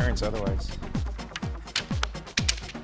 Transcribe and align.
otherwise. 0.00 0.70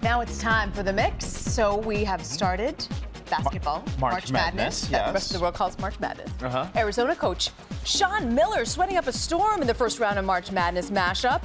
Now 0.02 0.20
it's 0.20 0.38
time 0.38 0.70
for 0.72 0.82
the 0.82 0.92
mix. 0.92 1.26
So 1.26 1.78
we 1.78 2.04
have 2.04 2.24
started 2.24 2.86
basketball, 3.28 3.82
March 3.98 4.12
March, 4.12 4.32
Madness, 4.32 4.82
Madness. 4.82 4.88
that 4.88 5.06
The 5.08 5.12
rest 5.12 5.30
of 5.32 5.38
the 5.38 5.42
world 5.42 5.54
calls 5.54 5.78
March 5.78 5.98
Madness. 5.98 6.30
Uh-huh. 6.42 6.66
Arizona 6.76 7.16
coach 7.16 7.50
Sean 7.84 8.34
Miller 8.34 8.64
sweating 8.64 8.96
up 8.96 9.06
a 9.06 9.12
storm 9.12 9.60
in 9.60 9.66
the 9.66 9.74
first 9.74 9.98
round 9.98 10.18
of 10.18 10.24
March 10.24 10.52
Madness 10.52 10.90
mashup. 10.90 11.42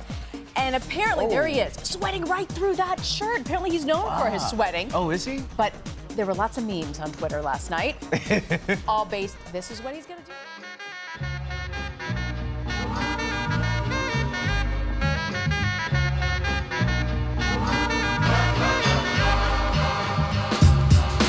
And 0.57 0.75
apparently, 0.75 1.27
there 1.27 1.47
he 1.47 1.59
is, 1.59 1.73
sweating 1.75 2.25
right 2.25 2.47
through 2.49 2.75
that 2.75 2.99
shirt. 3.03 3.39
Apparently, 3.41 3.69
he's 3.71 3.85
known 3.85 4.05
for 4.19 4.29
his 4.29 4.45
sweating. 4.47 4.91
Oh, 4.93 5.09
is 5.09 5.23
he? 5.23 5.41
But 5.55 5.73
there 6.15 6.25
were 6.25 6.33
lots 6.33 6.57
of 6.57 6.67
memes 6.67 6.99
on 6.99 7.11
Twitter 7.13 7.41
last 7.41 7.71
night, 7.71 7.95
all 8.87 9.05
based, 9.05 9.37
this 9.53 9.71
is 9.71 9.81
what 9.81 9.95
he's 9.95 10.05
going 10.05 10.19
to 10.19 10.20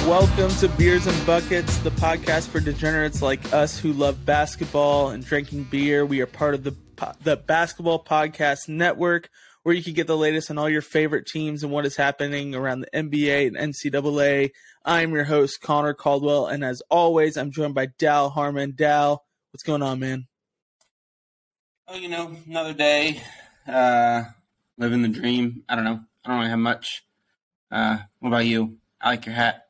Welcome 0.06 0.50
to 0.56 0.68
Beers 0.68 1.06
and 1.06 1.26
Buckets, 1.26 1.78
the 1.78 1.90
podcast 1.90 2.48
for 2.48 2.58
degenerates 2.58 3.22
like 3.22 3.52
us 3.52 3.78
who 3.78 3.92
love 3.92 4.26
basketball 4.26 5.10
and 5.10 5.24
drinking 5.24 5.62
beer. 5.70 6.04
We 6.04 6.20
are 6.20 6.26
part 6.26 6.54
of 6.54 6.64
the 6.64 6.74
the 7.22 7.36
Basketball 7.36 8.02
Podcast 8.02 8.68
Network, 8.68 9.30
where 9.62 9.76
you 9.76 9.82
can 9.82 9.92
get 9.94 10.08
the 10.08 10.16
latest 10.16 10.50
on 10.50 10.58
all 10.58 10.68
your 10.68 10.82
favorite 10.82 11.26
teams 11.26 11.62
and 11.62 11.70
what 11.70 11.86
is 11.86 11.94
happening 11.94 12.52
around 12.52 12.80
the 12.80 12.90
NBA 12.92 13.46
and 13.46 13.56
NCAA. 13.56 14.50
I'm 14.84 15.12
your 15.12 15.24
host 15.24 15.60
Connor 15.60 15.94
Caldwell, 15.94 16.48
and 16.48 16.64
as 16.64 16.82
always, 16.90 17.36
I'm 17.36 17.52
joined 17.52 17.74
by 17.74 17.86
Dal 17.86 18.28
Harmon. 18.28 18.74
Dal, 18.76 19.24
what's 19.52 19.62
going 19.62 19.82
on, 19.82 20.00
man? 20.00 20.26
Oh, 21.86 21.94
you 21.94 22.08
know, 22.08 22.36
another 22.48 22.74
day, 22.74 23.22
uh, 23.68 24.24
living 24.78 25.02
the 25.02 25.08
dream. 25.08 25.62
I 25.68 25.76
don't 25.76 25.84
know. 25.84 26.00
I 26.24 26.28
don't 26.28 26.38
really 26.38 26.50
have 26.50 26.58
much. 26.58 27.04
Uh, 27.70 27.98
what 28.18 28.28
about 28.30 28.46
you? 28.46 28.78
I 29.00 29.10
like 29.10 29.26
your 29.26 29.36
hat. 29.36 29.61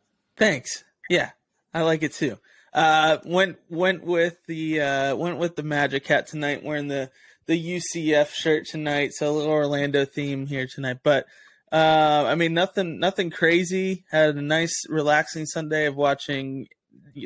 Thanks. 0.43 0.83
Yeah, 1.09 1.31
I 1.73 1.83
like 1.83 2.03
it 2.03 2.13
too. 2.13 2.39
Uh, 2.75 3.19
went 3.25 3.59
went 3.69 4.05
with 4.05 4.39
the 4.47 4.81
uh, 4.81 5.17
went 5.17 5.39
with 5.39 5.57
the 5.57 5.63
Magic 5.63 6.07
hat 6.07 6.27
tonight, 6.27 6.65
wearing 6.65 6.89
the 6.89 7.11
the 7.47 7.81
UCF 7.81 8.31
shirt 8.33 8.67
tonight. 8.67 9.13
So 9.13 9.31
a 9.31 9.33
little 9.33 9.53
Orlando 9.53 10.05
theme 10.05 10.47
here 10.47 10.67
tonight, 10.67 10.99
but 11.03 11.27
uh, 11.71 12.25
I 12.27 12.35
mean 12.35 12.55
nothing 12.55 12.99
nothing 12.99 13.31
crazy. 13.31 14.05
Had 14.11 14.37
a 14.37 14.43
nice 14.43 14.85
relaxing 14.89 15.47
Sunday 15.47 15.87
of 15.87 15.97
watching 15.97 16.67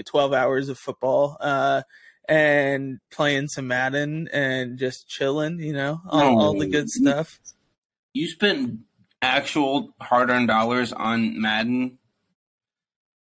twelve 0.07 0.33
hours 0.33 0.69
of 0.69 0.79
football. 0.79 1.37
Uh, 1.41 1.83
and 2.29 2.99
playing 3.13 3.47
some 3.47 3.69
Madden 3.69 4.29
and 4.33 4.79
just 4.79 5.09
chilling, 5.09 5.61
you 5.61 5.73
know, 5.73 6.01
all, 6.09 6.41
all 6.41 6.59
the 6.59 6.67
good 6.67 6.89
stuff. 6.89 7.39
You 8.15 8.27
spent 8.27 8.81
actual 9.23 9.95
hard-earned 10.01 10.49
dollars 10.49 10.93
on 10.93 11.41
Madden. 11.41 11.99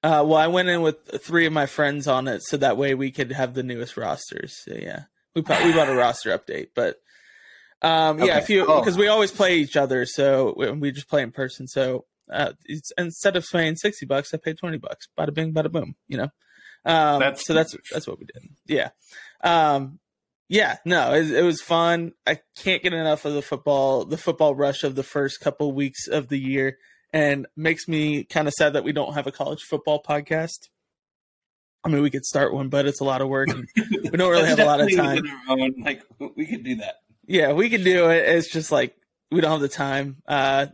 Uh, 0.04 0.22
well, 0.28 0.36
I 0.36 0.48
went 0.48 0.68
in 0.68 0.82
with 0.82 0.98
three 1.24 1.46
of 1.46 1.54
my 1.54 1.66
friends 1.66 2.08
on 2.08 2.28
it, 2.28 2.42
so 2.44 2.58
that 2.58 2.76
way 2.78 2.94
we 2.94 3.10
could 3.12 3.32
have 3.32 3.54
the 3.54 3.64
newest 3.64 3.96
rosters. 3.96 4.54
So, 4.66 4.74
yeah, 4.76 5.04
we 5.34 5.42
we 5.42 5.74
bought 5.74 5.88
a 5.90 5.96
roster 5.96 6.38
update, 6.38 6.70
but 6.76 6.98
um, 7.82 8.20
yeah, 8.20 8.26
Okay. 8.26 8.38
if 8.40 8.50
you 8.50 8.66
Oh. 8.68 8.80
because 8.80 8.98
we 8.98 9.08
always 9.08 9.32
play 9.32 9.56
each 9.58 9.78
other, 9.78 10.06
so 10.06 10.54
we, 10.58 10.72
we 10.72 10.92
just 10.92 11.08
play 11.10 11.22
in 11.22 11.32
person. 11.32 11.68
So 11.68 12.06
uh, 12.32 12.52
it's, 12.66 12.92
instead 12.98 13.36
of 13.38 13.46
paying 13.50 13.76
sixty 13.78 14.06
bucks, 14.06 14.34
I 14.34 14.38
paid 14.38 14.58
twenty 14.58 14.78
bucks. 14.78 15.08
Bada 15.18 15.34
bing, 15.34 15.54
bada 15.54 15.72
boom. 15.72 15.96
You 16.10 16.18
know. 16.18 16.30
Um, 16.86 17.20
That's- 17.20 17.46
so 17.46 17.54
that's 17.54 17.74
that's 17.94 18.06
what 18.08 18.20
we 18.20 18.26
did. 18.26 18.44
Yeah. 18.68 18.90
Um, 19.42 20.00
yeah, 20.50 20.78
no, 20.86 21.14
it, 21.14 21.32
it 21.32 21.44
was 21.44 21.62
fun. 21.62 22.12
I 22.28 22.40
can't 22.58 22.84
get 22.84 22.94
enough 22.94 23.24
of 23.26 23.34
the 23.34 23.42
football, 23.42 24.04
the 24.06 24.18
football 24.18 24.54
rush 24.54 24.84
of 24.84 24.96
the 24.96 25.02
first 25.04 25.40
couple 25.40 25.72
weeks 25.72 26.08
of 26.08 26.28
the 26.28 26.38
year, 26.38 26.78
and 27.14 27.46
makes 27.56 27.88
me 27.88 28.24
kind 28.24 28.48
of 28.48 28.54
sad 28.56 28.74
that 28.74 28.84
we 28.84 28.92
don't 28.92 29.14
have 29.14 29.28
a 29.28 29.32
college 29.32 29.62
football 29.62 30.02
podcast. 30.02 30.70
I 31.86 31.90
mean, 31.90 32.02
we 32.02 32.10
could 32.10 32.26
start 32.26 32.54
one, 32.54 32.70
but 32.70 32.86
it's 32.86 33.02
a 33.02 33.04
lot 33.04 33.22
of 33.22 33.28
work. 33.30 33.50
And 33.50 33.68
we 33.76 34.18
don't 34.18 34.32
really 34.32 34.48
have 34.48 34.60
a 34.60 34.66
lot 34.66 34.82
of 34.82 34.94
time. 34.96 35.24
own, 35.48 35.76
Like 35.78 36.04
we 36.36 36.46
could 36.46 36.64
do 36.64 36.76
that. 36.78 36.96
Yeah, 37.28 37.54
we 37.54 37.70
can 37.70 37.84
do 37.84 38.10
it. 38.10 38.28
It's 38.28 38.52
just 38.52 38.72
like 38.72 38.96
we 39.32 39.42
don't 39.42 39.52
have 39.52 39.62
the 39.62 39.70
time. 39.70 40.18
Uh, 40.28 40.68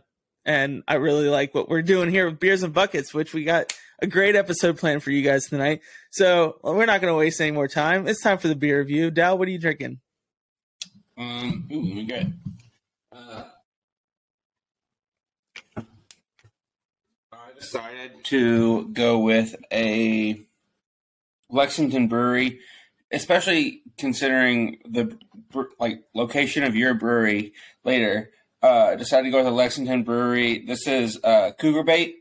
and 0.44 0.82
I 0.88 0.94
really 0.94 1.28
like 1.28 1.54
what 1.54 1.68
we're 1.68 1.82
doing 1.82 2.10
here 2.10 2.28
with 2.28 2.40
beers 2.40 2.62
and 2.62 2.72
buckets, 2.72 3.12
which 3.12 3.34
we 3.34 3.44
got 3.44 3.72
a 4.00 4.06
great 4.06 4.36
episode 4.36 4.78
planned 4.78 5.02
for 5.02 5.10
you 5.10 5.22
guys 5.22 5.44
tonight. 5.44 5.80
So 6.10 6.58
we're 6.62 6.86
not 6.86 7.00
going 7.00 7.12
to 7.12 7.18
waste 7.18 7.40
any 7.40 7.50
more 7.50 7.68
time. 7.68 8.08
It's 8.08 8.22
time 8.22 8.38
for 8.38 8.48
the 8.48 8.56
beer 8.56 8.78
review. 8.78 9.10
Dal, 9.10 9.36
what 9.36 9.48
are 9.48 9.50
you 9.50 9.58
drinking? 9.58 10.00
Um, 11.18 11.68
ooh, 11.70 11.82
let 11.82 11.94
me 11.94 12.04
get. 12.04 12.26
Uh, 13.12 13.44
decided 17.60 18.24
to 18.24 18.88
go 18.88 19.18
with 19.18 19.54
a 19.70 20.40
Lexington 21.50 22.08
brewery, 22.08 22.60
especially 23.12 23.82
considering 23.98 24.78
the 24.88 25.16
like 25.78 26.02
location 26.14 26.64
of 26.64 26.74
your 26.74 26.94
brewery 26.94 27.52
later. 27.84 28.30
Uh, 28.62 28.94
decided 28.96 29.24
to 29.24 29.30
go 29.30 29.38
with 29.38 29.46
a 29.46 29.50
Lexington 29.50 30.02
brewery. 30.02 30.64
This 30.66 30.86
is 30.86 31.18
uh, 31.22 31.52
Cougar 31.58 31.82
Bait, 31.84 32.16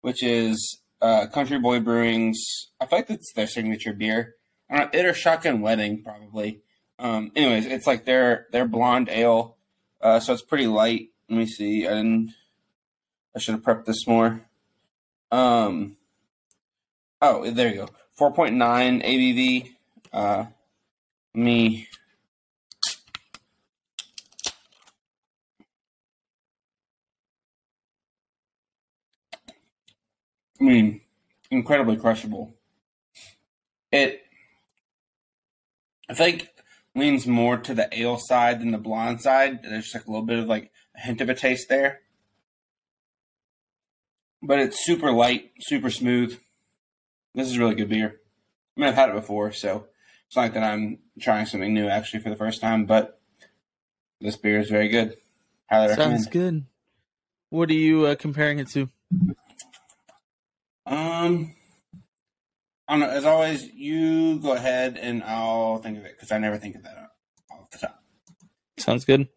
which 0.00 0.22
is 0.22 0.80
uh, 1.02 1.26
Country 1.26 1.58
Boy 1.58 1.80
Brewing's. 1.80 2.38
I 2.80 2.86
think 2.86 2.92
like 2.92 3.08
that's 3.08 3.32
their 3.34 3.46
signature 3.46 3.92
beer. 3.92 4.36
I 4.70 4.78
don't 4.78 4.92
know, 4.92 4.98
it 4.98 5.06
or 5.06 5.14
Shotgun 5.14 5.60
Wedding 5.60 6.02
probably. 6.02 6.60
Um, 6.98 7.32
anyways, 7.34 7.66
it's 7.66 7.86
like 7.86 8.04
their 8.04 8.46
their 8.52 8.66
blonde 8.66 9.08
ale, 9.10 9.56
uh, 10.02 10.20
so 10.20 10.34
it's 10.34 10.42
pretty 10.42 10.66
light. 10.66 11.08
Let 11.28 11.38
me 11.38 11.46
see. 11.46 11.86
I 11.86 11.90
didn't. 11.90 12.32
I 13.34 13.38
should 13.38 13.54
have 13.54 13.62
prepped 13.62 13.84
this 13.84 14.06
more. 14.06 14.49
Um. 15.30 15.96
Oh, 17.22 17.50
there 17.50 17.68
you 17.68 17.76
go. 17.76 17.88
Four 18.14 18.32
point 18.32 18.54
nine 18.54 19.00
ABV. 19.02 19.70
Uh, 20.12 20.46
me. 21.34 21.88
I 30.60 30.64
mean, 30.64 31.00
incredibly 31.50 31.96
crushable. 31.96 32.54
It 33.90 34.22
I 36.10 36.14
think 36.14 36.48
leans 36.94 37.26
more 37.26 37.56
to 37.56 37.72
the 37.72 37.88
ale 37.96 38.18
side 38.18 38.60
than 38.60 38.72
the 38.72 38.78
blonde 38.78 39.20
side. 39.22 39.62
There's 39.62 39.94
like 39.94 40.06
a 40.06 40.10
little 40.10 40.26
bit 40.26 40.40
of 40.40 40.46
like 40.46 40.72
a 40.96 41.00
hint 41.00 41.20
of 41.20 41.28
a 41.28 41.34
taste 41.34 41.68
there. 41.68 42.00
But 44.42 44.58
it's 44.58 44.84
super 44.84 45.12
light, 45.12 45.50
super 45.60 45.90
smooth. 45.90 46.38
This 47.34 47.48
is 47.48 47.58
really 47.58 47.74
good 47.74 47.88
beer. 47.88 48.20
I 48.76 48.80
mean, 48.80 48.88
I've 48.88 48.94
had 48.94 49.10
it 49.10 49.14
before, 49.14 49.52
so 49.52 49.86
it's 50.26 50.36
not 50.36 50.54
that 50.54 50.62
I'm 50.62 50.98
trying 51.20 51.46
something 51.46 51.74
new 51.74 51.88
actually 51.88 52.20
for 52.20 52.30
the 52.30 52.36
first 52.36 52.60
time, 52.60 52.86
but 52.86 53.20
this 54.20 54.36
beer 54.36 54.58
is 54.60 54.70
very 54.70 54.88
good. 54.88 55.16
Highly 55.68 55.88
recommend. 55.88 56.22
Sounds 56.22 56.26
good. 56.28 56.64
What 57.50 57.68
are 57.68 57.74
you 57.74 58.06
uh, 58.06 58.14
comparing 58.14 58.58
it 58.58 58.68
to? 58.70 58.88
Um, 60.86 61.54
I 62.88 62.92
don't 62.92 63.00
know. 63.00 63.10
As 63.10 63.24
always, 63.24 63.64
you 63.74 64.38
go 64.40 64.52
ahead 64.52 64.96
and 64.96 65.22
I'll 65.22 65.78
think 65.78 65.98
of 65.98 66.04
it 66.04 66.16
because 66.16 66.32
I 66.32 66.38
never 66.38 66.58
think 66.58 66.76
of 66.76 66.82
that 66.84 67.10
off 67.50 67.70
the 67.70 67.78
top. 67.78 68.02
Sounds 68.78 69.04
good. 69.04 69.28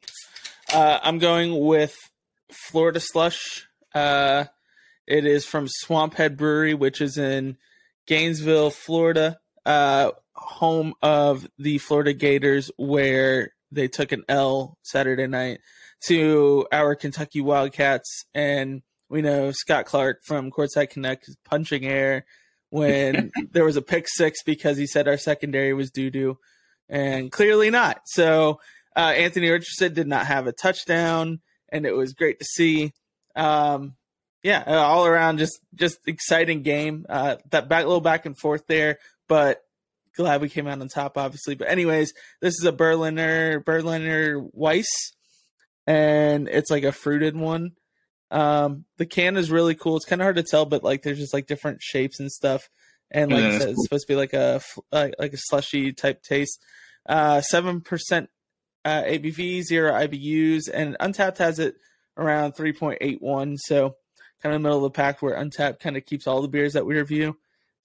Uh, 0.73 0.99
I'm 1.03 1.19
going 1.19 1.59
with 1.59 1.95
Florida 2.51 2.99
Slush. 2.99 3.67
Uh, 3.93 4.45
it 5.07 5.25
is 5.25 5.45
from 5.45 5.67
Swamphead 5.67 6.37
Brewery, 6.37 6.73
which 6.73 7.01
is 7.01 7.17
in 7.17 7.57
Gainesville, 8.07 8.69
Florida, 8.69 9.39
uh, 9.65 10.11
home 10.33 10.93
of 11.01 11.47
the 11.57 11.77
Florida 11.77 12.13
Gators, 12.13 12.71
where 12.77 13.51
they 13.71 13.87
took 13.87 14.11
an 14.11 14.23
L 14.29 14.77
Saturday 14.83 15.27
night 15.27 15.59
to 16.07 16.67
our 16.71 16.95
Kentucky 16.95 17.41
Wildcats. 17.41 18.25
And 18.33 18.81
we 19.09 19.21
know 19.21 19.51
Scott 19.51 19.85
Clark 19.85 20.23
from 20.23 20.51
Courtside 20.51 20.89
Connect 20.89 21.27
is 21.27 21.37
punching 21.45 21.85
air 21.85 22.25
when 22.69 23.31
there 23.51 23.65
was 23.65 23.77
a 23.77 23.81
pick 23.81 24.07
six 24.07 24.43
because 24.43 24.77
he 24.77 24.87
said 24.87 25.07
our 25.07 25.17
secondary 25.17 25.73
was 25.73 25.91
doo 25.91 26.09
doo, 26.09 26.37
and 26.89 27.31
clearly 27.31 27.69
not. 27.69 28.01
So 28.05 28.59
uh, 28.95 29.13
Anthony 29.15 29.49
Richardson 29.49 29.93
did 29.93 30.07
not 30.07 30.25
have 30.25 30.47
a 30.47 30.51
touchdown, 30.51 31.41
and 31.69 31.85
it 31.85 31.95
was 31.95 32.13
great 32.13 32.39
to 32.39 32.45
see. 32.45 32.93
Um, 33.35 33.95
yeah, 34.43 34.63
uh, 34.65 34.73
all 34.81 35.05
around 35.05 35.39
just 35.39 35.59
just 35.75 35.99
exciting 36.07 36.61
game. 36.63 37.05
Uh, 37.09 37.37
that 37.51 37.69
back 37.69 37.85
little 37.85 38.01
back 38.01 38.25
and 38.25 38.37
forth 38.37 38.67
there, 38.67 38.99
but 39.27 39.61
glad 40.15 40.41
we 40.41 40.49
came 40.49 40.67
out 40.67 40.79
on 40.81 40.87
top, 40.89 41.17
obviously. 41.17 41.55
But 41.55 41.69
anyways, 41.69 42.13
this 42.41 42.53
is 42.59 42.65
a 42.65 42.71
Berliner 42.71 43.59
Berliner 43.61 44.39
Weiss, 44.51 44.87
and 45.87 46.47
it's 46.47 46.69
like 46.71 46.83
a 46.83 46.91
fruited 46.91 47.35
one. 47.35 47.71
Um, 48.31 48.85
the 48.97 49.05
can 49.05 49.37
is 49.37 49.51
really 49.51 49.75
cool. 49.75 49.95
It's 49.97 50.05
kind 50.05 50.21
of 50.21 50.25
hard 50.25 50.37
to 50.37 50.43
tell, 50.43 50.65
but 50.65 50.83
like 50.83 51.03
there's 51.03 51.19
just 51.19 51.33
like 51.33 51.47
different 51.47 51.81
shapes 51.81 52.19
and 52.19 52.31
stuff. 52.31 52.67
And 53.11 53.31
like 53.31 53.41
Yeah, 53.41 53.47
I 53.47 53.57
said, 53.59 53.69
it's 53.69 53.75
cool. 53.75 53.83
supposed 53.83 54.07
to 54.07 54.13
be 54.13 54.17
like 54.17 54.33
a 54.33 54.61
like 54.91 55.13
like 55.19 55.33
a 55.33 55.37
slushy 55.37 55.93
type 55.93 56.23
taste. 56.23 56.59
Uh, 57.07 57.41
seven 57.41 57.81
percent 57.81 58.29
uh, 58.85 59.03
ABV, 59.03 59.61
zero 59.63 59.91
IBUs, 59.93 60.69
and 60.73 60.97
Untappd 60.99 61.37
has 61.37 61.59
it 61.59 61.75
around 62.17 62.53
3.81. 62.53 63.57
So 63.59 63.95
kind 64.43 64.53
of 64.53 64.61
middle 64.61 64.77
of 64.77 64.83
the 64.83 64.89
pack 64.91 65.21
where 65.21 65.35
Untappd 65.35 65.79
kind 65.79 65.97
of 65.97 66.05
keeps 66.05 66.27
all 66.27 66.41
the 66.41 66.47
beers 66.47 66.73
that 66.73 66.85
we 66.85 66.95
review. 66.97 67.37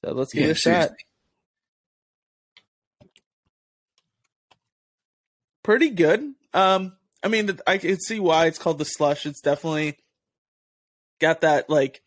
So 0.04 0.12
let's 0.12 0.32
give 0.32 0.42
Yeah, 0.42 0.48
it 0.48 0.52
a 0.52 0.54
shot. 0.54 0.90
Pretty 5.62 5.90
good. 5.90 6.34
Um, 6.54 6.96
I 7.22 7.28
mean, 7.28 7.58
I 7.66 7.78
can 7.78 7.98
see 8.00 8.20
why 8.20 8.46
it's 8.46 8.58
called 8.58 8.78
the 8.78 8.84
slush. 8.84 9.26
It's 9.26 9.40
definitely 9.40 9.98
got 11.20 11.42
that 11.42 11.68
like, 11.68 12.02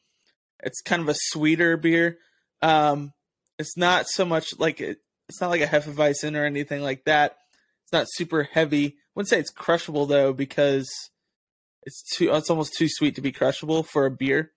it's 0.64 0.82
kind 0.82 1.02
of 1.02 1.10
a 1.10 1.16
sweeter 1.16 1.78
beer. 1.78 2.18
Um, 2.62 3.14
it's 3.60 3.78
not 3.78 4.08
so 4.08 4.26
much 4.26 4.58
like 4.60 4.82
it, 4.82 4.98
it's 5.30 5.40
not 5.40 5.50
like 5.50 5.62
a 5.62 5.68
Hefeweizen 5.68 6.38
or 6.38 6.46
anything 6.46 6.82
like 6.82 7.06
that. 7.06 7.38
It's 7.84 7.94
not 7.94 8.08
super 8.10 8.44
heavy. 8.44 8.98
wouldn't 9.16 9.30
say 9.30 9.40
it's 9.40 9.52
crushable 9.52 10.06
though 10.06 10.34
because 10.34 10.90
it's 11.84 12.04
too 12.16 12.34
it's 12.34 12.50
almost 12.50 12.74
too 12.78 12.88
sweet 12.90 13.16
to 13.16 13.22
be 13.22 13.32
crushable 13.32 13.84
for 13.84 14.06
a 14.06 14.12
beer. 14.12 14.52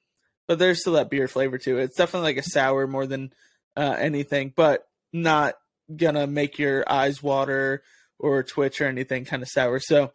But 0.47 0.59
there's 0.59 0.81
still 0.81 0.93
that 0.95 1.11
beer 1.11 1.27
flavor 1.27 1.57
to 1.59 1.79
it. 1.79 1.85
It's 1.85 1.97
definitely 1.97 2.29
like 2.29 2.45
a 2.45 2.49
sour 2.49 2.87
more 2.87 3.07
than 3.07 3.33
uh, 3.77 3.97
anything, 3.99 4.53
but 4.55 4.87
not 5.13 5.55
gonna 5.95 6.27
make 6.27 6.59
your 6.59 6.85
eyes 6.91 7.23
water 7.23 7.83
or 8.19 8.43
twitch 8.43 8.81
or 8.81 8.87
anything 8.87 9.25
kind 9.25 9.43
of 9.43 9.49
sour. 9.49 9.81
So 9.81 10.13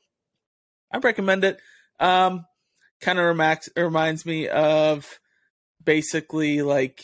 I 0.92 0.98
recommend 1.00 1.44
it. 1.44 1.60
Um, 2.00 2.46
kind 3.02 3.20
of 3.20 3.26
remax- 3.26 3.70
reminds 3.76 4.26
me 4.26 4.48
of 4.48 5.20
basically 5.84 6.62
like 6.62 7.02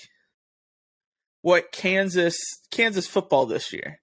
what 1.42 1.72
Kansas 1.72 2.38
Kansas 2.72 3.07
football 3.07 3.46
this 3.46 3.74
year. 3.74 4.00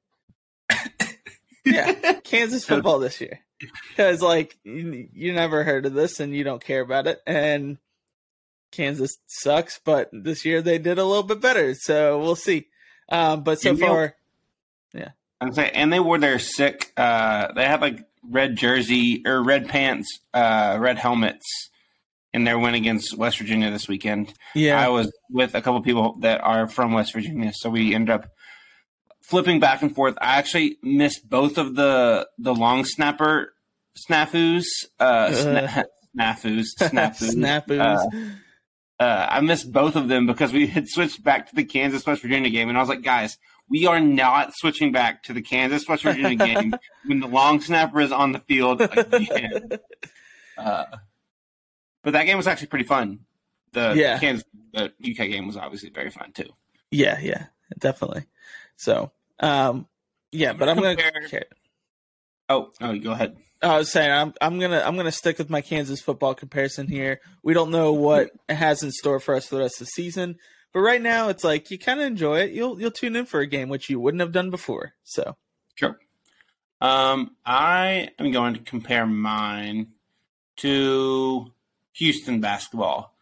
yeah, 1.65 2.21
Kansas 2.25 2.65
football 2.65 2.99
this 2.99 3.21
year. 3.21 3.41
Because 3.89 4.23
like 4.23 4.59
you, 4.65 5.09
you 5.13 5.33
never 5.33 5.65
heard 5.65 5.87
of 5.87 5.95
this 5.95 6.21
and 6.21 6.35
you 6.35 6.45
don't 6.45 6.63
care 6.65 6.81
about 6.81 7.07
it, 7.07 7.21
and 7.27 7.79
Kansas 8.71 9.17
sucks. 9.27 9.79
But 9.85 10.11
this 10.13 10.45
year 10.45 10.63
they 10.63 10.79
did 10.79 10.99
a 10.99 11.05
little 11.05 11.23
bit 11.23 11.41
better, 11.41 11.75
so 11.75 12.19
we'll 12.19 12.37
see. 12.37 12.69
Um, 13.09 13.43
but 13.43 13.61
so 13.61 13.71
And 13.71 13.79
they- 13.79 13.87
far, 13.87 14.17
I'm 15.41 15.53
saying, 15.53 15.73
and 15.75 15.93
they 15.93 15.99
wore 15.99 16.19
their 16.19 16.39
sick. 16.39 16.93
Uh, 16.97 17.53
they 17.53 17.65
had 17.65 17.81
like 17.81 17.99
red 18.23 18.55
jersey 18.55 19.23
or 19.27 19.43
red 19.43 19.69
pants, 19.69 20.21
uh, 20.33 20.77
red 20.79 20.99
helmets 20.99 21.69
in 22.33 22.45
their 22.45 22.61
win 22.61 22.75
against 22.75 23.17
West 23.19 23.39
Virginia 23.39 23.69
this 23.73 23.89
weekend. 23.89 24.33
yeah, 24.55 24.81
I 24.81 24.89
was 24.89 25.13
with 25.31 25.57
a 25.57 25.61
couple 25.61 25.83
people 25.83 26.17
that 26.21 26.41
are 26.43 26.69
from 26.69 26.93
West 26.93 27.13
Virginia, 27.13 27.51
so 27.53 27.71
we 27.71 27.93
ended 27.93 28.11
up 28.15 28.31
flipping 29.23 29.61
back 29.61 29.83
and 29.83 29.95
forth. 29.95 30.17
I 30.21 30.37
actually 30.39 30.79
missed 30.83 31.29
both 31.29 31.59
of 31.59 31.75
the 31.75 32.29
the 32.39 32.55
long 32.55 32.85
snapper 32.85 33.55
snafus, 34.09 34.65
uh, 35.01 35.29
sna- 35.29 35.85
snafus, 36.19 36.67
snafus, 36.81 37.35
snapoos. 37.35 37.81
Uh, 39.01 39.03
uh, 39.03 39.27
I 39.31 39.41
missed 39.41 39.73
both 39.73 39.97
of 39.97 40.09
them 40.09 40.27
because 40.27 40.53
we 40.53 40.67
had 40.77 40.89
switched 40.89 41.23
back 41.25 41.49
to 41.49 41.55
the 41.57 41.65
Kansas 41.65 42.07
West 42.07 42.23
Virginia 42.23 42.51
game, 42.51 42.69
and 42.69 42.79
I 42.79 42.81
was 42.81 42.89
like, 42.89 43.03
guys, 43.03 43.37
we 43.69 43.87
are 43.87 44.01
not 44.01 44.53
switching 44.55 44.93
back 44.93 45.23
to 45.25 45.33
the 45.33 45.43
Kansas 45.43 45.89
West 45.89 46.03
Virginia 46.05 46.37
game 46.37 46.75
when 47.07 47.21
the 47.21 47.27
long 47.27 47.61
snapper 47.61 48.01
is 48.01 48.13
on 48.13 48.33
the 48.33 48.39
field 48.41 48.81
again. 48.81 49.71
Uh, 50.59 50.85
but 52.05 52.13
that 52.13 52.25
game 52.25 52.37
was 52.37 52.47
actually 52.47 52.67
pretty 52.69 52.85
fun. 52.85 53.21
The 53.73 53.95
Yeah. 53.97 54.19
Kansas, 54.19 54.45
the 54.73 54.93
UK 55.03 55.29
game 55.31 55.47
was 55.47 55.57
obviously 55.57 55.89
very 55.91 56.11
fun 56.11 56.33
too. 56.33 56.51
Yeah, 56.91 57.19
yeah, 57.21 57.47
definitely. 57.79 58.27
So, 58.77 59.13
um, 59.41 59.87
yeah, 60.31 60.53
but 60.53 60.69
I'm 60.69 60.77
gonna. 60.77 60.97
Compare- 60.97 61.47
Oh, 62.49 62.71
oh, 62.83 62.99
go 62.99 63.13
ahead. 63.13 63.37
I 63.63 63.79
was 63.79 63.91
saying 63.91 64.11
I'm 64.11 64.35
I'm 64.41 64.59
gonna 64.59 64.83
I'm 64.85 64.97
gonna 64.97 65.13
stick 65.13 65.39
with 65.39 65.49
my 65.49 65.61
Kansas 65.61 66.01
football 66.01 66.35
comparison 66.35 66.89
here. 66.89 67.21
We 67.43 67.55
don't 67.55 67.71
know 67.71 67.93
what 67.93 68.31
it 68.49 68.55
has 68.55 68.83
in 68.83 68.91
store 68.91 69.21
for 69.21 69.35
us 69.35 69.47
for 69.47 69.55
the 69.55 69.63
rest 69.63 69.81
of 69.81 69.87
the 69.87 69.91
season, 69.93 70.37
but 70.73 70.81
right 70.81 71.01
now 71.01 71.29
it's 71.29 71.45
like 71.45 71.71
you 71.71 71.79
kind 71.79 72.01
of 72.01 72.07
enjoy 72.07 72.41
it. 72.41 72.51
You'll 72.51 72.79
you'll 72.81 72.91
tune 72.91 73.17
in 73.17 73.25
for 73.25 73.41
a 73.41 73.47
game 73.47 73.69
which 73.69 73.89
you 73.89 74.01
wouldn't 74.01 74.21
have 74.21 74.33
done 74.33 74.51
before. 74.51 74.95
So 75.05 75.37
Sure. 75.77 75.99
Um, 76.81 77.37
I 77.47 78.11
am 78.19 78.33
going 78.33 78.55
to 78.55 78.61
compare 78.61 79.07
mine 79.07 79.93
to 80.57 81.53
Houston 81.93 82.41
basketball. 82.41 83.15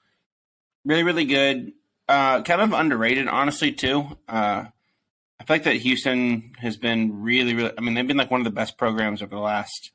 Really, 0.84 1.02
really 1.02 1.26
good. 1.26 1.72
Uh, 2.08 2.42
kind 2.42 2.62
of 2.62 2.72
underrated, 2.72 3.28
honestly, 3.28 3.70
too. 3.70 4.16
Uh, 4.26 4.64
I 5.40 5.44
feel 5.44 5.54
like 5.54 5.64
that 5.64 5.76
Houston 5.76 6.52
has 6.58 6.76
been 6.76 7.22
really, 7.22 7.54
really. 7.54 7.72
I 7.76 7.80
mean, 7.80 7.94
they've 7.94 8.06
been 8.06 8.18
like 8.18 8.30
one 8.30 8.42
of 8.42 8.44
the 8.44 8.50
best 8.50 8.76
programs 8.76 9.22
over 9.22 9.34
the 9.34 9.40
last 9.40 9.90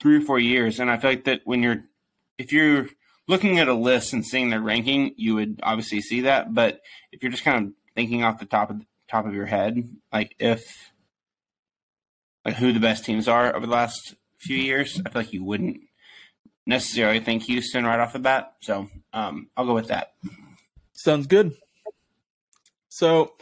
three 0.00 0.16
or 0.16 0.20
four 0.20 0.40
years, 0.40 0.80
and 0.80 0.90
I 0.90 0.96
feel 0.96 1.10
like 1.10 1.24
that 1.24 1.42
when 1.44 1.62
you're, 1.62 1.84
if 2.36 2.52
you're 2.52 2.88
looking 3.28 3.60
at 3.60 3.68
a 3.68 3.74
list 3.74 4.12
and 4.12 4.26
seeing 4.26 4.50
their 4.50 4.60
ranking, 4.60 5.14
you 5.16 5.36
would 5.36 5.60
obviously 5.62 6.00
see 6.00 6.22
that. 6.22 6.52
But 6.52 6.80
if 7.12 7.22
you're 7.22 7.30
just 7.30 7.44
kind 7.44 7.66
of 7.68 7.72
thinking 7.94 8.24
off 8.24 8.40
the 8.40 8.46
top 8.46 8.70
of 8.70 8.82
top 9.08 9.26
of 9.26 9.34
your 9.34 9.46
head, 9.46 9.88
like 10.12 10.34
if 10.40 10.90
like 12.44 12.56
who 12.56 12.72
the 12.72 12.80
best 12.80 13.04
teams 13.04 13.28
are 13.28 13.54
over 13.54 13.64
the 13.64 13.72
last 13.72 14.16
few 14.38 14.56
years, 14.56 15.00
I 15.06 15.10
feel 15.10 15.22
like 15.22 15.32
you 15.32 15.44
wouldn't 15.44 15.80
necessarily 16.66 17.20
think 17.20 17.44
Houston 17.44 17.86
right 17.86 18.00
off 18.00 18.12
the 18.12 18.18
bat. 18.18 18.54
So 18.60 18.88
um, 19.12 19.50
I'll 19.56 19.66
go 19.66 19.74
with 19.74 19.88
that. 19.88 20.14
sounds 20.94 21.28
good. 21.28 21.54
So 22.88 23.34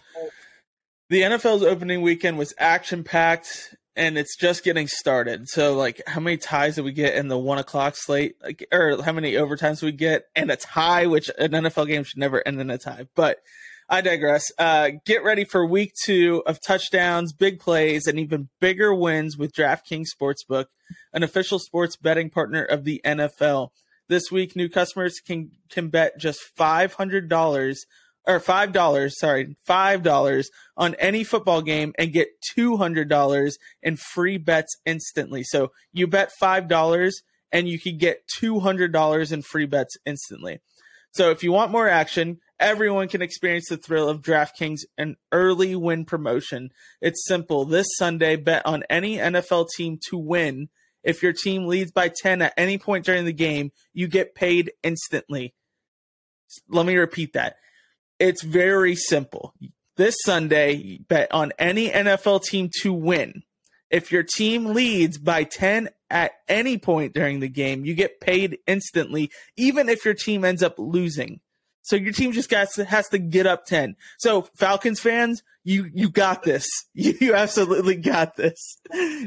the 1.12 1.20
NFL's 1.20 1.62
opening 1.62 2.00
weekend 2.00 2.38
was 2.38 2.54
action 2.56 3.04
packed 3.04 3.74
and 3.94 4.16
it's 4.16 4.34
just 4.34 4.64
getting 4.64 4.88
started. 4.88 5.46
So 5.46 5.74
like 5.74 6.00
how 6.06 6.20
many 6.20 6.38
ties 6.38 6.76
did 6.76 6.86
we 6.86 6.92
get 6.92 7.16
in 7.16 7.28
the 7.28 7.36
one 7.36 7.58
o'clock 7.58 7.96
slate? 7.98 8.36
Like 8.42 8.66
or 8.72 9.02
how 9.02 9.12
many 9.12 9.34
overtimes 9.34 9.82
we 9.82 9.92
get 9.92 10.24
and 10.34 10.50
a 10.50 10.56
tie, 10.56 11.04
which 11.04 11.30
an 11.38 11.50
NFL 11.50 11.86
game 11.86 12.04
should 12.04 12.18
never 12.18 12.42
end 12.48 12.58
in 12.62 12.70
a 12.70 12.78
tie. 12.78 13.08
But 13.14 13.40
I 13.90 14.00
digress. 14.00 14.44
Uh, 14.58 14.92
get 15.04 15.22
ready 15.22 15.44
for 15.44 15.66
week 15.66 15.92
two 16.02 16.42
of 16.46 16.62
touchdowns, 16.62 17.34
big 17.34 17.60
plays, 17.60 18.06
and 18.06 18.18
even 18.18 18.48
bigger 18.58 18.94
wins 18.94 19.36
with 19.36 19.52
DraftKings 19.52 20.06
Sportsbook, 20.18 20.66
an 21.12 21.22
official 21.22 21.58
sports 21.58 21.98
betting 21.98 22.30
partner 22.30 22.64
of 22.64 22.84
the 22.84 23.02
NFL. 23.04 23.68
This 24.08 24.32
week, 24.32 24.56
new 24.56 24.70
customers 24.70 25.20
can 25.20 25.50
can 25.68 25.88
bet 25.88 26.18
just 26.18 26.40
five 26.56 26.94
hundred 26.94 27.28
dollars 27.28 27.84
or 28.26 28.40
five 28.40 28.72
dollars, 28.72 29.18
sorry, 29.18 29.56
five 29.64 30.02
dollars 30.02 30.50
on 30.76 30.94
any 30.96 31.24
football 31.24 31.62
game 31.62 31.92
and 31.98 32.12
get 32.12 32.28
two 32.54 32.76
hundred 32.76 33.08
dollars 33.08 33.58
in 33.82 33.96
free 33.96 34.38
bets 34.38 34.76
instantly. 34.86 35.42
So 35.42 35.72
you 35.92 36.06
bet 36.06 36.30
five 36.38 36.68
dollars 36.68 37.22
and 37.50 37.68
you 37.68 37.78
can 37.78 37.98
get 37.98 38.22
two 38.38 38.60
hundred 38.60 38.92
dollars 38.92 39.32
in 39.32 39.42
free 39.42 39.66
bets 39.66 39.96
instantly. 40.06 40.60
So 41.12 41.30
if 41.30 41.44
you 41.44 41.52
want 41.52 41.72
more 41.72 41.88
action, 41.88 42.38
everyone 42.58 43.08
can 43.08 43.20
experience 43.20 43.68
the 43.68 43.76
thrill 43.76 44.08
of 44.08 44.22
DraftKings 44.22 44.80
an 44.96 45.16
early 45.30 45.76
win 45.76 46.06
promotion. 46.06 46.70
It's 47.02 47.26
simple. 47.26 47.66
This 47.66 47.86
Sunday, 47.96 48.36
bet 48.36 48.64
on 48.64 48.84
any 48.88 49.18
NFL 49.18 49.68
team 49.76 49.98
to 50.08 50.16
win. 50.16 50.68
If 51.02 51.22
your 51.22 51.34
team 51.34 51.66
leads 51.66 51.90
by 51.90 52.08
10 52.08 52.40
at 52.42 52.54
any 52.56 52.78
point 52.78 53.04
during 53.04 53.24
the 53.24 53.32
game, 53.32 53.72
you 53.92 54.06
get 54.06 54.34
paid 54.34 54.72
instantly. 54.82 55.54
Let 56.68 56.86
me 56.86 56.96
repeat 56.96 57.34
that. 57.34 57.56
It's 58.22 58.44
very 58.44 58.94
simple. 58.94 59.52
This 59.96 60.14
Sunday, 60.24 60.98
bet 61.08 61.34
on 61.34 61.50
any 61.58 61.90
NFL 61.90 62.44
team 62.44 62.70
to 62.82 62.92
win. 62.92 63.42
If 63.90 64.12
your 64.12 64.22
team 64.22 64.66
leads 64.66 65.18
by 65.18 65.42
10 65.42 65.88
at 66.08 66.30
any 66.48 66.78
point 66.78 67.14
during 67.14 67.40
the 67.40 67.48
game, 67.48 67.84
you 67.84 67.94
get 67.94 68.20
paid 68.20 68.58
instantly, 68.68 69.32
even 69.56 69.88
if 69.88 70.04
your 70.04 70.14
team 70.14 70.44
ends 70.44 70.62
up 70.62 70.76
losing. 70.78 71.40
So 71.82 71.96
your 71.96 72.12
team 72.12 72.30
just 72.30 72.48
got 72.48 72.70
to, 72.74 72.84
has 72.84 73.08
to 73.08 73.18
get 73.18 73.48
up 73.48 73.66
10. 73.66 73.96
So 74.18 74.42
Falcons 74.54 75.00
fans, 75.00 75.42
you 75.64 75.90
you 75.92 76.08
got 76.08 76.44
this. 76.44 76.68
You, 76.94 77.14
you 77.20 77.34
absolutely 77.34 77.96
got 77.96 78.36
this. 78.36 78.78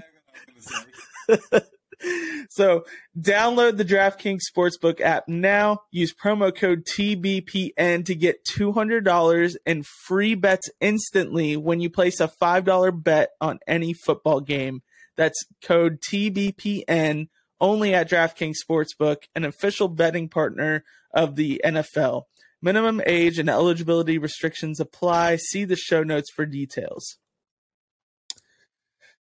so 2.49 2.85
download 3.19 3.77
the 3.77 3.85
DraftKings 3.85 4.41
Sportsbook 4.51 5.01
app 5.01 5.27
now. 5.27 5.81
Use 5.91 6.13
promo 6.13 6.55
code 6.55 6.85
TBPN 6.85 8.05
to 8.05 8.15
get 8.15 8.45
$200 8.45 9.55
in 9.65 9.83
free 9.83 10.35
bets 10.35 10.69
instantly 10.79 11.57
when 11.57 11.79
you 11.79 11.89
place 11.89 12.19
a 12.19 12.31
$5 12.41 13.03
bet 13.03 13.29
on 13.41 13.59
any 13.67 13.93
football 13.93 14.41
game. 14.41 14.81
That's 15.15 15.45
code 15.63 15.99
TBPN 16.01 17.27
only 17.59 17.93
at 17.93 18.09
DraftKings 18.09 18.57
Sportsbook, 18.69 19.23
an 19.33 19.45
official 19.45 19.87
betting 19.87 20.27
partner 20.27 20.83
of 21.13 21.35
the 21.35 21.61
NFL. 21.63 22.23
Minimum 22.61 23.01
age 23.05 23.39
and 23.39 23.49
eligibility 23.49 24.17
restrictions 24.17 24.79
apply. 24.79 25.37
See 25.37 25.65
the 25.65 25.75
show 25.75 26.03
notes 26.03 26.31
for 26.31 26.45
details. 26.45 27.17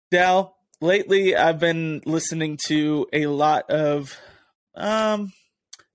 Dal, 0.09 0.55
lately 0.83 1.35
I've 1.35 1.59
been 1.59 2.01
listening 2.05 2.57
to 2.67 3.07
a 3.13 3.25
lot 3.27 3.69
of 3.71 4.15
um 4.75 5.31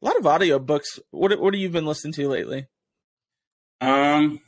a 0.00 0.04
lot 0.06 0.16
of 0.16 0.24
audiobooks. 0.24 0.98
What 1.10 1.38
what 1.40 1.54
have 1.54 1.60
you 1.60 1.68
been 1.68 1.86
listening 1.86 2.14
to 2.14 2.28
lately? 2.28 2.66
Um, 3.80 4.40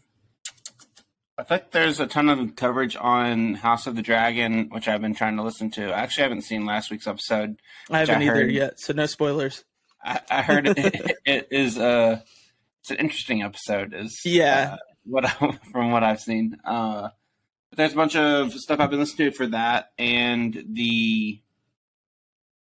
I 1.39 1.43
think 1.45 1.71
there's 1.71 2.01
a 2.01 2.07
ton 2.07 2.29
of 2.29 2.57
coverage 2.57 2.97
on 3.01 3.55
House 3.55 3.87
of 3.87 3.97
the 3.97 4.03
Dragon, 4.03 4.69
which 4.71 4.89
I've 4.89 5.01
been 5.01 5.15
trying 5.15 5.37
to 5.37 5.43
listen 5.43 5.71
to. 5.73 5.83
Actually, 5.85 5.95
I 5.95 6.01
actually 6.03 6.23
haven't 6.25 6.43
seen 6.43 6.67
last 6.67 6.91
week's 6.91 7.07
episode. 7.07 7.57
I 7.91 8.01
haven't 8.01 8.23
I 8.23 8.27
either 8.27 8.49
yet, 8.51 8.81
so 8.81 8.93
no 8.93 9.07
spoilers. 9.07 9.65
I, 10.05 10.21
I 10.31 10.43
heard 10.43 10.67
it, 10.67 10.77
it 11.25 11.49
is 11.51 11.79
a 11.79 12.25
it's 12.81 12.91
an 12.91 12.97
interesting 12.97 13.43
episode. 13.43 13.95
Is 13.95 14.21
Yeah. 14.25 14.73
uh, 14.75 14.77
what 15.05 15.25
I, 15.25 15.59
from 15.73 15.93
what 15.93 16.03
I've 16.03 16.21
seen. 16.21 16.57
Uh, 16.65 17.11
but 17.71 17.77
there's 17.77 17.93
a 17.93 17.97
bunch 17.97 18.17
of 18.17 18.53
stuff 18.55 18.81
I've 18.81 18.91
been 18.91 18.99
listening 19.01 19.31
to 19.31 19.37
for 19.37 19.47
that 19.49 19.93
and 19.99 20.65
the 20.73 21.41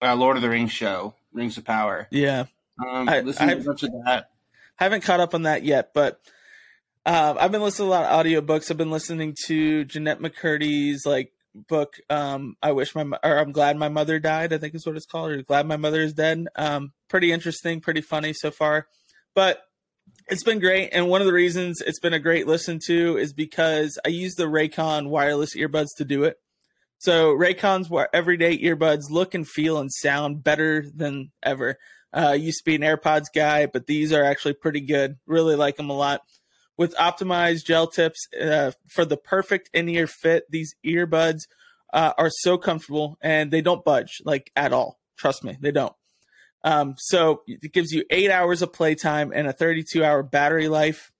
uh, 0.01 0.15
Lord 0.15 0.35
of 0.37 0.41
the 0.41 0.49
Rings 0.49 0.71
show, 0.71 1.15
Rings 1.33 1.57
of 1.57 1.65
Power. 1.65 2.07
Yeah, 2.11 2.45
Um, 2.79 3.09
I- 3.09 3.21
listening 3.21 3.49
to 3.49 3.55
I've- 3.55 3.61
a 3.61 3.65
bunch 3.65 3.83
of 3.83 3.89
that. 4.05 4.29
haven't 4.77 5.01
caught 5.01 5.19
up 5.19 5.33
on 5.33 5.43
that 5.43 5.63
yet, 5.63 5.91
but 5.93 6.21
um, 7.05 7.37
I've 7.39 7.51
been 7.51 7.61
listening 7.61 7.89
to 7.89 7.95
a 7.95 7.95
lot 7.99 8.05
of 8.05 8.25
audiobooks. 8.25 8.69
I've 8.71 8.77
been 8.77 8.91
listening 8.91 9.35
to 9.47 9.83
Jennette 9.85 10.19
McCurdy's 10.19 11.05
like 11.05 11.33
book. 11.55 11.95
Um, 12.09 12.55
I 12.61 12.71
wish 12.73 12.93
my 12.93 13.03
or 13.23 13.37
I'm 13.39 13.51
glad 13.51 13.75
my 13.77 13.89
mother 13.89 14.19
died. 14.19 14.53
I 14.53 14.57
think 14.57 14.75
is 14.75 14.85
what 14.85 14.95
it's 14.95 15.05
called. 15.05 15.31
Or 15.31 15.41
glad 15.41 15.65
my 15.65 15.77
mother 15.77 16.01
is 16.01 16.13
dead. 16.13 16.45
Um, 16.55 16.93
pretty 17.07 17.31
interesting, 17.31 17.81
pretty 17.81 18.01
funny 18.01 18.33
so 18.33 18.51
far, 18.51 18.87
but 19.33 19.63
it's 20.29 20.43
been 20.43 20.59
great. 20.59 20.89
And 20.91 21.09
one 21.09 21.21
of 21.21 21.27
the 21.27 21.33
reasons 21.33 21.81
it's 21.81 21.99
been 21.99 22.13
a 22.13 22.19
great 22.19 22.47
listen 22.47 22.79
to 22.85 23.17
is 23.17 23.33
because 23.33 23.97
I 24.05 24.09
use 24.09 24.35
the 24.35 24.45
Raycon 24.45 25.07
wireless 25.07 25.55
earbuds 25.55 25.89
to 25.97 26.05
do 26.05 26.23
it. 26.23 26.37
So 26.99 27.33
Raycon's 27.33 27.89
everyday 28.13 28.57
earbuds 28.57 29.09
look 29.09 29.33
and 29.33 29.47
feel 29.47 29.79
and 29.79 29.91
sound 29.91 30.43
better 30.43 30.85
than 30.93 31.31
ever. 31.41 31.77
Uh, 32.11 32.31
used 32.31 32.59
to 32.59 32.65
be 32.65 32.75
an 32.75 32.81
AirPods 32.81 33.27
guy, 33.33 33.67
but 33.67 33.87
these 33.87 34.11
are 34.11 34.23
actually 34.23 34.53
pretty 34.53 34.81
good. 34.81 35.15
Really 35.25 35.55
like 35.55 35.77
them 35.77 35.89
a 35.89 35.95
lot. 35.95 36.21
With 36.77 36.95
optimized 36.95 37.65
gel 37.65 37.87
tips 37.87 38.27
uh, 38.39 38.71
for 38.87 39.05
the 39.05 39.17
perfect 39.17 39.69
in-ear 39.73 40.07
fit, 40.07 40.43
these 40.49 40.75
earbuds 40.85 41.41
uh, 41.93 42.13
are 42.17 42.29
so 42.29 42.57
comfortable 42.57 43.17
and 43.21 43.51
they 43.51 43.61
don't 43.61 43.85
budge 43.85 44.21
like 44.25 44.51
at 44.55 44.73
all. 44.73 44.99
Trust 45.17 45.43
me, 45.43 45.57
they 45.59 45.71
don't. 45.71 45.93
Um, 46.63 46.95
so 46.97 47.41
it 47.47 47.71
gives 47.71 47.91
you 47.91 48.03
eight 48.09 48.31
hours 48.31 48.61
of 48.61 48.73
playtime 48.73 49.31
and 49.33 49.47
a 49.47 49.53
32-hour 49.53 50.23
battery 50.23 50.67
life. 50.67 51.11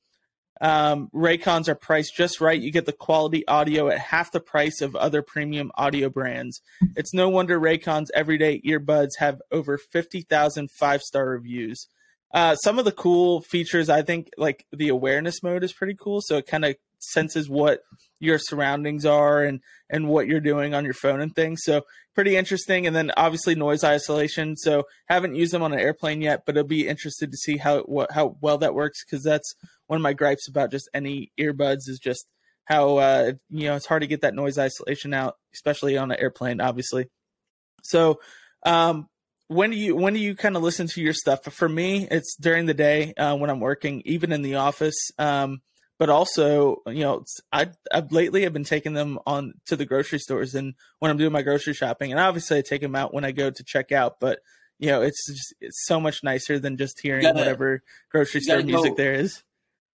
Um, 0.62 1.10
Raycons 1.14 1.70
are 1.70 1.76
priced 1.76 2.16
just 2.16 2.42
right. 2.42 2.60
You 2.60 2.72
get 2.72 2.86
the 2.86 2.92
quality 2.92 3.48
audio 3.48 3.88
at 3.88 4.00
half 4.00 4.32
the 4.32 4.42
price 4.42 4.82
of 4.82 4.96
other 4.96 5.22
premium 5.22 5.72
audio 5.76 6.10
brands. 6.10 6.62
It's 6.98 7.14
no 7.14 7.30
wonder 7.30 7.60
Raycon's 7.60 8.12
everyday 8.14 8.60
earbuds 8.62 9.12
have 9.20 9.42
over 9.52 9.78
50,000 9.78 10.70
five 10.72 11.02
star 11.02 11.30
reviews. 11.30 11.88
Uh, 12.34 12.56
some 12.56 12.78
of 12.78 12.86
the 12.86 12.92
cool 12.92 13.42
features, 13.42 13.90
I 13.90 14.02
think, 14.02 14.30
like 14.38 14.66
the 14.72 14.90
awareness 14.90 15.42
mode 15.42 15.64
is 15.64 15.74
pretty 15.74 15.96
cool. 15.98 16.20
So 16.22 16.38
it 16.38 16.46
kind 16.46 16.66
of 16.66 16.76
senses 17.00 17.50
what 17.50 17.82
your 18.20 18.38
surroundings 18.38 19.06
are 19.06 19.44
and 19.44 19.62
and 19.90 20.08
what 20.08 20.28
you're 20.28 20.40
doing 20.40 20.74
on 20.74 20.86
your 20.86 20.94
phone 20.94 21.22
and 21.22 21.34
things. 21.36 21.62
So 21.64 21.84
pretty 22.16 22.36
interesting. 22.36 22.86
And 22.86 22.96
then 22.96 23.12
obviously 23.18 23.56
noise 23.56 23.84
isolation. 23.84 24.56
So 24.58 24.84
haven't 25.08 25.36
used 25.36 25.54
them 25.54 25.64
on 25.64 25.74
an 25.74 25.80
airplane 25.80 26.22
yet, 26.22 26.44
but 26.46 26.58
I'll 26.58 26.64
be 26.64 26.88
interested 26.88 27.32
to 27.32 27.38
see 27.38 27.58
how 27.58 27.82
what 27.84 28.12
how 28.12 28.38
well 28.42 28.58
that 28.60 28.74
works 28.74 29.04
because 29.04 29.24
that's 29.24 29.56
one 29.88 29.98
of 29.98 30.04
my 30.04 30.14
gripes 30.14 30.48
about 30.48 30.72
just 30.72 30.90
any 30.94 31.32
earbuds 31.40 31.88
is 31.88 32.00
just 32.02 32.28
how 32.70 32.98
uh, 32.98 33.32
you 33.50 33.68
know 33.68 33.76
it's 33.76 33.88
hard 33.88 34.02
to 34.02 34.08
get 34.08 34.22
that 34.22 34.36
noise 34.36 34.58
isolation 34.58 35.14
out, 35.14 35.36
especially 35.54 35.98
on 35.98 36.12
an 36.12 36.20
airplane, 36.20 36.62
obviously. 36.62 37.08
So, 37.84 38.20
um, 38.66 39.08
when 39.48 39.72
do 39.72 39.78
you 39.78 39.96
when 39.96 40.14
do 40.14 40.20
you 40.20 40.36
kind 40.36 40.56
of 40.56 40.62
listen 40.62 40.88
to 40.88 41.02
your 41.02 41.14
stuff? 41.14 41.44
For 41.46 41.68
me, 41.68 42.08
it's 42.10 42.36
during 42.40 42.68
the 42.68 42.76
day 42.76 43.14
uh, 43.16 43.36
when 43.36 43.50
I'm 43.50 43.60
working, 43.60 44.04
even 44.06 44.32
in 44.32 44.44
the 44.44 44.56
office. 44.56 45.10
Um, 45.18 45.62
but 46.00 46.10
also, 46.10 46.82
you 46.88 47.04
know, 47.04 47.24
I 47.52 47.68
I've 47.94 48.12
lately 48.12 48.44
have 48.44 48.54
been 48.54 48.64
taking 48.64 48.94
them 48.94 49.20
on 49.28 49.54
to 49.68 49.76
the 49.76 49.86
grocery 49.86 50.18
stores 50.20 50.56
and 50.56 50.74
when 50.98 51.12
I'm 51.12 51.18
doing 51.18 51.32
my 51.34 51.44
grocery 51.44 51.74
shopping, 51.76 52.10
and 52.12 52.20
obviously 52.20 52.58
I 52.58 52.62
take 52.62 52.82
them 52.82 52.96
out 52.96 53.14
when 53.14 53.24
I 53.26 53.32
go 53.32 53.52
to 53.52 53.64
check 53.64 53.92
out. 53.92 54.20
But 54.20 54.40
you 54.80 54.88
know, 54.90 55.02
it's 55.02 55.28
just 55.28 55.54
it's 55.62 55.86
so 55.86 56.00
much 56.00 56.24
nicer 56.24 56.58
than 56.58 56.78
just 56.78 57.00
hearing 57.02 57.22
gotta- 57.24 57.38
whatever 57.38 57.84
grocery 58.10 58.42
store 58.42 58.56
gotta 58.58 58.66
music 58.68 58.92
go- 58.92 58.96
there 58.96 59.14
is. 59.14 59.44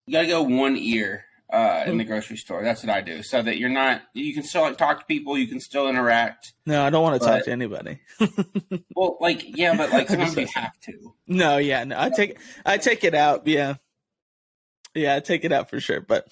You 0.06 0.12
gotta 0.14 0.26
go 0.28 0.42
one 0.42 0.76
ear 0.76 1.24
uh, 1.52 1.84
in 1.86 1.98
the 1.98 2.04
grocery 2.04 2.36
store. 2.36 2.64
That's 2.64 2.82
what 2.82 2.90
I 2.90 3.02
do, 3.02 3.22
so 3.22 3.40
that 3.40 3.58
you're 3.58 3.68
not. 3.68 4.02
You 4.14 4.34
can 4.34 4.42
still 4.42 4.62
like 4.62 4.78
talk 4.78 4.98
to 5.00 5.06
people. 5.06 5.38
You 5.38 5.46
can 5.46 5.60
still 5.60 5.88
interact. 5.88 6.54
No, 6.66 6.82
I 6.84 6.90
don't 6.90 7.02
want 7.04 7.22
to 7.22 7.28
talk 7.28 7.44
to 7.44 7.52
anybody. 7.52 8.00
Well, 8.96 9.18
like 9.20 9.56
yeah, 9.56 9.76
but 9.76 9.90
like 9.92 10.08
sometimes 10.08 10.36
you 10.36 10.48
have 10.54 10.72
to. 10.86 11.14
No, 11.28 11.58
yeah, 11.58 11.84
no, 11.84 12.00
I 12.00 12.10
take 12.10 12.38
I 12.66 12.78
take 12.78 13.04
it 13.04 13.14
out. 13.14 13.46
Yeah, 13.46 13.74
yeah, 14.94 15.20
take 15.20 15.44
it 15.44 15.52
out 15.52 15.70
for 15.70 15.80
sure. 15.80 16.00
But 16.00 16.28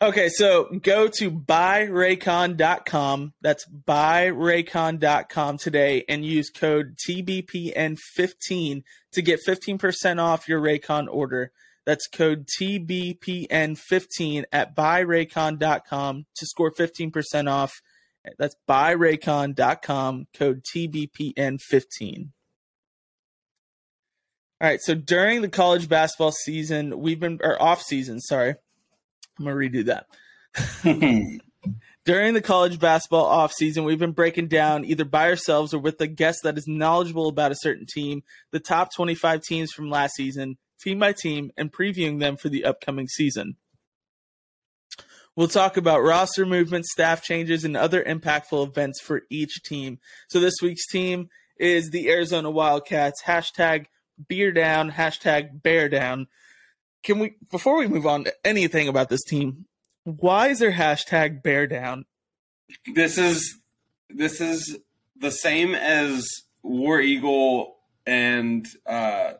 okay, 0.00 0.28
so 0.28 0.68
go 0.82 1.08
to 1.18 1.30
buyraycon.com. 1.30 3.32
That's 3.40 3.66
buyraycon.com 3.68 5.58
today 5.58 6.04
and 6.08 6.24
use 6.24 6.50
code 6.50 6.96
TBPN15 7.08 8.82
to 9.12 9.22
get 9.22 9.40
15% 9.46 10.22
off 10.22 10.48
your 10.48 10.60
Raycon 10.60 11.08
order. 11.10 11.52
That's 11.86 12.06
code 12.06 12.46
TBPN15 12.60 14.44
at 14.52 14.76
buyraycon.com 14.76 16.26
to 16.36 16.46
score 16.46 16.70
15% 16.70 17.50
off. 17.50 17.80
That's 18.38 18.56
buyraycon.com, 18.68 20.26
code 20.34 20.62
TBPN15. 20.74 22.28
All 24.60 24.68
right, 24.68 24.80
so 24.80 24.94
during 24.94 25.40
the 25.40 25.48
college 25.48 25.88
basketball 25.88 26.32
season, 26.32 26.98
we've 26.98 27.20
been 27.20 27.38
or 27.42 27.60
off 27.62 27.80
season, 27.80 28.20
sorry. 28.20 28.56
I'm 29.38 29.44
gonna 29.44 29.56
redo 29.56 29.86
that. 29.86 30.06
During 32.04 32.32
the 32.32 32.40
college 32.40 32.80
basketball 32.80 33.26
off 33.26 33.52
season, 33.52 33.84
we've 33.84 33.98
been 33.98 34.12
breaking 34.12 34.48
down 34.48 34.84
either 34.86 35.04
by 35.04 35.28
ourselves 35.28 35.74
or 35.74 35.78
with 35.78 36.00
a 36.00 36.06
guest 36.06 36.40
that 36.42 36.56
is 36.56 36.66
knowledgeable 36.66 37.28
about 37.28 37.52
a 37.52 37.56
certain 37.56 37.84
team, 37.86 38.22
the 38.50 38.60
top 38.60 38.94
25 38.94 39.42
teams 39.42 39.72
from 39.72 39.90
last 39.90 40.14
season, 40.14 40.56
team 40.80 40.98
by 40.98 41.12
team, 41.12 41.50
and 41.56 41.70
previewing 41.70 42.18
them 42.18 42.38
for 42.38 42.48
the 42.48 42.64
upcoming 42.64 43.08
season. 43.08 43.56
We'll 45.36 45.48
talk 45.48 45.76
about 45.76 46.02
roster 46.02 46.46
movement, 46.46 46.86
staff 46.86 47.22
changes, 47.22 47.64
and 47.64 47.76
other 47.76 48.02
impactful 48.02 48.66
events 48.66 49.00
for 49.00 49.22
each 49.28 49.62
team. 49.62 49.98
So 50.28 50.40
this 50.40 50.56
week's 50.62 50.86
team 50.86 51.28
is 51.58 51.90
the 51.90 52.08
Arizona 52.08 52.50
Wildcats. 52.50 53.22
Hashtag 53.24 53.86
beer 54.28 54.52
down, 54.52 54.92
hashtag 54.92 55.62
bear 55.62 55.88
down. 55.88 56.26
Can 57.02 57.18
we, 57.18 57.34
before 57.50 57.78
we 57.78 57.86
move 57.86 58.06
on 58.06 58.24
to 58.24 58.34
anything 58.44 58.88
about 58.88 59.08
this 59.08 59.22
team, 59.24 59.66
why 60.04 60.48
is 60.48 60.58
there 60.58 60.72
hashtag 60.72 61.42
bear 61.42 61.66
down? 61.66 62.06
this 62.94 63.18
is 63.18 63.58
this 64.10 64.40
is 64.40 64.78
the 65.16 65.30
same 65.30 65.74
as 65.74 66.26
War 66.62 67.00
Eagle 67.00 67.76
and 68.06 68.66
uh 68.86 69.32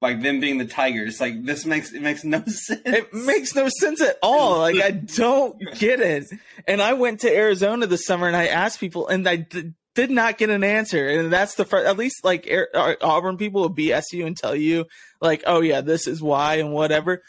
like 0.00 0.20
them 0.20 0.38
being 0.38 0.58
the 0.58 0.66
Tigers. 0.66 1.20
Like 1.20 1.44
this 1.44 1.64
makes 1.64 1.92
it 1.92 2.02
makes 2.02 2.24
no 2.24 2.44
sense. 2.46 2.80
It 2.84 3.12
makes 3.14 3.54
no 3.54 3.68
sense 3.68 4.02
at 4.02 4.18
all. 4.22 4.58
Like, 4.58 4.80
I 4.80 4.90
don't 4.90 5.58
get 5.78 6.00
it. 6.00 6.24
And 6.68 6.82
I 6.82 6.92
went 6.92 7.20
to 7.20 7.34
Arizona 7.34 7.86
this 7.86 8.04
summer 8.04 8.26
and 8.26 8.36
I 8.36 8.46
asked 8.46 8.80
people, 8.80 9.08
and 9.08 9.26
I 9.28 9.46
did 9.94 10.10
not 10.10 10.38
get 10.38 10.50
an 10.50 10.64
answer. 10.64 11.08
And 11.08 11.32
that's 11.32 11.54
the 11.54 11.64
first, 11.64 11.86
at 11.86 11.96
least 11.96 12.24
like 12.24 12.46
Air, 12.46 12.68
Auburn 13.02 13.36
people 13.36 13.62
will 13.62 13.74
BS 13.74 14.04
you 14.12 14.26
and 14.26 14.36
tell 14.36 14.54
you, 14.54 14.86
like, 15.20 15.44
oh, 15.46 15.60
yeah, 15.60 15.80
this 15.80 16.06
is 16.06 16.22
why 16.22 16.56
and 16.56 16.72
whatever. 16.72 17.22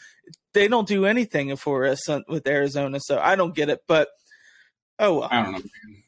They 0.52 0.68
don't 0.68 0.88
do 0.88 1.06
anything 1.06 1.54
for 1.56 1.86
us 1.86 2.08
with 2.28 2.46
Arizona. 2.46 2.98
So 3.00 3.18
I 3.18 3.36
don't 3.36 3.54
get 3.54 3.68
it. 3.68 3.80
But 3.86 4.08
oh, 4.98 5.20
well. 5.20 5.28
I 5.30 5.42
don't 5.42 5.52
know. 5.52 5.60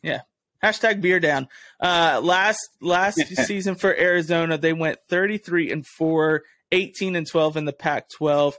Yeah. 0.02 0.20
Hashtag 0.62 1.00
beer 1.00 1.20
down. 1.20 1.48
Uh, 1.80 2.20
last 2.22 2.58
last 2.80 3.20
season 3.46 3.76
for 3.76 3.94
Arizona, 3.94 4.58
they 4.58 4.72
went 4.72 4.98
33 5.08 5.70
and 5.70 5.86
4, 5.86 6.42
18 6.72 7.14
and 7.14 7.26
12 7.26 7.56
in 7.56 7.64
the 7.64 7.72
Pac 7.72 8.08
12. 8.10 8.56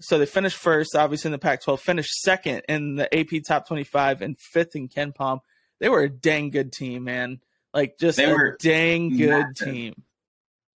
So 0.00 0.18
they 0.18 0.26
finished 0.26 0.56
first, 0.56 0.96
obviously, 0.96 1.28
in 1.28 1.32
the 1.32 1.38
Pac 1.38 1.62
12, 1.62 1.80
finished 1.80 2.12
second 2.22 2.62
in 2.68 2.96
the 2.96 3.14
AP 3.16 3.42
Top 3.46 3.68
25, 3.68 4.22
and 4.22 4.36
fifth 4.38 4.74
in 4.74 4.88
KenPom. 4.88 5.40
They 5.82 5.88
were 5.88 6.02
a 6.02 6.08
dang 6.08 6.50
good 6.50 6.72
team, 6.72 7.02
man. 7.04 7.40
Like, 7.74 7.98
just 7.98 8.16
They 8.16 8.30
a 8.30 8.32
were 8.32 8.56
dang 8.60 9.16
good 9.18 9.28
massive. 9.30 9.66
team. 9.66 10.02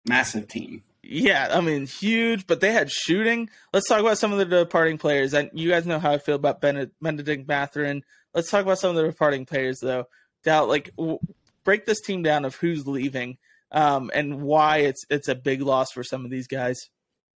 Massive 0.08 0.48
team. 0.48 0.84
Yeah, 1.04 1.50
I 1.52 1.60
mean, 1.60 1.86
huge, 1.86 2.48
but 2.48 2.62
they 2.62 2.72
had 2.72 2.90
shooting. 2.90 3.50
Let's 3.74 3.90
talk 3.90 4.00
about 4.00 4.18
some 4.18 4.32
of 4.32 4.38
the 4.40 4.46
departing 4.46 4.98
players. 4.98 5.34
And 5.34 5.50
you 5.54 5.70
guys 5.70 5.86
know 5.86 6.00
how 6.00 6.14
I 6.14 6.18
feel 6.20 6.36
about 6.36 6.62
Bennett, 6.62 6.92
Bennedict 7.02 7.46
Mathurin. 7.48 8.04
Let's 8.34 8.50
talk 8.50 8.62
about 8.64 8.80
some 8.80 8.92
of 8.92 8.96
the 8.96 9.04
departing 9.12 9.46
players, 9.46 9.80
though. 9.82 10.06
Doubt, 10.46 10.70
like, 10.70 10.92
w- 10.96 11.20
break 11.66 11.86
this 11.86 12.00
team 12.00 12.24
down 12.24 12.46
of 12.46 12.56
who's 12.56 12.88
leaving 12.88 13.38
um, 13.74 14.10
and 14.14 14.42
why 14.42 14.78
it's 14.78 15.04
it's 15.10 15.28
a 15.28 15.36
big 15.36 15.62
loss 15.62 15.92
for 15.92 16.04
some 16.06 16.24
of 16.24 16.32
these 16.32 16.48
guys. 16.48 16.90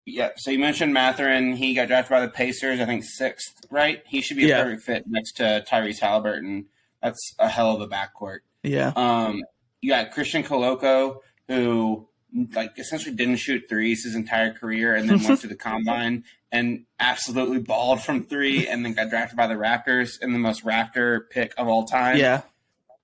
Yeah. 0.05 0.29
So 0.38 0.51
you 0.51 0.60
mentioned 0.60 0.93
Mathurin. 0.93 1.55
He 1.55 1.74
got 1.74 1.88
drafted 1.88 2.12
by 2.12 2.22
the 2.22 2.27
Pacers, 2.27 2.79
I 2.79 2.86
think 2.86 3.03
sixth, 3.03 3.65
right? 3.72 4.03
He 4.05 4.22
should 4.22 4.38
be 4.38 4.45
a 4.45 4.50
Yeah. 4.50 4.63
perfect 4.63 4.84
fit 4.84 5.03
next 5.07 5.34
to 5.38 5.65
Tyrese 5.67 6.00
Halliburton. 6.00 6.65
That's 7.02 7.36
a 7.40 7.50
hell 7.50 7.75
of 7.75 7.82
a 7.82 7.88
backcourt. 7.88 8.40
Yeah, 8.64 8.94
Um, 8.96 9.44
you 9.82 9.92
got 9.92 10.12
Christian 10.12 10.44
Koloko, 10.44 11.18
who 11.48 12.08
like 12.54 12.72
essentially 12.78 13.16
didn't 13.16 13.38
shoot 13.38 13.64
threes 13.70 14.04
his 14.04 14.16
entire 14.16 14.52
career, 14.54 14.96
and 14.96 15.10
then 15.10 15.24
went 15.24 15.40
to 15.42 15.48
the 15.48 15.56
combine 15.56 16.24
and 16.52 16.86
absolutely 17.00 17.60
balled 17.60 18.02
from 18.02 18.24
three, 18.24 18.68
and 18.68 18.84
then 18.84 18.94
got 18.94 19.10
drafted 19.10 19.38
by 19.38 19.48
the 19.48 19.54
Raptors 19.54 20.22
in 20.22 20.34
the 20.34 20.40
most 20.40 20.64
Raptor 20.66 21.30
pick 21.30 21.54
of 21.58 21.68
all 21.68 21.86
time. 21.86 22.18
Yeah, 22.18 22.42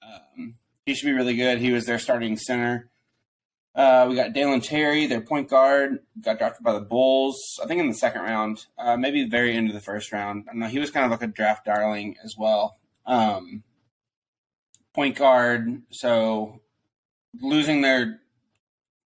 um, 0.02 0.56
he 0.86 0.96
should 0.96 1.06
be 1.06 1.14
really 1.14 1.36
good. 1.36 1.60
He 1.60 1.72
was 1.72 1.86
their 1.86 2.00
starting 2.00 2.38
center. 2.38 2.90
Uh, 3.74 4.06
we 4.10 4.16
got 4.16 4.34
Dalen 4.34 4.60
Terry, 4.60 5.06
their 5.08 5.22
point 5.22 5.48
guard, 5.50 6.00
got 6.20 6.38
drafted 6.40 6.64
by 6.64 6.74
the 6.74 6.82
Bulls, 6.82 7.58
I 7.64 7.68
think 7.68 7.80
in 7.80 7.88
the 7.88 7.94
second 7.94 8.22
round, 8.24 8.66
uh, 8.78 8.98
maybe 8.98 9.24
very 9.30 9.56
end 9.56 9.70
of 9.70 9.74
the 9.74 9.80
first 9.80 10.12
round. 10.12 10.48
I 10.52 10.56
know 10.56 10.68
he 10.68 10.80
was 10.80 10.92
kind 10.92 11.06
of 11.06 11.12
like 11.12 11.22
a 11.22 11.32
draft 11.32 11.66
darling 11.66 12.18
as 12.22 12.36
well. 12.38 12.78
Um, 13.06 13.64
point 14.94 15.16
guard, 15.16 15.82
so 15.92 16.60
losing 17.40 17.82
their 17.82 18.20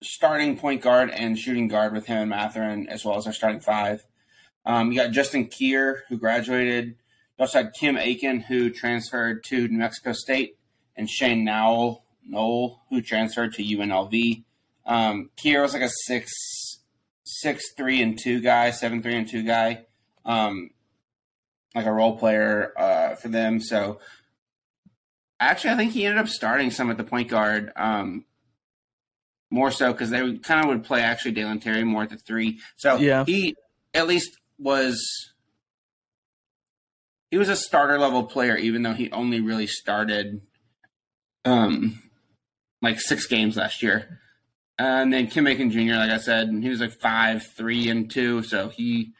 starting 0.02 0.56
point 0.56 0.82
guard 0.82 1.10
and 1.10 1.38
shooting 1.38 1.68
guard 1.68 1.92
with 1.92 2.06
him 2.06 2.18
and 2.18 2.30
Mathurin, 2.30 2.88
as 2.88 3.04
well 3.04 3.16
as 3.16 3.24
their 3.24 3.32
starting 3.32 3.60
five. 3.60 4.04
Um, 4.66 4.92
you 4.92 4.98
got 4.98 5.10
Justin 5.10 5.46
Kier, 5.46 6.00
who 6.08 6.16
graduated. 6.16 6.86
You 6.86 6.94
also 7.42 7.58
had 7.58 7.72
Kim 7.78 7.96
Aiken, 7.96 8.40
who 8.40 8.70
transferred 8.70 9.44
to 9.44 9.68
New 9.68 9.78
Mexico 9.78 10.12
State, 10.12 10.56
and 10.96 11.08
Shane 11.08 11.44
Nowell, 11.44 12.04
Noel, 12.26 12.82
who 12.90 13.02
transferred 13.02 13.52
to 13.54 13.62
UNLV. 13.62 14.44
Um, 14.86 15.30
Kier 15.36 15.62
was 15.62 15.74
like 15.74 15.82
a 15.82 15.90
six, 16.06 16.32
six 17.24 17.72
three 17.76 18.00
and 18.02 18.18
two 18.18 18.40
guy, 18.40 18.70
seven 18.70 19.02
three 19.02 19.16
and 19.16 19.28
two 19.28 19.42
guy, 19.42 19.84
um, 20.24 20.70
like 21.74 21.86
a 21.86 21.92
role 21.92 22.16
player 22.16 22.72
uh, 22.78 23.14
for 23.16 23.28
them. 23.28 23.60
So 23.60 23.98
actually, 25.50 25.70
I 25.70 25.76
think 25.76 25.92
he 25.92 26.04
ended 26.06 26.20
up 26.20 26.28
starting 26.28 26.70
some 26.70 26.90
at 26.90 26.96
the 26.96 27.04
point 27.04 27.28
guard, 27.28 27.72
um, 27.76 28.24
more 29.50 29.70
so 29.70 29.92
because 29.92 30.10
they 30.10 30.22
would, 30.22 30.42
kind 30.42 30.60
of 30.60 30.66
would 30.68 30.84
play 30.84 31.00
actually 31.02 31.32
Dalen 31.32 31.60
Terry 31.60 31.84
more 31.84 32.02
at 32.02 32.10
the 32.10 32.16
three. 32.16 32.60
So 32.76 32.96
Yeah. 32.96 33.24
he 33.24 33.54
at 33.92 34.06
least 34.06 34.38
was. 34.58 35.00
He 37.30 37.38
was 37.38 37.48
a 37.48 37.56
starter 37.56 37.98
level 37.98 38.24
player, 38.24 38.56
even 38.56 38.82
though 38.82 38.92
he 38.92 39.10
only 39.10 39.40
really 39.40 39.66
started, 39.66 40.40
um, 41.44 42.00
like 42.80 43.00
six 43.00 43.26
games 43.26 43.56
last 43.56 43.82
year. 43.82 44.20
And 44.78 45.12
then 45.12 45.26
Kim 45.26 45.46
Aiken 45.48 45.70
Jr., 45.70 45.94
like 45.94 46.10
I 46.10 46.18
said, 46.18 46.48
he 46.48 46.68
was 46.68 46.80
like 46.80 46.92
five, 47.00 47.44
three, 47.56 47.88
and 47.88 48.08
two, 48.10 48.42
so 48.44 48.68
he 48.68 49.14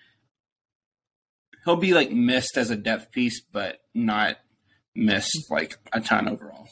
he'll 1.65 1.77
be 1.77 1.93
like 1.95 2.11
missed 2.13 2.57
as 2.57 2.71
a 2.71 2.77
depth 2.77 3.11
piece, 3.11 3.41
but 3.41 3.81
not 3.95 4.37
missed 4.95 5.51
like 5.51 5.79
a 5.93 6.01
ton 6.01 6.29
overall. 6.29 6.69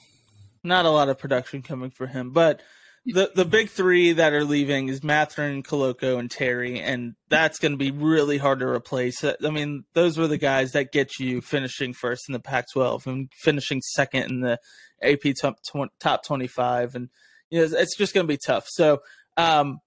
not 0.64 0.84
a 0.84 0.90
lot 0.90 1.08
of 1.08 1.18
production 1.18 1.62
coming 1.62 1.90
for 1.90 2.06
him, 2.06 2.30
but 2.30 2.60
the 3.04 3.32
the 3.34 3.44
big 3.44 3.68
three 3.68 4.12
that 4.12 4.32
are 4.32 4.44
leaving 4.44 4.88
is 4.88 5.02
Mathurin, 5.02 5.64
Koloko, 5.64 6.18
and 6.18 6.30
Terry, 6.30 6.80
and 6.80 7.14
that's 7.28 7.58
going 7.58 7.72
to 7.72 7.78
be 7.78 7.90
really 7.90 8.38
hard 8.38 8.60
to 8.60 8.66
replace. 8.66 9.24
I 9.24 9.34
mean, 9.50 9.84
those 9.94 10.16
were 10.16 10.28
the 10.28 10.38
guys 10.38 10.72
that 10.72 10.92
get 10.92 11.18
you 11.18 11.40
finishing 11.40 11.94
first 11.94 12.28
in 12.28 12.32
the 12.32 12.38
Pac-12 12.38 13.06
and 13.06 13.28
finishing 13.42 13.80
second 13.82 14.30
in 14.30 14.40
the 14.40 14.58
AP 15.02 15.34
top 15.40 15.56
top 15.98 16.24
25, 16.24 16.94
and 16.94 17.08
you 17.50 17.58
know 17.58 17.76
it's 17.76 17.96
just 17.96 18.14
going 18.14 18.26
to 18.26 18.32
be 18.32 18.38
tough. 18.38 18.66
So, 18.68 19.00
um, 19.36 19.80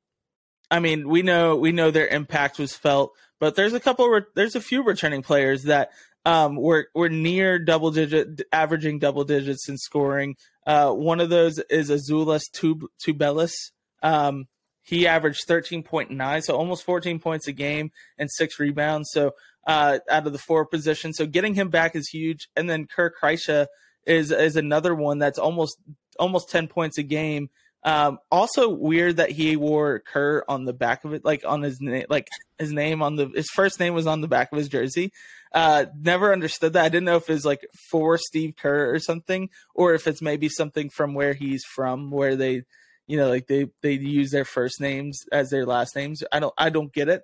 I 0.69 0.79
mean, 0.79 1.07
we 1.07 1.21
know 1.21 1.55
we 1.55 1.71
know 1.71 1.91
their 1.91 2.07
impact 2.07 2.59
was 2.59 2.75
felt, 2.75 3.11
but 3.39 3.55
there's 3.55 3.73
a 3.73 3.79
couple, 3.79 4.09
re- 4.09 4.21
there's 4.35 4.55
a 4.55 4.61
few 4.61 4.83
returning 4.83 5.21
players 5.21 5.63
that 5.63 5.91
um, 6.25 6.55
were 6.55 6.87
were 6.93 7.09
near 7.09 7.59
double 7.59 7.91
digit, 7.91 8.41
averaging 8.51 8.99
double 8.99 9.23
digits 9.23 9.69
in 9.69 9.77
scoring. 9.77 10.35
Uh, 10.65 10.91
one 10.91 11.19
of 11.19 11.29
those 11.29 11.59
is 11.69 11.89
Azuolas 11.89 12.43
Tub- 12.51 12.89
Tubelis. 13.05 13.53
Um, 14.01 14.45
he 14.81 15.07
averaged 15.07 15.47
13.9, 15.47 16.43
so 16.43 16.55
almost 16.55 16.83
14 16.83 17.19
points 17.19 17.47
a 17.47 17.51
game 17.51 17.91
and 18.19 18.29
six 18.31 18.59
rebounds. 18.59 19.09
So 19.11 19.31
uh, 19.65 19.99
out 20.09 20.27
of 20.27 20.33
the 20.33 20.39
four 20.39 20.65
positions, 20.65 21.17
so 21.17 21.25
getting 21.25 21.55
him 21.55 21.69
back 21.69 21.95
is 21.95 22.09
huge. 22.09 22.47
And 22.55 22.69
then 22.69 22.87
Kerr 22.87 23.11
Kriisa 23.11 23.67
is 24.05 24.31
is 24.31 24.55
another 24.55 24.93
one 24.93 25.17
that's 25.19 25.39
almost 25.39 25.77
almost 26.19 26.49
10 26.49 26.67
points 26.67 26.97
a 26.97 27.03
game. 27.03 27.49
Um, 27.83 28.17
also 28.31 28.69
weird 28.69 29.17
that 29.17 29.29
he 29.29 29.55
wore 29.57 29.99
Kerr 29.99 30.43
on 30.47 30.65
the 30.65 30.73
back 30.73 31.05
of 31.05 31.13
it, 31.13 31.23
like 31.23 31.43
on 31.45 31.61
his 31.61 31.79
name, 31.79 32.05
like 32.09 32.27
his 32.57 32.71
name 32.71 33.03
on 33.03 33.15
the 33.15 33.27
his 33.27 33.49
first 33.53 33.79
name 33.79 33.93
was 33.93 34.07
on 34.07 34.21
the 34.21 34.27
back 34.27 34.51
of 34.51 34.57
his 34.57 34.69
jersey. 34.69 35.11
Uh, 35.55 35.85
never 35.97 36.33
understood 36.33 36.73
that. 36.73 36.83
I 36.83 36.89
didn't 36.89 37.05
know 37.05 37.15
if 37.15 37.29
it's 37.29 37.45
like 37.45 37.65
for 37.89 38.17
Steve 38.17 38.55
Kerr 38.57 38.93
or 38.93 38.99
something, 38.99 39.49
or 39.73 39.93
if 39.93 40.05
it's 40.05 40.21
maybe 40.21 40.49
something 40.49 40.89
from 40.89 41.13
where 41.13 41.33
he's 41.33 41.63
from, 41.63 42.11
where 42.11 42.35
they, 42.35 42.63
you 43.07 43.15
know, 43.15 43.29
like 43.29 43.47
they 43.47 43.67
they 43.81 43.93
use 43.93 44.31
their 44.31 44.43
first 44.43 44.81
names 44.81 45.23
as 45.31 45.49
their 45.49 45.65
last 45.65 45.95
names. 45.95 46.23
I 46.29 46.41
don't 46.41 46.53
I 46.57 46.69
don't 46.71 46.91
get 46.91 47.07
it. 47.07 47.23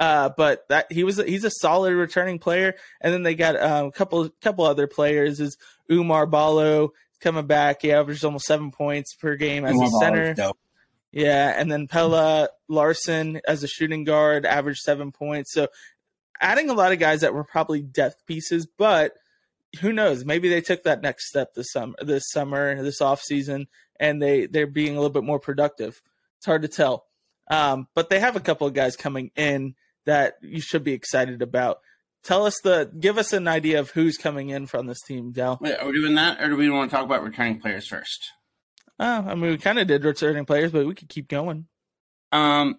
Uh, 0.00 0.30
but 0.36 0.66
that 0.68 0.90
he 0.90 1.04
was 1.04 1.18
he's 1.18 1.44
a 1.44 1.50
solid 1.50 1.94
returning 1.94 2.40
player, 2.40 2.74
and 3.00 3.14
then 3.14 3.22
they 3.22 3.36
got 3.36 3.54
um, 3.54 3.86
a 3.86 3.92
couple 3.92 4.28
couple 4.42 4.64
other 4.64 4.88
players. 4.88 5.38
Is 5.38 5.56
Oumar 5.88 6.28
Ballo 6.28 6.90
coming 7.20 7.46
back? 7.46 7.82
He 7.82 7.92
averaged 7.92 8.24
almost 8.24 8.46
seven 8.46 8.72
points 8.72 9.14
per 9.14 9.36
game 9.36 9.64
as 9.64 9.80
a 9.80 9.88
center. 10.00 10.34
Yeah, 11.12 11.54
and 11.56 11.70
then 11.70 11.86
Pelle 11.86 12.48
Larsson 12.68 13.40
as 13.46 13.62
a 13.62 13.68
shooting 13.68 14.02
guard 14.02 14.44
averaged 14.44 14.80
seven 14.80 15.12
points. 15.12 15.52
So 15.52 15.68
adding 16.40 16.70
a 16.70 16.74
lot 16.74 16.92
of 16.92 16.98
guys 16.98 17.20
that 17.20 17.34
were 17.34 17.44
probably 17.44 17.82
depth 17.82 18.26
pieces, 18.26 18.66
but 18.66 19.14
who 19.80 19.92
knows? 19.92 20.24
Maybe 20.24 20.48
they 20.48 20.60
took 20.60 20.82
that 20.84 21.02
next 21.02 21.28
step 21.28 21.54
this 21.54 21.70
summer, 21.72 21.94
this 22.02 22.30
summer, 22.30 22.82
this 22.82 23.00
off 23.00 23.22
season, 23.22 23.68
and 23.98 24.20
they 24.20 24.46
they're 24.46 24.66
being 24.66 24.92
a 24.92 25.00
little 25.00 25.10
bit 25.10 25.24
more 25.24 25.38
productive. 25.38 26.00
It's 26.38 26.46
hard 26.46 26.62
to 26.62 26.68
tell, 26.68 27.06
um, 27.50 27.86
but 27.94 28.10
they 28.10 28.18
have 28.18 28.36
a 28.36 28.40
couple 28.40 28.66
of 28.66 28.74
guys 28.74 28.96
coming 28.96 29.30
in 29.36 29.74
that 30.06 30.38
you 30.42 30.60
should 30.60 30.84
be 30.84 30.92
excited 30.92 31.42
about. 31.42 31.80
Tell 32.22 32.46
us 32.46 32.58
the 32.62 32.90
give 32.98 33.16
us 33.16 33.32
an 33.32 33.46
idea 33.46 33.80
of 33.80 33.90
who's 33.90 34.16
coming 34.16 34.50
in 34.50 34.66
from 34.66 34.86
this 34.86 35.00
team, 35.02 35.32
Dell. 35.32 35.58
Wait, 35.60 35.76
are 35.76 35.86
we 35.86 35.92
doing 35.92 36.14
that, 36.16 36.40
or 36.40 36.48
do 36.48 36.56
we 36.56 36.68
want 36.70 36.90
to 36.90 36.96
talk 36.96 37.04
about 37.04 37.22
returning 37.22 37.60
players 37.60 37.86
first? 37.86 38.32
Oh, 38.98 39.24
I 39.28 39.34
mean, 39.34 39.52
we 39.52 39.58
kind 39.58 39.78
of 39.78 39.86
did 39.86 40.04
returning 40.04 40.44
players, 40.44 40.72
but 40.72 40.86
we 40.86 40.94
could 40.94 41.08
keep 41.08 41.28
going. 41.28 41.66
Um, 42.32 42.78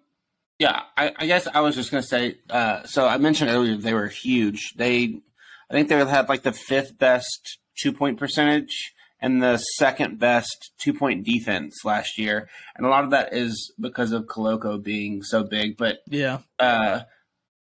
yeah, 0.62 0.84
I, 0.96 1.12
I 1.18 1.26
guess 1.26 1.48
I 1.52 1.62
was 1.62 1.74
just 1.74 1.90
gonna 1.90 2.04
say. 2.04 2.38
Uh, 2.48 2.84
so 2.84 3.08
I 3.08 3.18
mentioned 3.18 3.50
earlier 3.50 3.76
they 3.78 3.96
were 3.96 4.10
huge. 4.10 4.74
They, 4.76 5.20
I 5.68 5.74
think 5.74 5.90
they 5.90 5.98
had 5.98 6.30
like 6.30 6.44
the 6.44 6.52
fifth 6.52 7.00
best 7.00 7.58
two 7.82 7.92
point 7.92 8.20
percentage 8.20 8.94
and 9.20 9.42
the 9.42 9.58
second 9.58 10.20
best 10.20 10.70
two 10.78 10.94
point 10.94 11.26
defense 11.26 11.84
last 11.84 12.20
year, 12.20 12.48
and 12.76 12.86
a 12.86 12.90
lot 12.90 13.04
of 13.04 13.10
that 13.10 13.34
is 13.34 13.74
because 13.80 14.12
of 14.12 14.28
Koloko 14.28 14.82
being 14.82 15.24
so 15.24 15.44
big. 15.44 15.78
But 15.78 16.02
Yeah, 16.06 16.42
uh, 16.60 17.02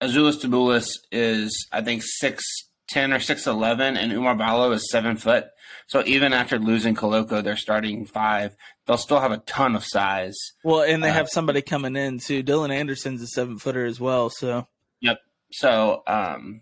Azuolas 0.01 0.41
Tubelis 0.41 0.89
is 1.13 1.69
I 1.71 1.79
think 1.79 2.03
six 2.03 2.43
ten 2.91 3.13
or 3.13 3.19
six 3.19 3.47
eleven, 3.47 3.97
and 3.97 4.11
Oumar 4.11 4.37
Ballo 4.37 4.71
is 4.71 4.89
seven 4.91 5.17
foot. 5.17 5.45
So 5.87 6.03
even 6.05 6.31
after 6.33 6.57
losing 6.59 6.95
Koloko, 6.95 7.43
their 7.43 7.57
starting 7.57 8.05
five, 8.05 8.55
they'll 8.85 8.97
still 8.97 9.19
have 9.19 9.31
a 9.31 9.37
ton 9.39 9.75
of 9.75 9.83
size. 9.83 10.37
well, 10.63 10.81
and 10.83 11.03
they 11.03 11.09
Uh, 11.09 11.13
have 11.13 11.29
somebody 11.29 11.61
coming 11.61 11.95
in 11.95 12.19
too. 12.19 12.43
Dylan 12.43 12.71
Anderson's 12.73 13.21
a 13.21 13.27
seven 13.27 13.57
footer 13.59 13.85
as 13.85 13.99
well, 13.99 14.29
so 14.29 14.67
yep. 15.01 15.19
So, 15.51 16.03
um, 16.07 16.61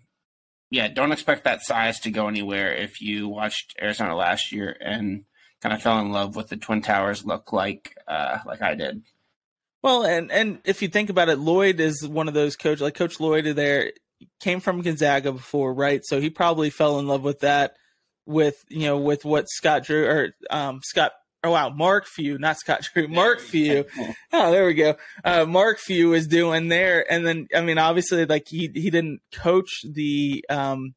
yeah, 0.70 0.88
don't 0.88 1.12
expect 1.12 1.44
that 1.44 1.62
size 1.62 2.00
to 2.00 2.10
go 2.10 2.26
anywhere 2.28 2.72
if 2.74 3.00
you 3.00 3.28
watched 3.28 3.74
Arizona 3.80 4.16
last 4.16 4.50
year 4.52 4.76
and 4.80 5.24
kind 5.62 5.74
of 5.74 5.82
fell 5.82 6.00
in 6.00 6.10
love 6.10 6.34
with 6.36 6.48
the 6.48 6.56
Twin 6.56 6.80
Towers 6.82 7.24
look 7.24 7.52
like, 7.52 7.94
uh, 8.08 8.38
like 8.46 8.62
I 8.62 8.74
did. 8.74 9.02
Well, 9.82 10.04
and 10.04 10.30
and 10.32 10.58
if 10.64 10.82
you 10.82 10.88
think 10.88 11.08
about 11.08 11.28
it, 11.28 11.38
Lloyd 11.38 11.78
is 11.80 12.06
one 12.06 12.28
of 12.28 12.34
those 12.34 12.56
coach 12.56 12.80
like 12.80 12.94
Coach 12.94 13.18
Lloyd 13.20 13.44
there 13.44 13.92
came 14.40 14.60
from 14.60 14.82
Gonzaga 14.82 15.32
before, 15.32 15.72
right? 15.72 16.02
So 16.04 16.20
he 16.20 16.30
probably 16.30 16.70
fell 16.70 16.98
in 16.98 17.06
love 17.06 17.22
with 17.22 17.40
that 17.40 17.74
with 18.26 18.64
you 18.68 18.86
know 18.86 18.98
with 18.98 19.24
what 19.24 19.48
Scott 19.48 19.84
Drew 19.84 20.06
or 20.06 20.30
um 20.50 20.80
Scott 20.82 21.12
oh 21.42 21.50
wow 21.50 21.70
Mark 21.70 22.06
Few 22.06 22.38
not 22.38 22.58
Scott 22.58 22.86
Drew 22.92 23.08
Mark 23.08 23.40
Few. 23.40 23.84
Oh 24.32 24.52
there 24.52 24.66
we 24.66 24.74
go. 24.74 24.96
Uh 25.24 25.44
Mark 25.44 25.78
Few 25.78 26.12
is 26.12 26.28
doing 26.28 26.68
there. 26.68 27.10
And 27.10 27.26
then 27.26 27.48
I 27.54 27.60
mean 27.62 27.78
obviously 27.78 28.24
like 28.26 28.46
he 28.48 28.70
he 28.72 28.90
didn't 28.90 29.20
coach 29.32 29.80
the 29.84 30.44
um 30.48 30.94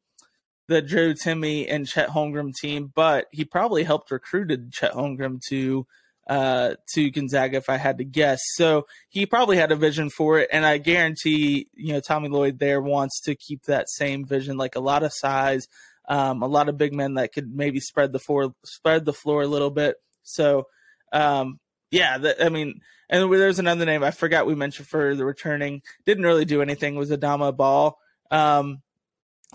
the 0.67 0.81
Drew 0.81 1.13
Timme 1.13 1.67
and 1.69 1.88
Chet 1.88 2.09
Holmgren 2.09 2.53
team 2.53 2.91
but 2.93 3.27
he 3.31 3.43
probably 3.45 3.83
helped 3.83 4.12
recruited 4.12 4.71
Chet 4.71 4.93
Holmgren 4.93 5.41
to 5.49 5.88
uh 6.27 6.75
to 6.93 7.12
Gonzaga 7.12 7.57
if 7.57 7.69
I 7.69 7.77
had 7.77 7.97
to 7.97 8.05
guess 8.05 8.39
so 8.55 8.88
he 9.09 9.25
probably 9.25 9.57
had 9.57 9.71
a 9.71 9.75
vision 9.75 10.09
for 10.09 10.39
it 10.39 10.49
and 10.53 10.65
I 10.65 10.77
guarantee 10.77 11.67
you 11.73 11.93
know 11.93 11.99
Tommy 11.99 12.29
Lloyd 12.29 12.59
there 12.59 12.81
wants 12.81 13.19
to 13.21 13.36
keep 13.36 13.63
that 13.63 13.89
same 13.89 14.25
vision 14.25 14.57
like 14.57 14.75
a 14.75 14.79
lot 14.79 15.03
of 15.03 15.12
size 15.13 15.67
um, 16.07 16.43
a 16.43 16.47
lot 16.47 16.69
of 16.69 16.77
big 16.77 16.93
men 16.93 17.15
that 17.15 17.33
could 17.33 17.53
maybe 17.53 17.79
spread 17.79 18.12
the 18.12 18.19
floor 18.19 18.53
spread 18.63 19.05
the 19.05 19.13
floor 19.13 19.41
a 19.41 19.47
little 19.47 19.69
bit. 19.69 19.95
So 20.23 20.67
um, 21.12 21.59
yeah, 21.91 22.33
I 22.41 22.49
mean, 22.49 22.81
and 23.09 23.31
there's 23.31 23.59
another 23.59 23.86
name 23.86 24.03
I 24.03 24.12
forgot 24.12 24.47
we 24.47 24.55
mentioned 24.55 24.88
for 24.88 25.15
the 25.15 25.25
returning 25.25 25.81
didn't 26.05 26.25
really 26.25 26.45
do 26.45 26.62
anything 26.62 26.95
was 26.95 27.12
Adama 27.12 27.55
Bal. 27.55 27.97
Um, 28.31 28.81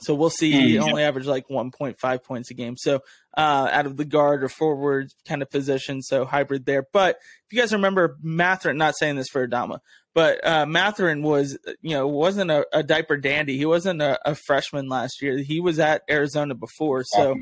So 0.00 0.14
we'll 0.14 0.30
see. 0.30 0.52
He 0.52 0.74
mm, 0.76 0.82
only 0.82 1.02
averaged 1.02 1.28
like 1.28 1.48
1.5 1.48 2.24
points 2.24 2.50
a 2.50 2.54
game. 2.54 2.76
So 2.76 3.00
uh, 3.36 3.68
out 3.70 3.86
of 3.86 3.96
the 3.96 4.04
guard 4.04 4.42
or 4.42 4.48
forward 4.48 5.12
kind 5.26 5.42
of 5.42 5.50
position, 5.50 6.02
so 6.02 6.24
hybrid 6.24 6.64
there. 6.66 6.86
But 6.92 7.16
if 7.46 7.52
you 7.52 7.60
guys 7.60 7.72
remember, 7.72 8.16
Mathurin, 8.22 8.76
not 8.76 8.96
saying 8.96 9.16
this 9.16 9.28
for 9.30 9.46
Adama, 9.46 9.78
but 10.14 10.44
uh, 10.46 10.66
Mathurin 10.66 11.22
was, 11.22 11.58
you 11.80 11.90
know, 11.90 12.06
wasn't 12.06 12.50
a, 12.50 12.66
a 12.72 12.82
diaper 12.82 13.16
dandy. 13.16 13.56
He 13.56 13.66
wasn't 13.66 14.02
a, 14.02 14.18
a, 14.28 14.34
freshman 14.34 14.88
last 14.88 15.22
year. 15.22 15.38
He 15.38 15.60
was 15.60 15.78
at 15.78 16.02
Arizona 16.10 16.54
before. 16.54 17.04
So, 17.04 17.36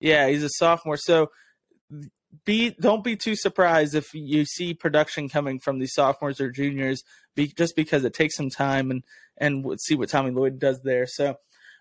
yeah, 0.00 0.28
he's 0.28 0.42
a 0.42 0.50
sophomore. 0.50 0.98
So 0.98 1.30
be 2.44 2.70
don't 2.80 3.04
be 3.04 3.16
too 3.16 3.34
surprised 3.34 3.94
if 3.94 4.12
you 4.14 4.44
see 4.44 4.74
production 4.74 5.28
coming 5.28 5.58
from 5.58 5.78
these 5.78 5.94
sophomores 5.94 6.40
or 6.40 6.50
juniors, 6.50 7.02
be, 7.34 7.48
just 7.48 7.74
because 7.76 8.04
it 8.04 8.14
takes 8.14 8.36
some 8.36 8.50
time 8.50 8.90
and 8.90 9.02
and 9.36 9.80
see 9.80 9.94
what 9.94 10.10
Tommy 10.10 10.30
Lloyd 10.30 10.58
does 10.58 10.80
there. 10.82 11.06
So 11.06 11.36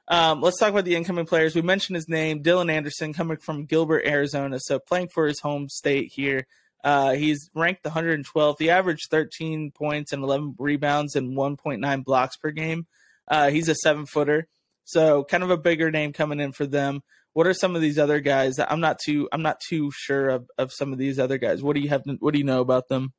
um, 0.10 0.42
let's 0.42 0.58
talk 0.58 0.70
about 0.70 0.86
the 0.86 0.96
incoming 0.96 1.26
players. 1.26 1.56
We 1.56 1.62
mentioned 1.62 1.96
his 1.96 2.10
name, 2.10 2.42
Dylan 2.42 2.72
Anderson, 2.72 3.14
coming 3.14 3.38
from 3.38 3.66
Gilbert, 3.66 4.06
Arizona. 4.06 4.60
So 4.60 4.80
playing 4.80 5.10
for 5.10 5.28
his 5.28 5.40
home 5.40 5.70
state 5.70 6.12
here. 6.12 6.48
Uh, 6.84 7.14
he's 7.14 7.50
ranked 7.54 7.84
112th. 7.84 8.58
He 8.58 8.70
averaged 8.70 9.08
13 9.12 9.72
points 9.72 10.14
and 10.14 10.24
11 10.24 10.56
rebounds 10.58 11.16
and 11.16 11.38
1.9 11.38 12.04
blocks 12.04 12.38
per 12.38 12.52
game. 12.52 12.88
Uh, 13.28 13.50
he's 13.50 13.70
a 13.70 13.76
seven 13.76 14.06
footer, 14.06 14.48
so 14.86 15.24
kind 15.24 15.44
of 15.44 15.52
a 15.52 15.58
bigger 15.58 15.92
name 15.92 16.14
coming 16.14 16.40
in 16.40 16.52
for 16.52 16.66
them. 16.66 17.04
What 17.34 17.46
are 17.46 17.54
some 17.54 17.76
of 17.76 17.82
these 17.82 18.00
other 18.00 18.22
guys? 18.22 18.58
I'm 18.60 18.80
not 18.80 18.98
too 19.00 19.30
I'm 19.32 19.44
not 19.44 19.60
too 19.60 19.92
sure 19.94 20.30
of, 20.30 20.50
of 20.58 20.74
some 20.74 20.92
of 20.92 20.98
these 20.98 21.20
other 21.20 21.38
guys. 21.38 21.62
What 21.62 21.76
do 21.76 21.82
you 21.82 21.90
have? 21.90 22.02
What 22.20 22.34
do 22.34 22.40
you 22.40 22.46
know 22.46 22.62
about 22.62 22.88
them? 22.88 23.14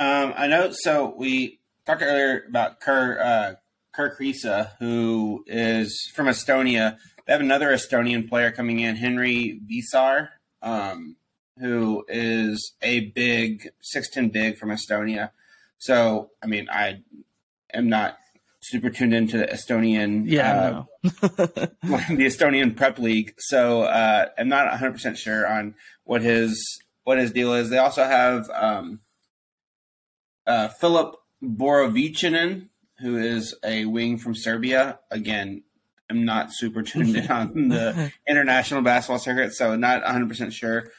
Um, 0.00 0.34
I 0.36 0.48
know. 0.48 0.70
So 0.72 1.14
we 1.16 1.60
talked 1.86 2.02
earlier 2.02 2.44
about 2.48 2.80
Kerr 2.80 3.20
uh, 3.20 3.54
Kerr 3.98 4.14
Kriisa, 4.16 4.70
who 4.78 5.42
is 5.48 6.08
from 6.14 6.26
Estonia. 6.26 6.98
They 7.26 7.32
have 7.32 7.40
another 7.40 7.70
Estonian 7.70 8.28
player 8.28 8.52
coming 8.52 8.78
in, 8.78 8.94
Henri 8.94 9.60
Veesaar, 9.68 10.28
um, 10.62 11.16
who 11.58 12.04
is 12.06 12.76
a 12.80 13.06
big 13.10 13.70
six 13.82 14.08
ten 14.08 14.28
big 14.28 14.56
from 14.56 14.68
Estonia. 14.68 15.30
So 15.78 16.30
I 16.40 16.46
mean, 16.46 16.68
I 16.70 17.02
am 17.74 17.88
not 17.88 18.18
super 18.60 18.88
tuned 18.88 19.14
into 19.14 19.36
the 19.36 19.46
Estonian, 19.46 20.22
yeah, 20.26 20.84
uh, 21.02 21.02
the 21.02 22.24
Estonian 22.24 22.76
prep 22.76 23.00
league. 23.00 23.34
So 23.38 23.82
uh, 23.82 24.26
I'm 24.38 24.48
not 24.48 24.68
100 24.68 24.92
percent 24.92 25.18
sure 25.18 25.44
on 25.44 25.74
what 26.04 26.22
his 26.22 26.80
what 27.02 27.18
his 27.18 27.32
deal 27.32 27.52
is. 27.52 27.68
They 27.68 27.78
also 27.78 28.04
have 28.04 28.48
um, 28.50 29.00
uh, 30.46 30.68
Filip 30.68 31.16
Borovicanin, 31.42 32.68
who 33.00 33.16
is 33.16 33.54
a 33.64 33.84
wing 33.84 34.18
from 34.18 34.34
Serbia. 34.34 34.98
Again, 35.10 35.62
I'm 36.10 36.24
not 36.24 36.52
super 36.52 36.82
tuned 36.82 37.16
in 37.16 37.30
on 37.30 37.52
the 37.68 38.12
international 38.28 38.82
basketball 38.82 39.18
circuit, 39.18 39.54
so 39.54 39.76
not 39.76 40.02
100 40.02 40.28
percent 40.28 40.52
sure 40.52 40.90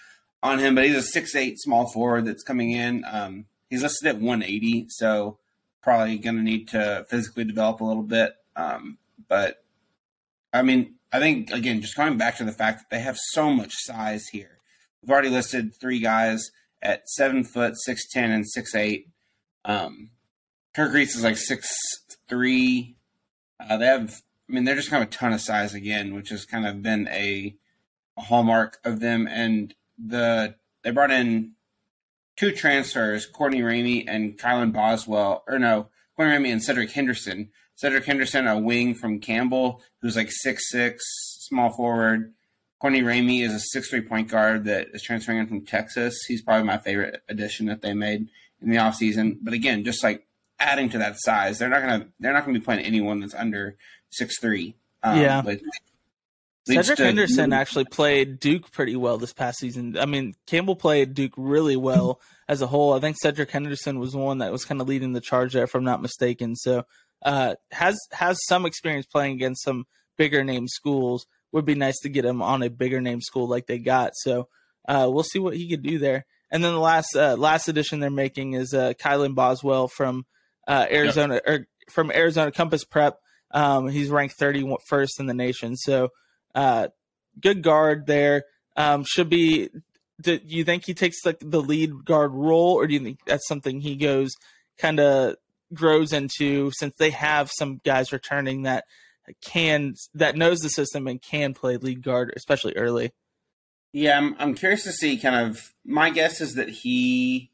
on 0.42 0.60
him. 0.60 0.76
But 0.76 0.86
he's 0.86 0.96
a 0.96 1.02
six 1.02 1.36
eight 1.36 1.60
small 1.60 1.90
forward 1.92 2.26
that's 2.26 2.44
coming 2.44 2.72
in. 2.72 3.04
Um, 3.10 3.46
he's 3.70 3.84
listed 3.84 4.08
at 4.08 4.16
180, 4.16 4.88
so 4.90 5.38
probably 5.82 6.18
going 6.18 6.36
to 6.36 6.44
need 6.44 6.68
to 6.70 7.06
physically 7.10 7.44
develop 7.44 7.82
a 7.82 7.86
little 7.86 8.04
bit. 8.04 8.36
Um, 8.56 8.98
but 9.28 9.64
I 10.54 10.62
mean, 10.62 10.96
I 11.12 11.20
think 11.20 11.52
again, 11.52 11.82
just 11.82 11.96
coming 11.96 12.18
back 12.18 12.38
to 12.38 12.44
the 12.44 12.52
fact 12.52 12.80
that 12.80 12.96
they 12.96 13.02
have 13.02 13.18
so 13.18 13.52
much 13.52 13.74
size 13.76 14.28
here. 14.28 14.58
We've 15.02 15.12
already 15.12 15.30
listed 15.30 15.74
three 15.74 16.00
guys 16.00 16.52
at 16.82 17.10
seven 17.10 17.44
foot, 17.44 17.74
six 17.78 18.08
ten, 18.08 18.32
and 18.32 18.48
six 18.48 18.76
eight. 18.76 19.10
Um, 19.66 20.12
Kerr 20.80 20.88
Kriisa 20.88 21.18
is 21.18 21.24
like 21.26 21.36
six 21.36 21.70
three. 22.30 22.96
Uh, 23.60 23.76
they 23.76 23.86
have, 23.88 24.22
I 24.50 24.54
mean, 24.54 24.64
they're 24.64 24.78
just 24.78 24.90
kind 24.90 25.04
of 25.04 25.10
a 25.10 25.12
ton 25.12 25.34
of 25.34 25.42
size 25.42 25.74
again, 25.74 26.16
which 26.16 26.30
has 26.30 26.46
kind 26.46 26.66
of 26.66 26.82
been 26.82 27.06
a, 27.10 27.54
a 28.18 28.22
hallmark 28.22 28.78
of 28.86 29.02
them. 29.02 29.28
And 29.28 29.76
the 29.98 30.56
they 30.82 30.92
brought 30.92 31.12
in 31.12 31.52
two 32.38 32.54
transfers, 32.54 33.26
Courtney 33.26 33.60
Ramey 33.60 34.06
and 34.08 34.38
Kylan 34.40 34.72
Boswell, 34.72 35.44
or 35.50 35.60
no, 35.60 35.90
Courtney 36.16 36.38
Ramey 36.38 36.54
and 36.54 36.64
Cedric 36.64 36.92
Henderson. 36.92 37.50
Cedric 37.76 38.06
Henderson, 38.06 38.48
a 38.48 38.58
wing 38.58 38.96
from 38.96 39.20
Campbell, 39.20 39.82
who's 40.02 40.16
like 40.16 40.32
six 40.32 40.72
six, 40.72 41.04
small 41.40 41.72
forward. 41.72 42.34
Courtney 42.80 43.02
Ramey 43.02 43.44
is 43.44 43.54
a 43.54 43.60
six 43.60 43.90
three 43.90 44.00
point 44.00 44.30
guard 44.30 44.64
that 44.64 44.88
is 44.94 45.04
transferring 45.04 45.40
in 45.40 45.48
from 45.48 45.66
Texas. 45.66 46.24
He's 46.26 46.42
probably 46.42 46.66
my 46.66 46.78
favorite 46.78 47.22
addition 47.28 47.66
that 47.66 47.82
they 47.82 47.94
made 47.94 48.30
in 48.62 48.70
the 48.70 48.78
offseason. 48.78 49.40
But 49.42 49.54
again, 49.54 49.84
just 49.84 50.06
like 50.06 50.26
adding 50.60 50.90
to 50.90 50.98
that 51.00 51.16
size, 51.20 51.58
they're 51.58 51.70
not 51.70 51.82
gonna 51.82 52.08
they're 52.20 52.34
not 52.34 52.46
gonna 52.46 52.60
be 52.60 52.64
playing 52.66 52.86
anyone 52.86 53.20
that's 53.20 53.36
under 53.36 53.78
six 54.10 54.40
three. 54.40 54.76
Um, 55.04 55.20
yeah. 55.20 55.42
But 55.42 55.60
Cedric 56.68 56.98
to, 56.98 57.06
Henderson 57.06 57.54
actually 57.54 57.86
played 57.86 58.40
Duke 58.40 58.72
pretty 58.72 58.96
well 58.96 59.18
this 59.18 59.34
past 59.34 59.60
season. 59.60 59.98
I 59.98 60.06
mean, 60.06 60.36
Campbell 60.46 60.76
played 60.76 61.14
Duke 61.14 61.34
really 61.36 61.76
well 61.76 62.22
as 62.48 62.62
a 62.62 62.68
whole. 62.68 62.94
I 62.94 63.00
think 63.00 63.18
Cedric 63.20 63.50
Henderson 63.50 64.00
was 64.00 64.16
one 64.16 64.40
that 64.40 64.52
was 64.52 64.66
kind 64.66 64.82
of 64.82 64.88
leading 64.88 65.14
the 65.14 65.22
charge 65.22 65.54
there, 65.54 65.64
if 65.64 65.74
I'm 65.74 65.84
not 65.84 66.02
mistaken. 66.02 66.56
So 66.56 66.86
uh, 67.24 67.56
has 67.72 67.98
has 68.12 68.38
some 68.48 68.66
experience 68.66 69.06
playing 69.06 69.34
against 69.34 69.64
some 69.64 69.86
bigger 70.18 70.44
name 70.44 70.68
schools. 70.68 71.26
Would 71.52 71.66
be 71.66 71.76
nice 71.76 71.98
to 72.02 72.10
get 72.10 72.26
him 72.26 72.44
on 72.44 72.62
a 72.62 72.70
bigger 72.70 73.02
name 73.02 73.22
school 73.22 73.48
like 73.48 73.66
they 73.66 73.80
got. 73.80 74.12
So 74.16 74.50
uh, 74.88 75.10
we'll 75.12 75.24
see 75.24 75.40
what 75.40 75.58
he 75.58 75.68
could 75.68 75.82
do 75.82 75.98
there. 75.98 76.26
And 76.52 76.64
then 76.64 76.74
the 76.74 76.80
last 76.80 77.16
uh, 77.16 77.36
last 77.36 77.68
addition 77.68 78.00
they're 78.00 78.12
making 78.12 78.54
is 78.54 78.74
uh, 78.74 78.94
Kylan 78.94 79.34
Boswell 79.34 79.88
from 79.88 80.26
uh, 80.70 80.86
Arizona 80.90 81.34
yep. 81.34 81.44
or 81.48 81.68
from 81.90 82.12
Arizona 82.12 82.52
Compass 82.52 82.86
Prep. 82.86 83.20
Um, 83.52 83.90
he's 83.90 84.10
ranked 84.10 84.40
31st 84.40 85.20
in 85.20 85.26
the 85.26 85.34
nation. 85.34 85.76
So 85.76 86.10
uh, 86.54 86.90
good 87.42 87.64
guard 87.64 88.06
there. 88.06 88.46
Um, 88.78 89.04
should 89.04 89.30
be. 89.30 89.70
Do 90.22 90.40
you 90.46 90.66
think 90.66 90.86
he 90.86 90.94
takes 90.94 91.26
like 91.26 91.40
the 91.40 91.62
lead 91.62 92.06
guard 92.06 92.34
role, 92.34 92.74
or 92.74 92.88
do 92.88 92.94
you 92.94 93.00
think 93.00 93.20
that's 93.26 93.48
something 93.48 93.80
he 93.80 93.96
goes 93.96 94.32
kind 94.78 95.00
of 95.00 95.36
grows 95.74 96.12
into 96.12 96.72
since 96.72 96.94
they 96.98 97.12
have 97.12 97.50
some 97.58 97.80
guys 97.86 98.12
returning 98.12 98.64
that 98.64 98.84
can 99.42 99.96
that 100.14 100.36
knows 100.36 100.60
the 100.60 100.70
system 100.70 101.08
and 101.08 101.22
can 101.22 101.54
play 101.54 101.78
lead 101.78 102.04
guard, 102.04 102.34
especially 102.36 102.74
early? 102.76 103.12
Yeah, 103.94 104.18
I'm 104.18 104.36
I'm 104.40 104.56
curious 104.56 104.84
to 104.84 104.92
see 104.92 105.18
kind 105.18 105.36
of 105.36 105.74
my 105.86 106.10
guess 106.10 106.42
is 106.42 106.56
that 106.56 106.70
he 106.70 107.50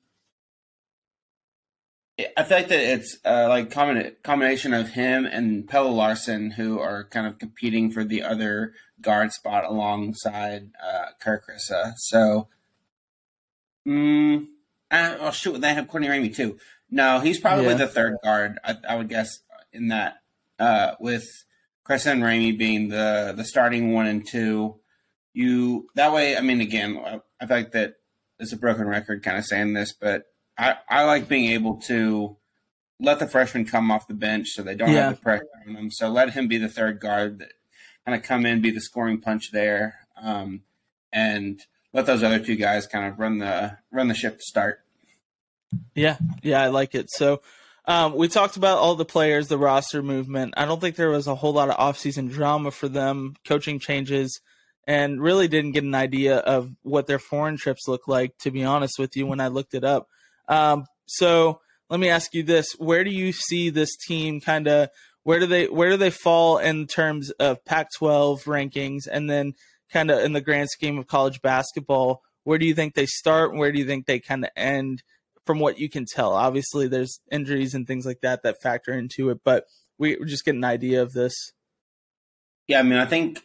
I 2.17 2.43
feel 2.43 2.57
like 2.57 2.69
that 2.69 2.79
it's 2.79 3.17
uh, 3.25 3.47
like 3.49 3.69
combina- 3.69 4.13
combination 4.23 4.73
of 4.73 4.89
him 4.89 5.25
and 5.25 5.67
Pelle 5.67 5.93
Larsson, 5.93 6.51
who 6.51 6.79
are 6.79 7.03
kind 7.03 7.27
of 7.27 7.39
competing 7.39 7.91
for 7.91 8.05
the 8.05 8.23
other 8.23 8.73
guard 9.01 9.33
spot 9.33 9.65
alongside 9.65 10.71
uh, 10.81 11.07
Kerr 11.19 11.41
Kriisa. 11.41 11.93
So, 11.97 12.47
mm, 13.85 14.47
uh, 14.89 15.17
oh 15.19 15.31
shoot, 15.31 15.59
they 15.59 15.73
have 15.73 15.89
Courtney 15.89 16.07
Ramey 16.07 16.33
too. 16.33 16.57
No, 16.89 17.19
he's 17.19 17.39
probably 17.39 17.65
yeah. 17.65 17.73
the 17.73 17.87
third 17.87 18.15
guard. 18.23 18.59
I, 18.63 18.77
I, 18.87 18.95
would 18.95 19.09
guess 19.09 19.39
in 19.73 19.89
that 19.89 20.21
uh, 20.57 20.93
with 21.01 21.27
Kriisa 21.85 22.13
and 22.13 22.23
Ramey 22.23 22.57
being 22.57 22.87
the 22.87 23.33
the 23.35 23.43
starting 23.43 23.91
one 23.91 24.05
and 24.05 24.25
two. 24.25 24.79
You 25.33 25.89
that 25.95 26.13
way. 26.13 26.37
I 26.37 26.41
mean, 26.41 26.61
again, 26.61 26.97
I, 26.97 27.19
I 27.41 27.45
feel 27.45 27.57
like 27.57 27.71
that 27.73 27.95
is 28.39 28.53
a 28.53 28.57
broken 28.57 28.87
record, 28.87 29.21
kind 29.21 29.37
of 29.37 29.43
saying 29.43 29.73
this, 29.73 29.91
but 29.91 30.27
I, 30.57 30.77
I 30.89 31.03
like 31.05 31.27
being 31.27 31.51
able 31.51 31.77
to 31.87 32.37
let 32.99 33.19
the 33.19 33.27
freshman 33.27 33.65
come 33.65 33.91
off 33.91 34.07
the 34.07 34.13
bench 34.13 34.49
so 34.49 34.63
they 34.63 34.75
don't 34.75 34.91
yeah. 34.91 35.07
have 35.07 35.15
the 35.15 35.21
pressure 35.21 35.47
on 35.67 35.73
them. 35.73 35.91
So 35.91 36.09
let 36.09 36.31
him 36.31 36.47
be 36.47 36.57
the 36.57 36.69
third 36.69 36.99
guard 36.99 37.39
that 37.39 37.51
kind 38.05 38.17
of 38.17 38.23
come 38.23 38.45
in, 38.45 38.61
be 38.61 38.71
the 38.71 38.81
scoring 38.81 39.19
punch 39.19 39.51
there, 39.51 39.95
um, 40.21 40.61
and 41.11 41.59
let 41.93 42.05
those 42.05 42.23
other 42.23 42.39
two 42.39 42.55
guys 42.55 42.87
kind 42.87 43.05
of 43.05 43.19
run 43.19 43.39
the 43.39 43.77
run 43.91 44.07
the 44.07 44.13
ship 44.13 44.37
to 44.37 44.43
start. 44.43 44.81
Yeah, 45.93 46.17
yeah, 46.41 46.61
I 46.61 46.67
like 46.67 46.95
it. 46.95 47.09
So 47.09 47.41
um, 47.85 48.15
we 48.15 48.27
talked 48.27 48.57
about 48.57 48.77
all 48.77 48.95
the 48.95 49.05
players, 49.05 49.47
the 49.47 49.57
roster 49.57 50.01
movement. 50.01 50.53
I 50.57 50.65
don't 50.65 50.79
think 50.79 50.95
there 50.95 51.09
was 51.09 51.27
a 51.27 51.35
whole 51.35 51.53
lot 51.53 51.69
of 51.69 51.77
offseason 51.77 52.31
drama 52.31 52.71
for 52.71 52.87
them, 52.87 53.35
coaching 53.45 53.79
changes, 53.79 54.39
and 54.87 55.21
really 55.21 55.47
didn't 55.47 55.71
get 55.71 55.83
an 55.83 55.95
idea 55.95 56.37
of 56.37 56.71
what 56.83 57.07
their 57.07 57.19
foreign 57.19 57.57
trips 57.57 57.87
look 57.87 58.07
like. 58.07 58.37
To 58.39 58.51
be 58.51 58.63
honest 58.63 58.99
with 58.99 59.15
you, 59.17 59.25
when 59.27 59.39
I 59.39 59.47
looked 59.47 59.73
it 59.73 59.83
up, 59.83 60.07
um, 60.47 60.85
so 61.05 61.59
let 61.89 61.99
me 61.99 62.09
ask 62.09 62.33
you 62.33 62.43
this: 62.43 62.73
Where 62.77 63.03
do 63.03 63.11
you 63.11 63.31
see 63.31 63.69
this 63.69 63.95
team 63.95 64.41
kind 64.41 64.67
of? 64.67 64.89
Where 65.23 65.39
do 65.39 65.47
they 65.47 65.67
where 65.67 65.89
do 65.89 65.97
they 65.97 66.11
fall 66.11 66.57
in 66.57 66.87
terms 66.87 67.31
of 67.31 67.63
Pac-12 67.65 68.43
rankings, 68.43 69.07
and 69.11 69.29
then 69.29 69.53
kind 69.91 70.11
of 70.11 70.19
in 70.19 70.33
the 70.33 70.41
grand 70.41 70.69
scheme 70.69 70.97
of 70.97 71.07
college 71.07 71.41
basketball? 71.41 72.21
Where 72.43 72.59
do 72.59 72.65
you 72.65 72.75
think 72.75 72.93
they 72.93 73.07
start? 73.07 73.51
And 73.51 73.59
where 73.59 73.71
do 73.71 73.79
you 73.79 73.85
think 73.85 74.05
they 74.05 74.19
kind 74.19 74.43
of 74.43 74.51
end? 74.55 75.03
From 75.45 75.59
what 75.59 75.77
you 75.77 75.89
can 75.89 76.05
tell, 76.05 76.33
obviously 76.33 76.87
there's 76.87 77.19
injuries 77.31 77.75
and 77.75 77.85
things 77.85 78.03
like 78.03 78.21
that 78.21 78.41
that 78.41 78.63
factor 78.63 78.91
into 78.91 79.29
it, 79.29 79.41
but 79.45 79.65
we 79.99 80.17
just 80.25 80.43
get 80.43 80.55
an 80.55 80.63
idea 80.63 81.03
of 81.03 81.13
this. 81.13 81.53
Yeah, 82.67 82.79
I 82.79 82.81
mean, 82.81 82.97
I 82.97 83.05
think 83.05 83.43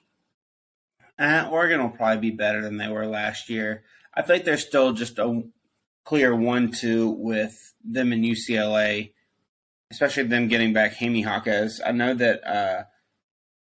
uh, 1.18 1.46
Oregon 1.50 1.82
will 1.82 1.90
probably 1.90 2.30
be 2.30 2.36
better 2.36 2.62
than 2.62 2.78
they 2.78 2.88
were 2.88 3.06
last 3.06 3.50
year. 3.50 3.84
I 4.14 4.22
think 4.22 4.44
they're 4.44 4.56
still 4.56 4.92
just 4.92 5.18
a 5.18 5.42
clear 6.04 6.34
one 6.34 6.70
two 6.70 7.10
with 7.10 7.54
them 7.84 8.12
in 8.12 8.22
UCLA, 8.22 9.12
especially 9.90 10.24
them 10.24 10.48
getting 10.48 10.72
back 10.72 10.96
Jaime 10.96 11.22
Jaquez. 11.22 11.80
I 11.84 11.92
know 11.92 12.14
that 12.14 12.46
uh, 12.46 12.84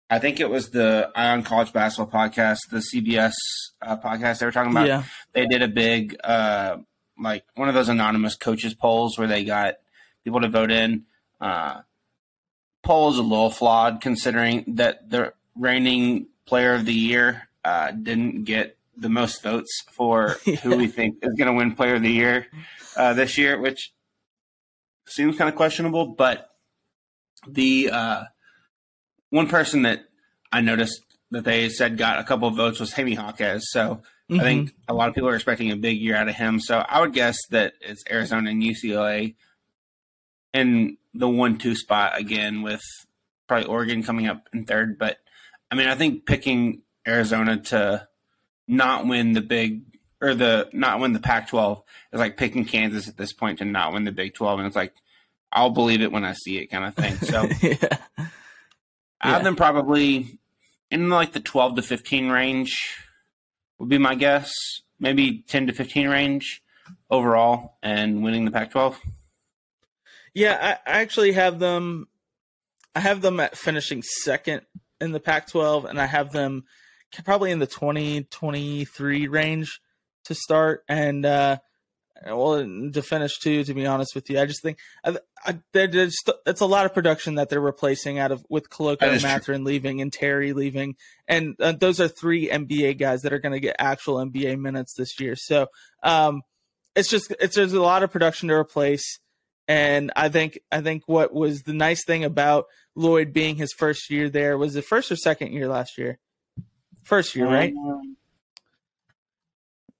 I 0.08 0.18
think 0.18 0.38
it 0.38 0.48
was 0.48 0.70
the 0.70 1.10
Eye 1.14 1.30
on 1.30 1.42
College 1.42 1.72
Basketball 1.72 2.28
podcast, 2.28 2.58
the 2.70 2.78
CBS 2.78 3.34
uh, 3.82 3.96
podcast 3.96 4.38
they 4.38 4.46
were 4.46 4.52
talking 4.52 4.70
about. 4.70 4.86
Yeah. 4.86 5.02
They 5.32 5.46
did 5.46 5.62
a 5.62 5.68
big, 5.68 6.16
uh, 6.22 6.78
like 7.18 7.44
one 7.54 7.68
of 7.68 7.74
those 7.74 7.88
anonymous 7.88 8.36
coaches 8.36 8.74
polls 8.74 9.18
where 9.18 9.26
they 9.26 9.44
got 9.44 9.74
people 10.22 10.40
to 10.40 10.48
vote 10.48 10.70
in. 10.70 11.06
Uh, 11.40 11.80
poll 12.84 13.10
is 13.10 13.18
a 13.18 13.22
little 13.22 13.50
flawed 13.50 14.00
considering 14.00 14.64
that 14.76 15.10
the 15.10 15.32
reigning 15.56 16.28
player 16.46 16.74
of 16.74 16.84
the 16.84 16.94
year 16.94 17.48
uh, 17.64 17.90
didn't 17.90 18.44
get 18.44 18.75
the 18.96 19.08
most 19.08 19.42
votes 19.42 19.84
for 19.92 20.28
who 20.62 20.76
we 20.76 20.86
think 20.86 21.18
is 21.22 21.34
going 21.34 21.48
to 21.48 21.52
win 21.52 21.74
player 21.74 21.96
of 21.96 22.02
the 22.02 22.10
year 22.10 22.46
uh, 22.96 23.12
this 23.14 23.38
year, 23.38 23.60
which 23.60 23.92
seems 25.06 25.36
kind 25.36 25.48
of 25.48 25.56
questionable. 25.56 26.06
But 26.06 26.50
the 27.46 27.90
uh, 27.90 28.24
one 29.30 29.48
person 29.48 29.82
that 29.82 30.04
I 30.52 30.60
noticed 30.60 31.02
that 31.30 31.44
they 31.44 31.68
said 31.68 31.98
got 31.98 32.18
a 32.18 32.24
couple 32.24 32.48
of 32.48 32.56
votes 32.56 32.80
was 32.80 32.92
Jaime 32.92 33.14
Jaquez. 33.14 33.70
So 33.70 34.02
I 34.30 34.38
think 34.38 34.74
a 34.88 34.94
lot 34.94 35.08
of 35.08 35.14
people 35.14 35.28
are 35.28 35.34
expecting 35.34 35.70
a 35.70 35.76
big 35.76 35.98
year 35.98 36.16
out 36.16 36.28
of 36.28 36.34
him. 36.34 36.60
So 36.60 36.78
I 36.78 37.00
would 37.00 37.12
guess 37.12 37.38
that 37.50 37.74
it's 37.80 38.04
Arizona 38.10 38.50
and 38.50 38.62
UCLA 38.62 39.34
in 40.52 40.96
the 41.14 41.28
one-two 41.28 41.74
spot 41.74 42.18
again, 42.18 42.62
with 42.62 42.82
probably 43.46 43.66
Oregon 43.66 44.02
coming 44.02 44.26
up 44.26 44.48
in 44.52 44.64
third. 44.64 44.98
But 44.98 45.18
I 45.70 45.74
mean, 45.74 45.86
I 45.86 45.94
think 45.94 46.26
picking 46.26 46.82
Arizona 47.06 47.58
to 47.58 48.08
not 48.68 49.06
win 49.06 49.32
the 49.32 49.40
big 49.40 49.82
or 50.20 50.34
the 50.34 50.68
not 50.72 51.00
win 51.00 51.12
the 51.12 51.20
Pac-12 51.20 51.82
is 52.12 52.20
like 52.20 52.36
picking 52.36 52.64
Kansas 52.64 53.08
at 53.08 53.16
this 53.16 53.32
point 53.32 53.58
to 53.58 53.64
not 53.64 53.92
win 53.92 54.04
the 54.04 54.12
Big 54.12 54.34
12, 54.34 54.60
and 54.60 54.66
it's 54.66 54.76
like 54.76 54.94
I'll 55.52 55.70
believe 55.70 56.02
it 56.02 56.12
when 56.12 56.24
I 56.24 56.32
see 56.32 56.58
it, 56.58 56.66
kind 56.66 56.84
of 56.84 56.94
thing. 56.94 57.16
So 57.16 57.48
yeah. 57.62 57.98
I 59.20 59.30
have 59.30 59.44
them 59.44 59.56
probably 59.56 60.38
in 60.90 61.08
like 61.08 61.32
the 61.32 61.40
12 61.40 61.76
to 61.76 61.82
15 61.82 62.28
range 62.28 62.76
would 63.78 63.88
be 63.88 63.98
my 63.98 64.14
guess. 64.14 64.52
Maybe 64.98 65.44
10 65.46 65.66
to 65.66 65.72
15 65.72 66.08
range 66.08 66.62
overall 67.10 67.76
and 67.82 68.22
winning 68.22 68.44
the 68.44 68.50
Pac 68.50 68.70
12. 68.70 68.98
Yeah, 70.34 70.78
I, 70.86 70.90
I 70.90 71.00
actually 71.00 71.32
have 71.32 71.58
them. 71.58 72.08
I 72.94 73.00
have 73.00 73.20
them 73.20 73.40
at 73.40 73.56
finishing 73.56 74.02
second 74.02 74.62
in 75.00 75.12
the 75.12 75.20
Pac-12, 75.20 75.88
and 75.88 76.00
I 76.00 76.06
have 76.06 76.32
them 76.32 76.64
probably 77.24 77.50
in 77.50 77.58
the 77.58 77.66
20, 77.66 78.24
23 78.24 79.28
range 79.28 79.80
to 80.24 80.34
start, 80.34 80.82
and 80.88 81.24
uh, 81.24 81.58
well 82.24 82.58
to 82.92 83.02
finish 83.02 83.38
too. 83.38 83.64
To 83.64 83.74
be 83.74 83.86
honest 83.86 84.14
with 84.14 84.28
you, 84.30 84.40
I 84.40 84.46
just 84.46 84.62
think 84.62 84.78
I, 85.04 85.18
I, 85.44 85.58
there's 85.72 86.16
it's 86.46 86.60
a 86.60 86.66
lot 86.66 86.86
of 86.86 86.94
production 86.94 87.36
that 87.36 87.48
they're 87.48 87.60
replacing 87.60 88.18
out 88.18 88.32
of 88.32 88.44
with 88.48 88.68
That 88.70 89.00
and. 89.00 89.22
Mathurin 89.22 89.64
leaving 89.64 90.00
and 90.00 90.12
Terry 90.12 90.52
leaving, 90.52 90.96
and 91.28 91.54
uh, 91.60 91.72
those 91.72 92.00
are 92.00 92.08
three 92.08 92.48
NBA 92.48 92.98
guys 92.98 93.22
that 93.22 93.32
are 93.32 93.38
going 93.38 93.52
to 93.52 93.60
get 93.60 93.76
actual 93.78 94.16
NBA 94.16 94.58
minutes 94.58 94.94
this 94.94 95.18
year. 95.20 95.36
So 95.36 95.68
um, 96.02 96.42
it's 96.94 97.08
just 97.08 97.32
it's 97.40 97.56
there's 97.56 97.72
a 97.72 97.82
lot 97.82 98.02
of 98.02 98.10
production 98.10 98.48
to 98.48 98.54
replace. 98.54 99.20
And 99.68 100.12
I 100.14 100.28
think 100.28 100.60
I 100.70 100.80
think 100.80 101.02
what 101.06 101.34
was 101.34 101.62
the 101.62 101.74
nice 101.74 102.04
thing 102.04 102.24
about 102.24 102.66
Lloyd 102.94 103.32
being 103.32 103.56
his 103.56 103.72
first 103.72 104.10
year 104.10 104.28
there 104.28 104.56
was 104.56 104.74
the 104.74 104.82
first 104.82 105.10
or 105.10 105.16
second 105.16 105.52
year 105.52 105.68
last 105.68 105.98
year. 105.98 106.18
First 107.06 107.36
year, 107.36 107.46
right? 107.46 107.72
Um, 107.72 108.16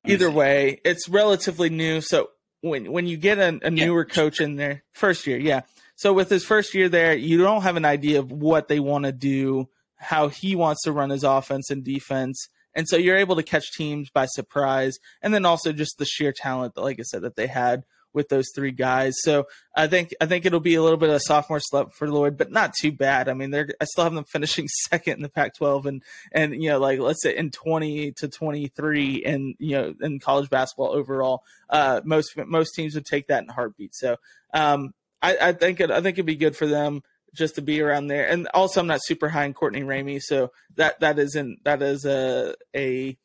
Either 0.04 0.28
way, 0.28 0.80
it's 0.84 1.08
relatively 1.08 1.70
new. 1.70 2.00
So 2.00 2.30
when 2.62 2.90
when 2.90 3.06
you 3.06 3.16
get 3.16 3.38
a, 3.38 3.60
a 3.62 3.70
Yeah. 3.70 3.84
newer 3.86 4.04
coach 4.04 4.40
in 4.40 4.56
there, 4.56 4.82
first 4.92 5.24
year, 5.24 5.38
yeah. 5.38 5.60
So 5.94 6.12
with 6.12 6.28
his 6.28 6.44
first 6.44 6.74
year 6.74 6.88
there, 6.88 7.14
you 7.14 7.38
don't 7.38 7.62
have 7.62 7.76
an 7.76 7.84
idea 7.84 8.18
of 8.18 8.32
what 8.32 8.66
they 8.66 8.80
want 8.80 9.04
to 9.04 9.12
do, 9.12 9.68
how 9.94 10.26
he 10.26 10.56
wants 10.56 10.82
to 10.82 10.90
run 10.90 11.10
his 11.10 11.22
offense 11.22 11.70
and 11.70 11.84
defense. 11.84 12.48
And 12.74 12.88
so 12.88 12.96
you're 12.96 13.16
able 13.16 13.36
to 13.36 13.42
catch 13.44 13.72
teams 13.72 14.10
by 14.10 14.26
surprise. 14.26 14.98
And 15.22 15.32
then 15.32 15.46
also 15.46 15.72
just 15.72 15.98
the 15.98 16.04
sheer 16.04 16.32
talent 16.32 16.74
that, 16.74 16.82
like 16.82 16.98
I 16.98 17.04
said, 17.04 17.22
that 17.22 17.36
they 17.36 17.46
had 17.46 17.84
with 18.16 18.30
those 18.30 18.50
three 18.54 18.72
guys. 18.72 19.14
So 19.20 19.46
I 19.76 19.86
think 19.86 20.12
I 20.20 20.26
think 20.26 20.46
it'll 20.46 20.58
be 20.58 20.74
a 20.74 20.82
little 20.82 20.96
bit 20.96 21.10
of 21.10 21.16
a 21.16 21.20
sophomore 21.20 21.60
slump 21.60 21.92
for 21.92 22.08
Lloyd, 22.10 22.36
but 22.36 22.50
not 22.50 22.74
too 22.74 22.90
bad. 22.90 23.28
I 23.28 23.34
mean, 23.34 23.50
they're 23.50 23.68
I 23.80 23.84
still 23.84 24.04
have 24.04 24.14
them 24.14 24.24
finishing 24.28 24.66
second 24.88 25.18
in 25.18 25.22
the 25.22 25.28
Pac-12, 25.28 25.84
and 25.84 26.02
and 26.32 26.60
you 26.60 26.70
know, 26.70 26.80
like 26.80 26.98
let's 26.98 27.22
say 27.22 27.36
in 27.36 27.50
20 27.50 28.12
to 28.12 28.28
23, 28.28 29.22
and 29.24 29.54
you 29.58 29.76
know, 29.76 29.94
in 30.00 30.18
college 30.18 30.50
basketball 30.50 30.92
overall, 30.92 31.44
uh, 31.70 32.00
most 32.04 32.36
most 32.36 32.72
teams 32.74 32.94
would 32.94 33.06
take 33.06 33.28
that 33.28 33.44
in 33.44 33.48
heartbeat. 33.50 33.94
So 33.94 34.16
um, 34.52 34.94
I, 35.22 35.36
I 35.40 35.52
think 35.52 35.80
it, 35.80 35.90
I 35.90 36.00
think 36.00 36.14
it'd 36.14 36.26
be 36.26 36.36
good 36.36 36.56
for 36.56 36.66
them 36.66 37.02
just 37.34 37.56
to 37.56 37.62
be 37.62 37.82
around 37.82 38.06
there. 38.06 38.26
And 38.26 38.48
also, 38.54 38.80
I'm 38.80 38.86
not 38.86 39.04
super 39.04 39.28
high 39.28 39.44
in 39.44 39.52
Courtney 39.52 39.82
Ramey, 39.82 40.20
so 40.22 40.52
that 40.76 41.00
that 41.00 41.18
isn't 41.18 41.62
that 41.64 41.82
is 41.82 42.06
a 42.06 42.54
a 42.74 43.18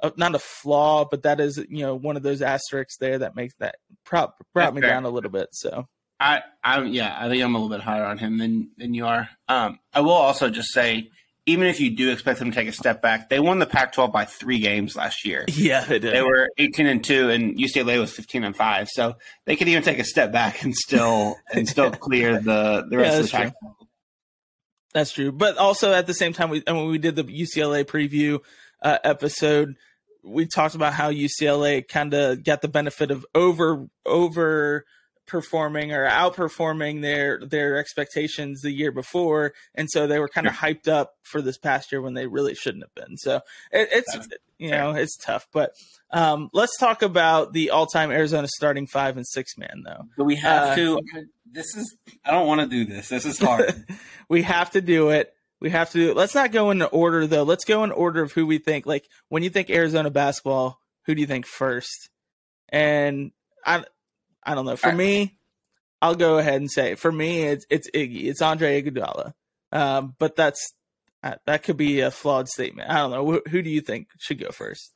uh, 0.00 0.10
not 0.16 0.34
a 0.34 0.38
flaw, 0.38 1.04
but 1.10 1.22
that 1.22 1.40
is 1.40 1.58
you 1.68 1.82
know 1.84 1.94
one 1.94 2.16
of 2.16 2.22
those 2.22 2.42
asterisks 2.42 2.96
there 2.98 3.18
that 3.18 3.36
makes 3.36 3.54
that 3.60 3.76
prop 4.04 4.36
brought 4.52 4.66
That's 4.66 4.74
me 4.76 4.80
fair. 4.82 4.90
down 4.90 5.04
a 5.04 5.10
little 5.10 5.30
bit. 5.30 5.48
So 5.52 5.86
I, 6.20 6.42
I'm 6.64 6.88
yeah, 6.88 7.16
I 7.18 7.28
think 7.28 7.42
I'm 7.42 7.54
a 7.54 7.58
little 7.58 7.76
bit 7.76 7.82
higher 7.84 8.04
on 8.04 8.18
him 8.18 8.38
than 8.38 8.70
than 8.76 8.94
you 8.94 9.06
are. 9.06 9.28
Um, 9.48 9.78
I 9.92 10.00
will 10.00 10.12
also 10.12 10.50
just 10.50 10.72
say, 10.72 11.10
even 11.46 11.66
if 11.66 11.78
you 11.80 11.94
do 11.94 12.10
expect 12.10 12.38
them 12.38 12.50
to 12.50 12.54
take 12.54 12.68
a 12.68 12.72
step 12.72 13.02
back, 13.02 13.28
they 13.28 13.38
won 13.38 13.58
the 13.58 13.66
Pac-12 13.66 14.12
by 14.12 14.24
three 14.24 14.58
games 14.58 14.96
last 14.96 15.24
year. 15.24 15.44
yeah, 15.48 15.84
it 15.90 16.00
They 16.00 16.22
were 16.22 16.48
18 16.58 16.86
and 16.86 17.04
two, 17.04 17.30
and 17.30 17.56
UCLA 17.56 17.98
was 18.00 18.12
15 18.12 18.44
and 18.44 18.56
five. 18.56 18.88
So 18.88 19.16
they 19.44 19.56
could 19.56 19.68
even 19.68 19.82
take 19.82 19.98
a 19.98 20.04
step 20.04 20.32
back 20.32 20.62
and 20.62 20.74
still 20.74 21.36
and 21.52 21.68
still 21.68 21.90
clear 21.90 22.38
the 22.40 22.86
the 22.88 22.96
Yeah, 22.96 23.02
rest 23.02 23.16
of 23.16 23.22
that's 23.22 23.30
the 23.32 23.36
true. 23.36 23.44
Pac. 23.46 23.54
That's 24.94 25.12
true. 25.12 25.30
But 25.30 25.58
also 25.58 25.92
at 25.92 26.06
the 26.06 26.14
same 26.14 26.32
time, 26.32 26.48
we 26.48 26.62
and 26.66 26.76
when 26.76 26.86
we 26.86 26.96
did 26.98 27.16
the 27.16 27.24
UCLA 27.24 27.84
preview 27.84 28.40
uh, 28.86 28.98
episode, 29.04 29.74
we 30.24 30.46
talked 30.46 30.74
about 30.74 30.92
how 30.94 31.10
UCLA 31.10 31.86
kind 31.86 32.14
of 32.14 32.44
got 32.44 32.62
the 32.62 32.68
benefit 32.68 33.10
of 33.10 33.24
over 33.34 33.86
over 34.04 34.84
performing 35.26 35.92
or 35.92 36.08
outperforming 36.08 37.02
their 37.02 37.44
their 37.44 37.78
expectations 37.78 38.60
the 38.62 38.70
year 38.70 38.92
before, 38.92 39.52
and 39.74 39.88
so 39.90 40.06
they 40.06 40.18
were 40.20 40.28
kind 40.28 40.46
of 40.46 40.52
hyped 40.54 40.86
up 40.88 41.14
for 41.22 41.42
this 41.42 41.58
past 41.58 41.90
year 41.90 42.00
when 42.00 42.14
they 42.14 42.26
really 42.26 42.54
shouldn't 42.54 42.84
have 42.84 42.94
been. 43.06 43.16
So 43.16 43.36
it, 43.72 43.88
it's 43.92 44.14
That's 44.14 44.28
you 44.58 44.70
know 44.70 44.92
it's 44.92 45.16
tough. 45.16 45.46
But 45.52 45.72
um, 46.12 46.48
let's 46.52 46.76
talk 46.78 47.02
about 47.02 47.52
the 47.52 47.70
all 47.70 47.86
time 47.86 48.10
Arizona 48.10 48.48
starting 48.48 48.86
five 48.86 49.16
and 49.16 49.26
six 49.26 49.58
man 49.58 49.82
though. 49.84 50.04
But 50.16 50.24
we 50.24 50.36
have 50.36 50.70
Uh, 50.70 50.76
to. 50.76 51.00
This 51.50 51.76
is. 51.76 51.96
I 52.24 52.30
don't 52.32 52.46
want 52.46 52.60
to 52.60 52.66
do 52.66 52.84
this. 52.84 53.08
This 53.08 53.24
is 53.24 53.38
hard. 53.38 53.84
we 54.28 54.42
have 54.42 54.70
to 54.70 54.80
do 54.80 55.10
it. 55.10 55.32
We 55.60 55.70
have 55.70 55.90
to. 55.92 56.12
Let's 56.14 56.34
not 56.34 56.52
go 56.52 56.70
in 56.70 56.82
order 56.82 57.26
though. 57.26 57.42
Let's 57.42 57.64
go 57.64 57.82
in 57.84 57.92
order 57.92 58.22
of 58.22 58.32
who 58.32 58.46
we 58.46 58.58
think. 58.58 58.86
Like 58.86 59.08
when 59.28 59.42
you 59.42 59.50
think 59.50 59.70
Arizona 59.70 60.10
basketball, 60.10 60.78
who 61.04 61.14
do 61.14 61.20
you 61.20 61.26
think 61.26 61.46
first? 61.46 62.10
And 62.68 63.32
I, 63.64 63.84
I 64.42 64.54
don't 64.54 64.66
know. 64.66 64.76
For 64.76 64.88
right. 64.88 64.96
me, 64.96 65.38
I'll 66.02 66.14
go 66.14 66.38
ahead 66.38 66.56
and 66.56 66.70
say 66.70 66.94
for 66.94 67.10
me, 67.10 67.44
it's 67.44 67.66
it's 67.70 67.90
Iggy. 67.90 68.24
It's 68.24 68.42
Andre 68.42 68.82
Iguodala. 68.82 69.32
Um, 69.72 70.14
but 70.18 70.36
that's 70.36 70.74
uh, 71.22 71.36
that 71.46 71.62
could 71.62 71.76
be 71.76 72.00
a 72.00 72.10
flawed 72.10 72.48
statement. 72.48 72.90
I 72.90 72.98
don't 72.98 73.10
know. 73.10 73.24
Who, 73.24 73.42
who 73.48 73.62
do 73.62 73.70
you 73.70 73.80
think 73.80 74.08
should 74.18 74.38
go 74.38 74.50
first? 74.50 74.92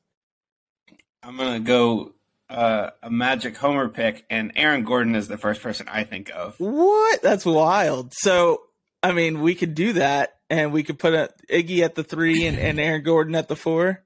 I'm 1.23 1.37
gonna 1.37 1.61
go 1.61 2.13
uh, 2.51 2.91
a 3.03 3.11
Magic 3.11 3.57
Homer 3.57 3.89
pick, 3.89 4.25
and 4.29 4.53
Aaron 4.57 4.85
Gordon 4.85 5.15
is 5.15 5.29
the 5.29 5.39
first 5.39 5.63
person 5.63 5.89
I 5.89 6.05
think 6.05 6.31
of. 6.35 6.57
What? 6.59 7.23
That's 7.23 7.47
wild. 7.47 8.13
So, 8.13 8.63
I 9.03 9.13
mean, 9.13 9.41
we 9.41 9.55
could 9.55 9.75
do 9.75 9.95
that, 9.95 10.40
and 10.51 10.73
we 10.73 10.83
could 10.83 10.99
put 10.99 11.15
a 11.15 11.31
Iggy 11.51 11.81
at 11.81 11.95
the 11.95 12.05
three 12.05 12.45
and, 12.47 12.59
and 12.59 12.79
Aaron 12.79 13.03
Gordon 13.03 13.35
at 13.37 13.49
the 13.49 13.57
four. 13.57 14.03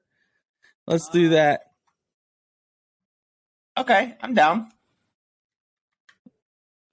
Let's 0.86 1.08
do 1.08 1.30
that. 1.30 1.62
Okay, 3.76 4.14
I'm 4.20 4.34
down. 4.34 4.68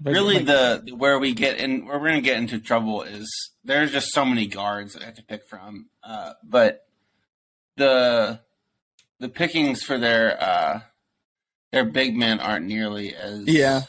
really 0.04 0.38
Like- 0.38 0.46
the, 0.48 0.82
the 0.86 0.92
where 0.96 1.20
we 1.20 1.34
get 1.34 1.58
in 1.60 1.86
where 1.86 2.00
we're 2.00 2.10
gonna 2.10 2.22
get 2.22 2.38
into 2.38 2.60
trouble 2.60 3.04
is 3.04 3.30
there's 3.64 3.92
just 3.92 4.12
so 4.14 4.26
many 4.26 4.48
guards 4.48 4.94
that 4.94 5.04
I 5.04 5.06
have 5.06 5.16
to 5.16 5.24
pick 5.24 5.48
from. 5.48 5.90
Uh, 6.04 6.34
but 6.44 6.88
the 7.78 8.40
the 9.20 9.30
pickings 9.30 9.84
for 9.84 10.00
their 10.00 10.42
uh, 10.42 10.80
their 11.72 11.86
big 11.86 12.16
men 12.16 12.40
aren't 12.40 12.66
nearly 12.66 13.14
as 13.14 13.46
Yeah. 13.48 13.82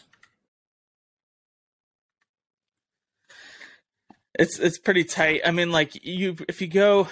It's 4.35 4.59
it's 4.59 4.79
pretty 4.79 5.05
tight. 5.05 5.42
I 5.45 5.51
mean, 5.51 5.71
like 5.71 6.05
you, 6.05 6.37
if 6.49 6.61
you 6.61 6.68
go, 6.68 7.09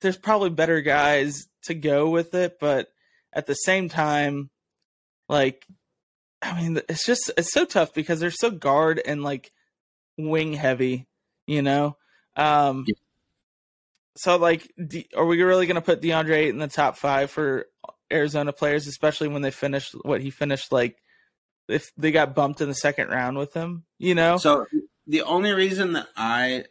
there's 0.00 0.16
probably 0.16 0.50
better 0.50 0.80
guys 0.80 1.46
to 1.64 1.74
go 1.74 2.10
with 2.10 2.34
it, 2.34 2.58
but 2.60 2.88
at 3.32 3.46
the 3.46 3.54
same 3.54 3.88
time, 3.88 4.50
like, 5.28 5.64
I 6.42 6.60
mean, 6.60 6.80
it's 6.88 7.04
just 7.04 7.30
it's 7.36 7.52
so 7.52 7.64
tough 7.64 7.94
because 7.94 8.20
they're 8.20 8.30
so 8.30 8.50
guard 8.50 9.00
and 9.04 9.22
like 9.22 9.50
wing 10.16 10.52
heavy, 10.52 11.06
you 11.46 11.62
know. 11.62 11.96
Um, 12.36 12.84
Yeah. 12.86 12.94
So, 14.16 14.36
like, 14.36 14.72
D- 14.84 15.08
are 15.16 15.24
we 15.24 15.40
really 15.42 15.66
going 15.66 15.76
to 15.76 15.80
put 15.80 16.02
DeAndre 16.02 16.48
in 16.48 16.58
the 16.58 16.66
top 16.66 16.96
five 16.96 17.30
for 17.30 17.66
Arizona 18.12 18.52
players, 18.52 18.88
especially 18.88 19.28
when 19.28 19.42
they 19.42 19.52
finished 19.52 19.94
what 20.02 20.20
he 20.20 20.30
finished 20.30 20.72
like? 20.72 21.00
If 21.68 21.92
they 21.96 22.10
got 22.10 22.34
bumped 22.34 22.60
in 22.60 22.68
the 22.68 22.74
second 22.74 23.10
round 23.10 23.38
with 23.38 23.54
him, 23.54 23.84
you 23.98 24.16
know? 24.16 24.38
So 24.38 24.66
the 25.08 25.22
only 25.22 25.52
reason 25.52 25.94
that 25.94 26.08
I 26.16 26.66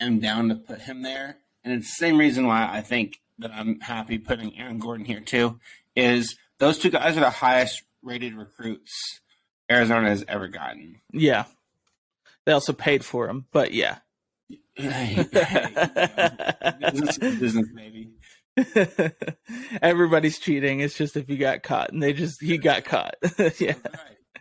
am 0.00 0.18
down 0.18 0.48
to 0.48 0.54
put 0.56 0.80
him 0.82 1.02
there, 1.02 1.36
and 1.62 1.74
it's 1.74 1.88
the 1.88 2.04
same 2.06 2.18
reason 2.18 2.46
why 2.46 2.68
I 2.70 2.80
think 2.80 3.20
that 3.38 3.52
I'm 3.52 3.80
happy 3.80 4.18
putting 4.18 4.58
Aaron 4.58 4.78
Gordon 4.78 5.04
here 5.04 5.20
too. 5.20 5.60
Is 5.94 6.36
those 6.58 6.78
two 6.78 6.90
guys 6.90 7.16
are 7.16 7.20
the 7.20 7.30
highest 7.30 7.82
rated 8.02 8.34
recruits 8.34 9.20
Arizona 9.70 10.08
has 10.08 10.24
ever 10.28 10.48
gotten. 10.48 11.00
Yeah. 11.12 11.44
They 12.44 12.52
also 12.52 12.72
paid 12.72 13.04
for 13.04 13.28
him, 13.28 13.46
but 13.52 13.72
yeah. 13.72 13.98
Hey, 14.74 15.26
hey, 15.32 16.72
business 16.92 17.18
business, 17.18 17.66
baby. 17.74 18.10
Everybody's 19.82 20.38
cheating. 20.38 20.80
It's 20.80 20.96
just 20.96 21.16
if 21.16 21.28
you 21.28 21.38
got 21.38 21.62
caught, 21.62 21.92
and 21.92 22.02
they 22.02 22.12
just 22.12 22.40
he 22.42 22.58
got 22.58 22.84
caught. 22.84 23.14
yeah, 23.58 23.74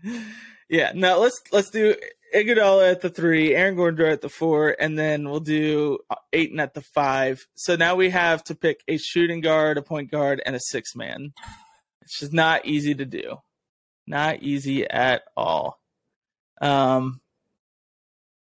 Right. 0.03 0.21
Yeah. 0.69 0.91
Now 0.95 1.19
let's 1.19 1.41
let's 1.51 1.69
do 1.69 1.95
Iguodala 2.35 2.91
at 2.91 3.01
the 3.01 3.09
three, 3.09 3.55
Aaron 3.55 3.75
Gordon 3.75 4.07
at 4.07 4.21
the 4.21 4.29
four, 4.29 4.75
and 4.79 4.97
then 4.97 5.29
we'll 5.29 5.39
do 5.39 5.99
Ayton 6.33 6.59
at 6.59 6.73
the 6.73 6.81
five. 6.81 7.45
So 7.55 7.75
now 7.75 7.95
we 7.95 8.09
have 8.09 8.43
to 8.45 8.55
pick 8.55 8.81
a 8.87 8.97
shooting 8.97 9.41
guard, 9.41 9.77
a 9.77 9.81
point 9.81 10.11
guard, 10.11 10.41
and 10.45 10.55
a 10.55 10.59
six 10.59 10.95
man. 10.95 11.33
It's 12.01 12.19
just 12.19 12.33
not 12.33 12.65
easy 12.65 12.95
to 12.95 13.05
do. 13.05 13.37
Not 14.07 14.43
easy 14.43 14.89
at 14.89 15.23
all. 15.35 15.79
Um. 16.61 17.21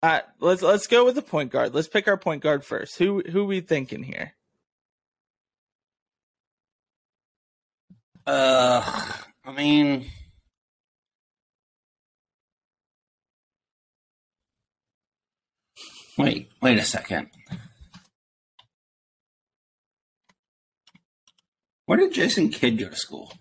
Uh, 0.04 0.22
let's 0.40 0.64
let's 0.64 0.88
go 0.88 1.06
with 1.06 1.14
the 1.14 1.22
point 1.22 1.52
guard. 1.52 1.76
Let's 1.76 1.88
pick 1.88 2.08
our 2.08 2.18
point 2.18 2.42
guard 2.42 2.66
first. 2.66 2.98
Who 2.98 3.22
who 3.22 3.46
we 3.46 3.62
thinking 3.62 4.02
here? 4.02 4.34
Uh, 8.26 8.82
I 9.46 9.52
mean, 9.52 10.06
wait, 16.22 16.52
wait 16.62 16.78
a 16.78 16.84
second. 16.84 17.30
Where 21.86 21.98
did 21.98 22.14
Jason 22.14 22.50
Kidd 22.50 22.78
go 22.78 22.90
to 22.90 22.96
school? 22.96 23.34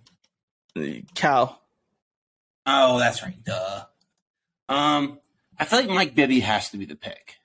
Cal. 1.15 1.61
Oh, 2.67 2.99
that's 2.99 3.23
right. 3.23 3.43
Duh. 3.45 3.85
Um, 4.69 5.19
I 5.59 5.65
feel 5.65 5.81
like 5.81 5.89
Mike 5.89 6.15
Bibby 6.15 6.41
has 6.41 6.71
to 6.71 6.77
be 6.77 6.85
the 6.85 6.97
pick. 6.97 7.37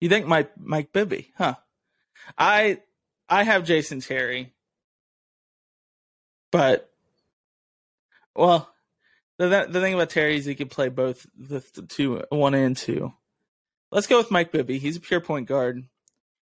You 0.00 0.08
think 0.08 0.26
Mike 0.26 0.52
Mike 0.58 0.92
Bibby, 0.92 1.32
huh? 1.36 1.54
I 2.36 2.80
I 3.28 3.44
have 3.44 3.64
Jason 3.64 4.00
Terry. 4.00 4.52
But 6.50 6.90
well, 8.36 8.70
the 9.38 9.66
the 9.68 9.80
thing 9.80 9.94
about 9.94 10.10
Terry 10.10 10.36
is 10.36 10.44
he 10.44 10.54
can 10.54 10.68
play 10.68 10.88
both 10.88 11.26
the, 11.36 11.64
the 11.74 11.82
two 11.82 12.22
one 12.30 12.54
and 12.54 12.76
two. 12.76 13.12
Let's 13.94 14.06
go 14.08 14.18
with 14.18 14.30
Mike 14.30 14.50
Bibby. 14.52 14.78
He's 14.78 14.96
a 14.96 15.00
pure 15.00 15.20
point 15.20 15.46
guard. 15.48 15.84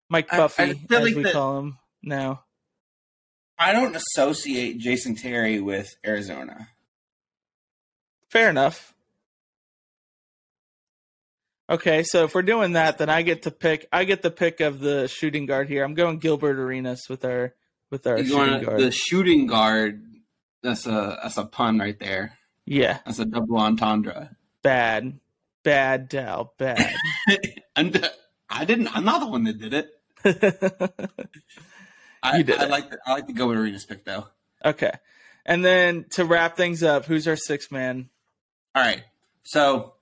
Mike 0.09 0.27
I- 0.31 0.37
I 0.37 0.39
Buffy, 0.39 0.63
as 0.63 0.77
like 0.89 1.15
we 1.15 1.23
that- 1.23 1.33
call 1.33 1.59
him 1.59 1.77
now. 2.01 2.45
I 3.59 3.73
don't 3.73 3.95
associate 3.95 4.79
Jason 4.79 5.15
Terry 5.15 5.59
with 5.59 5.87
Arizona. 6.03 6.69
Fair 8.29 8.49
enough. 8.49 8.93
Okay, 11.69 12.03
so 12.03 12.23
if 12.25 12.35
we're 12.35 12.41
doing 12.41 12.73
that, 12.73 12.97
then 12.97 13.09
I 13.09 13.21
get 13.21 13.43
to 13.43 13.51
pick. 13.51 13.87
I 13.93 14.03
get 14.03 14.21
the 14.21 14.31
pick 14.31 14.59
of 14.59 14.79
the 14.79 15.07
shooting 15.07 15.45
guard 15.45 15.69
here. 15.69 15.83
I'm 15.83 15.93
going 15.93 16.17
Gilbert 16.19 16.57
Arenas 16.57 17.03
with 17.09 17.23
our 17.23 17.53
with 17.89 18.07
our 18.07 18.17
You're 18.17 18.27
shooting 18.45 18.63
guard. 18.63 18.79
the 18.79 18.91
shooting 18.91 19.47
guard. 19.47 20.03
That's 20.63 20.85
a 20.85 21.19
that's 21.23 21.37
a 21.37 21.45
pun 21.45 21.79
right 21.79 21.97
there. 21.99 22.37
yeah, 22.65 22.99
That's 23.05 23.19
a 23.19 23.25
double 23.25 23.57
entendre. 23.57 24.35
bad, 24.63 25.19
bad, 25.63 26.09
Dal, 26.09 26.53
bad. 26.57 26.93
and 27.75 28.03
uh, 28.03 28.09
I 28.49 28.65
didn't. 28.65 28.95
I'm 28.95 29.05
not 29.05 29.19
the 29.19 29.27
one 29.27 29.43
that 29.45 29.59
did 29.59 29.73
it. 29.73 29.89
I, 32.23 32.41
did 32.43 32.59
I 32.59 32.65
it. 32.65 32.69
like. 32.69 32.89
The, 32.89 32.99
I 33.05 33.13
like 33.13 33.27
to 33.27 33.33
go 33.33 33.47
with 33.47 33.57
Arenas 33.57 33.85
pick 33.85 34.05
though. 34.05 34.27
okay, 34.63 34.91
and 35.45 35.63
then 35.63 36.05
to 36.11 36.25
wrap 36.25 36.57
things 36.57 36.83
up, 36.83 37.05
who's 37.05 37.27
our 37.27 37.35
sixth 37.35 37.71
man? 37.71 38.09
All 38.75 38.83
right. 38.83 39.03
So 39.43 39.93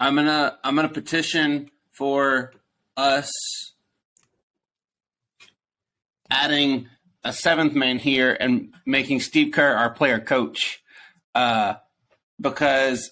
I'm 0.00 0.14
gonna 0.14 0.58
I'm 0.64 0.76
gonna 0.76 0.88
petition 0.88 1.70
for 1.92 2.52
us 2.96 3.30
adding 6.30 6.88
a 7.24 7.32
seventh 7.32 7.74
man 7.74 7.98
here 7.98 8.36
and 8.38 8.74
making 8.86 9.20
Steve 9.20 9.52
Kerr 9.52 9.74
our 9.74 9.90
player 9.90 10.20
coach, 10.20 10.82
uh, 11.34 11.74
because 12.40 13.10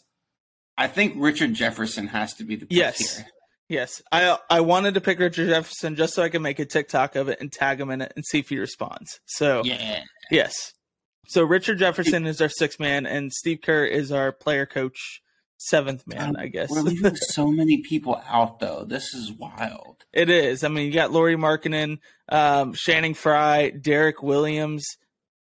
I 0.78 0.88
think 0.88 1.14
Richard 1.16 1.54
Jefferson 1.54 2.08
has 2.08 2.34
to 2.34 2.44
be 2.44 2.56
the 2.56 2.66
pick 2.66 2.76
Yes. 2.76 3.16
here. 3.16 3.26
Yes, 3.68 4.00
I 4.12 4.38
I 4.48 4.60
wanted 4.60 4.94
to 4.94 5.00
pick 5.00 5.18
Richard 5.18 5.48
Jefferson 5.48 5.96
just 5.96 6.14
so 6.14 6.22
I 6.22 6.28
could 6.28 6.42
make 6.42 6.60
a 6.60 6.64
TikTok 6.64 7.16
of 7.16 7.28
it 7.28 7.40
and 7.40 7.50
tag 7.52 7.80
him 7.80 7.90
in 7.90 8.00
it 8.00 8.12
and 8.14 8.24
see 8.24 8.38
if 8.38 8.48
he 8.48 8.58
responds. 8.58 9.18
So 9.26 9.62
Yeah. 9.64 10.02
yes, 10.30 10.72
so 11.26 11.42
Richard 11.42 11.78
Jefferson 11.80 12.26
is 12.26 12.40
our 12.40 12.48
sixth 12.48 12.78
man, 12.78 13.06
and 13.06 13.32
Steve 13.32 13.58
Kerr 13.62 13.84
is 13.84 14.12
our 14.12 14.30
player 14.30 14.66
coach, 14.66 15.20
seventh 15.56 16.06
man, 16.06 16.36
I 16.36 16.46
guess. 16.46 16.70
We're 16.70 16.82
leaving 16.82 17.16
so 17.16 17.50
many 17.50 17.82
people 17.82 18.22
out 18.28 18.60
though. 18.60 18.84
This 18.86 19.12
is 19.14 19.32
wild. 19.32 20.04
It 20.12 20.30
is. 20.30 20.62
I 20.62 20.68
mean, 20.68 20.86
you 20.86 20.92
got 20.92 21.10
Lauri 21.10 21.34
Markkanen, 21.34 21.98
um, 22.28 22.72
Channing 22.72 23.14
Frye, 23.14 23.70
Derrick 23.70 24.22
Williams, 24.22 24.86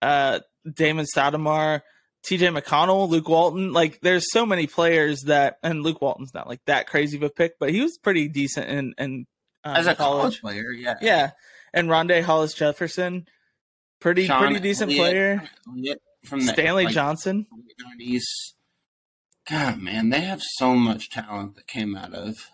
uh, 0.04 0.42
Damon 0.72 1.08
Stoudemire, 1.12 1.82
TJ 2.26 2.58
McConnell, 2.60 3.10
Luke 3.10 3.28
Walton. 3.28 3.74
Like, 3.74 4.00
there's 4.02 4.32
so 4.32 4.46
many 4.46 4.68
players 4.68 5.24
that, 5.24 5.58
and 5.64 5.84
Luke 5.84 6.02
Walton's 6.02 6.34
not 6.34 6.48
like 6.48 6.62
that 6.66 6.88
crazy 6.88 7.18
of 7.18 7.24
a 7.24 7.30
pick, 7.30 7.54
but 7.60 7.72
he 7.72 7.82
was 7.82 7.98
pretty 7.98 8.28
decent 8.28 8.70
in, 8.70 8.94
in 8.98 9.26
um, 9.64 9.76
As 9.76 9.88
a 9.88 9.96
college 9.96 10.42
player, 10.42 10.72
yeah. 10.72 10.96
Yeah, 11.02 11.32
and 11.74 11.90
Rondae 11.90 12.22
Hollis 12.22 12.54
Jefferson, 12.54 13.28
pretty 14.00 14.28
Sean 14.28 14.40
pretty 14.42 14.60
decent 14.60 14.92
Elliott- 14.92 15.02
player. 15.02 15.50
Elliott 15.68 16.02
from 16.26 16.46
the 16.46 16.54
Stanley 16.54 16.86
like, 16.86 16.94
Johnson. 16.94 17.48
90s. 18.00 18.22
God, 19.50 19.80
man, 19.80 20.10
they 20.10 20.22
have 20.22 20.42
so 20.44 20.76
much 20.76 21.10
talent 21.10 21.56
that 21.56 21.68
came 21.68 21.96
out 21.96 22.14
of. 22.14 22.48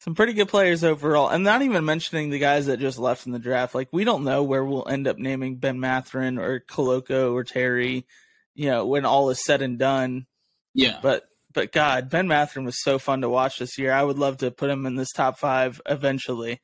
Some 0.00 0.14
pretty 0.14 0.32
good 0.32 0.48
players 0.48 0.82
overall, 0.82 1.28
and 1.28 1.44
not 1.44 1.60
even 1.60 1.84
mentioning 1.84 2.30
the 2.30 2.38
guys 2.38 2.66
that 2.66 2.80
just 2.80 2.98
left 2.98 3.26
in 3.26 3.32
the 3.32 3.38
draft. 3.38 3.74
Like 3.74 3.88
we 3.92 4.04
don't 4.04 4.24
know 4.24 4.42
where 4.42 4.64
we'll 4.64 4.88
end 4.88 5.06
up 5.06 5.18
naming 5.18 5.56
Ben 5.56 5.78
Mathurin 5.78 6.38
or 6.38 6.60
Koloko 6.60 7.34
or 7.34 7.44
Terry, 7.44 8.06
you 8.54 8.70
know, 8.70 8.86
when 8.86 9.04
all 9.04 9.28
is 9.28 9.44
said 9.44 9.60
and 9.60 9.78
done. 9.78 10.26
Yeah, 10.72 10.98
But 11.02 11.24
but 11.52 11.72
God, 11.72 12.08
Ben 12.08 12.28
Mathurin 12.28 12.64
was 12.64 12.82
so 12.82 12.98
fun 12.98 13.20
to 13.20 13.28
watch 13.28 13.58
this 13.58 13.76
year. 13.76 13.92
I 13.92 14.02
would 14.02 14.18
love 14.18 14.38
to 14.38 14.50
put 14.50 14.70
him 14.70 14.86
in 14.86 14.94
this 14.94 15.10
top 15.14 15.38
five 15.38 15.80
eventually, 15.84 16.60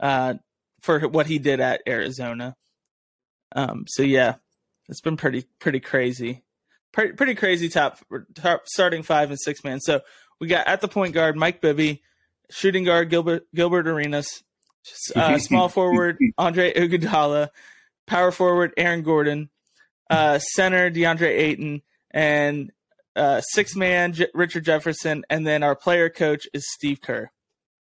uh, 0.00 0.34
for 0.80 1.06
what 1.06 1.26
he 1.26 1.38
did 1.38 1.60
at 1.60 1.82
Arizona. 1.86 2.56
Um, 3.54 3.84
so 3.86 4.02
yeah, 4.02 4.36
it's 4.88 5.00
been 5.00 5.16
pretty 5.16 5.44
pretty 5.60 5.78
crazy, 5.80 6.42
pretty, 6.92 7.12
pretty 7.12 7.34
crazy 7.36 7.68
top 7.68 7.98
top 8.34 8.62
starting 8.66 9.04
five 9.04 9.30
and 9.30 9.38
six 9.40 9.62
man. 9.62 9.78
So 9.78 10.00
we 10.40 10.48
got 10.48 10.66
at 10.66 10.80
the 10.80 10.88
point 10.88 11.14
guard 11.14 11.36
Mike 11.36 11.60
Bibby, 11.60 12.02
shooting 12.50 12.84
guard 12.84 13.10
Gilbert 13.10 13.46
Gilbert 13.54 13.88
Arenas, 13.88 14.42
uh, 15.16 15.38
small 15.38 15.68
forward 15.68 16.18
Andre 16.38 16.72
Iguodala, 16.72 17.48
power 18.06 18.30
forward 18.30 18.72
Aaron 18.76 19.02
Gordon, 19.02 19.50
uh, 20.08 20.38
center 20.38 20.90
DeAndre 20.90 21.28
Ayton, 21.28 21.82
and 22.10 22.72
uh, 23.16 23.40
six 23.40 23.74
man 23.76 24.12
J- 24.12 24.28
Richard 24.34 24.64
Jefferson, 24.64 25.24
and 25.30 25.46
then 25.46 25.62
our 25.62 25.74
player 25.76 26.08
coach 26.08 26.46
is 26.52 26.64
Steve 26.72 27.00
Kerr. 27.00 27.30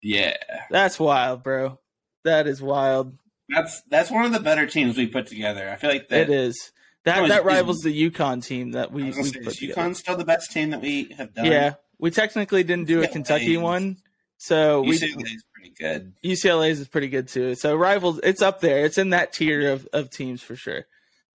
yeah. 0.02 0.36
That's 0.70 1.00
wild, 1.00 1.44
bro. 1.44 1.80
That 2.24 2.48
is 2.48 2.62
wild. 2.62 3.18
That's 3.50 3.82
that's 3.90 4.10
one 4.10 4.26
of 4.26 4.32
the 4.34 4.40
better 4.40 4.66
teams 4.66 4.98
we 4.98 5.08
put 5.08 5.28
together. 5.28 5.70
I 5.70 5.76
feel 5.76 5.92
like 5.92 6.10
that 6.10 6.22
it 6.22 6.30
is. 6.30 6.72
That 7.04 7.22
No, 7.22 7.28
that 7.28 7.46
rivals 7.46 7.82
the 7.82 8.10
UConn 8.10 8.44
team 8.44 8.72
that 8.72 8.92
we, 8.92 9.04
we 9.04 9.12
say, 9.12 9.40
put 9.40 9.48
is 9.50 9.58
together. 9.58 9.94
Still 9.94 10.18
the 10.18 10.26
best 10.26 10.52
team 10.52 10.72
that 10.72 10.82
we 10.82 11.14
have 11.18 11.36
done? 11.36 11.46
Yeah, 11.46 11.74
we 12.00 12.10
technically 12.10 12.64
didn't 12.64 12.88
do 12.88 13.04
a 13.04 13.08
Kentucky 13.08 13.58
one, 13.58 13.98
so 14.46 14.82
we 14.82 15.00
UCLA 15.00 15.24
is 15.24 15.44
pretty 15.52 15.74
good. 15.80 16.14
UCLA's 16.24 16.80
is 16.80 16.88
pretty 16.88 17.08
good 17.08 17.28
too. 17.28 17.56
So 17.56 17.76
rivals, 17.76 18.20
it's 18.22 18.44
up 18.44 18.62
there. 18.62 18.86
It's 18.86 19.00
in 19.00 19.10
that 19.10 19.34
tier 19.34 19.72
of, 19.72 19.88
of 19.92 20.12
teams 20.12 20.44
for 20.44 20.56
sure. 20.56 20.86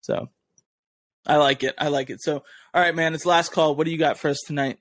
So 0.00 0.28
I 1.26 1.36
like 1.38 1.64
it. 1.64 1.74
I 1.76 1.88
like 1.88 2.08
it. 2.08 2.22
So 2.22 2.44
all 2.72 2.80
right, 2.80 2.94
man, 2.94 3.12
it's 3.12 3.26
last 3.26 3.50
call. 3.50 3.74
What 3.74 3.86
do 3.86 3.90
you 3.90 3.98
got 3.98 4.16
for 4.16 4.28
us 4.28 4.38
tonight? 4.46 4.78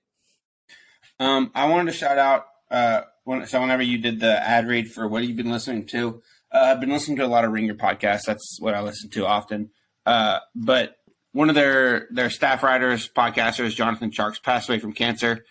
Um, 1.20 1.50
I 1.56 1.70
wanted 1.70 1.92
to 1.92 1.98
shout 1.98 2.20
out 2.20 2.46
uh, 2.70 3.02
when, 3.24 3.48
so 3.48 3.62
whenever 3.62 3.82
you 3.82 3.98
did 3.98 4.20
the 4.20 4.48
ad 4.48 4.68
read 4.68 4.92
for 4.92 5.08
what 5.08 5.23
you've 5.23 5.36
been 5.36 5.50
listening 5.50 5.88
to, 5.88 6.21
uh, 6.52 6.60
I've 6.60 6.80
been 6.80 6.92
listening 6.92 7.17
to 7.17 7.25
a 7.25 7.27
lot 7.27 7.46
of 7.46 7.52
Ringer 7.52 7.73
podcasts. 7.73 8.25
That's 8.27 8.60
what 8.60 8.75
I 8.75 8.82
listen 8.82 9.10
to 9.10 9.25
often. 9.25 9.71
Uh, 10.06 10.38
but 10.54 10.98
one 11.32 11.50
of 11.50 11.56
their 11.56 12.08
their 12.12 12.30
staff 12.30 12.62
writers, 12.62 13.10
podcasters, 13.10 13.73
Jonathan 13.73 14.12
Tjarks, 14.12 14.40
passed 14.40 14.69
away 14.69 14.77
from 14.77 14.94
cancer. 14.94 15.46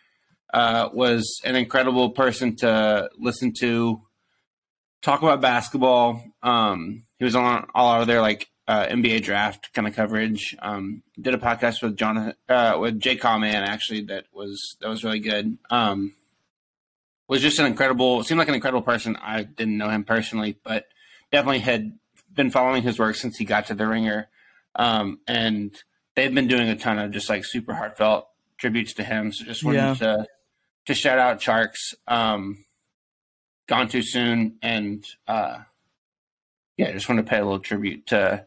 Uh, 0.53 0.89
was 0.93 1.41
an 1.45 1.57
incredible 1.57 2.11
person 2.11 2.57
to 2.57 3.11
listen 3.19 3.53
to, 3.61 4.01
talk 5.03 5.23
about 5.23 5.41
basketball. 5.41 6.23
Um, 6.43 7.05
he 7.19 7.25
was 7.25 7.37
on 7.37 7.67
all 7.75 8.01
of 8.01 8.07
their 8.07 8.21
like 8.23 8.49
uh, 8.67 8.87
NBA 8.87 9.23
draft 9.23 9.73
kind 9.75 9.87
of 9.87 9.95
coverage. 9.95 10.57
Um, 10.61 11.03
did 11.21 11.35
a 11.35 11.39
podcast 11.39 11.83
with 11.83 11.97
Jonathan 11.97 12.35
uh, 12.49 12.77
with 12.81 12.99
J. 13.01 13.17
Kyle 13.17 13.39
Mann 13.39 13.63
actually 13.65 14.03
that 14.07 14.25
was 14.33 14.77
that 14.81 14.89
was 14.89 15.05
really 15.05 15.21
good. 15.21 15.59
Um, 15.71 16.15
was 17.29 17.43
just 17.43 17.59
an 17.59 17.67
incredible, 17.67 18.25
seemed 18.25 18.39
like 18.39 18.49
an 18.49 18.55
incredible 18.55 18.81
person. 18.83 19.17
I 19.21 19.43
didn't 19.43 19.77
know 19.77 19.91
him 19.91 20.05
personally, 20.05 20.57
but 20.65 20.87
definitely 21.31 21.59
had 21.59 21.93
been 22.33 22.51
following 22.51 22.83
his 22.83 22.99
work 22.99 23.17
since 23.17 23.37
he 23.37 23.45
got 23.45 23.67
to 23.67 23.75
the 23.75 23.87
ringer. 23.87 24.29
Um, 24.77 25.19
and 25.29 25.75
they've 26.15 26.35
been 26.35 26.47
doing 26.49 26.69
a 26.71 26.77
ton 26.77 26.99
of 26.99 27.11
just 27.11 27.29
like 27.29 27.45
super 27.45 27.75
heartfelt 27.75 28.29
tributes 28.57 28.95
to 28.95 29.05
him. 29.05 29.31
So 29.33 29.45
just 29.45 29.63
wanted 29.63 29.77
Yeah. 29.79 29.95
to 29.97 30.27
to 30.89 30.95
shout 30.95 31.19
out 31.19 31.39
Tjarks. 31.39 31.95
Um, 32.07 32.65
gone 33.69 33.89
too 33.89 34.03
soon, 34.03 34.57
and 34.63 35.05
uh, 35.27 35.59
yeah, 36.79 36.89
I 36.89 36.93
just 36.93 37.11
want 37.11 37.19
to 37.19 37.31
pay 37.31 37.39
a 37.39 37.45
little 37.45 37.61
tribute 37.61 38.07
to 38.07 38.47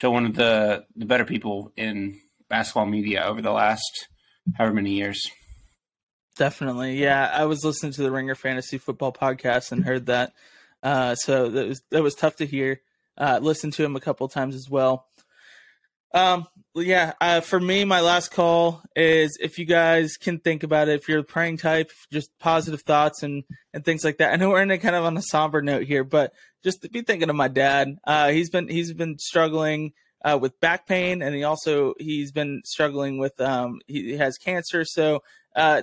to 0.00 0.10
one 0.10 0.26
of 0.26 0.34
the 0.34 0.84
the 0.94 1.06
better 1.06 1.24
people 1.24 1.72
in 1.76 2.20
basketball 2.50 2.84
media 2.84 3.24
over 3.24 3.40
the 3.40 3.50
last 3.50 4.08
however 4.54 4.74
many 4.74 4.92
years. 4.92 5.22
Definitely, 6.36 6.98
yeah. 7.02 7.30
I 7.32 7.46
was 7.46 7.64
listening 7.64 7.92
to 7.92 8.02
the 8.02 8.10
Ringer 8.10 8.34
Fantasy 8.34 8.76
Football 8.76 9.12
podcast 9.14 9.72
and 9.72 9.82
heard 9.82 10.06
that, 10.06 10.34
uh, 10.82 11.14
so 11.14 11.48
that 11.48 11.68
was 11.68 11.82
that 11.90 12.02
was 12.02 12.14
tough 12.14 12.36
to 12.36 12.46
hear. 12.46 12.82
Uh, 13.16 13.38
listened 13.40 13.72
to 13.74 13.84
him 13.84 13.96
a 13.96 14.00
couple 14.00 14.28
times 14.28 14.54
as 14.54 14.68
well. 14.68 15.06
Um, 16.12 16.46
yeah. 16.74 17.12
Uh, 17.20 17.40
for 17.40 17.60
me, 17.60 17.84
my 17.84 18.00
last 18.00 18.30
call 18.30 18.82
is 18.96 19.36
if 19.40 19.58
you 19.58 19.66
guys 19.66 20.16
can 20.16 20.38
think 20.38 20.62
about 20.62 20.88
it, 20.88 20.94
if 20.94 21.08
you're 21.08 21.20
the 21.20 21.26
praying 21.26 21.58
type, 21.58 21.90
just 22.10 22.30
positive 22.38 22.82
thoughts 22.82 23.22
and 23.22 23.44
and 23.74 23.84
things 23.84 24.04
like 24.04 24.18
that. 24.18 24.32
I 24.32 24.36
know 24.36 24.50
we're 24.50 24.62
in 24.62 24.70
a 24.70 24.78
kind 24.78 24.96
of 24.96 25.04
on 25.04 25.16
a 25.16 25.22
somber 25.22 25.60
note 25.60 25.84
here, 25.84 26.04
but 26.04 26.32
just 26.64 26.90
be 26.90 27.02
thinking 27.02 27.28
of 27.28 27.36
my 27.36 27.48
dad. 27.48 27.98
Uh, 28.04 28.30
he's 28.30 28.48
been 28.48 28.68
he's 28.68 28.92
been 28.94 29.18
struggling 29.18 29.92
uh, 30.24 30.38
with 30.40 30.58
back 30.60 30.86
pain, 30.86 31.20
and 31.20 31.34
he 31.34 31.44
also 31.44 31.94
he's 31.98 32.32
been 32.32 32.62
struggling 32.64 33.18
with 33.18 33.38
um 33.40 33.80
he, 33.86 34.12
he 34.12 34.16
has 34.16 34.38
cancer. 34.38 34.84
So 34.84 35.22
uh, 35.54 35.82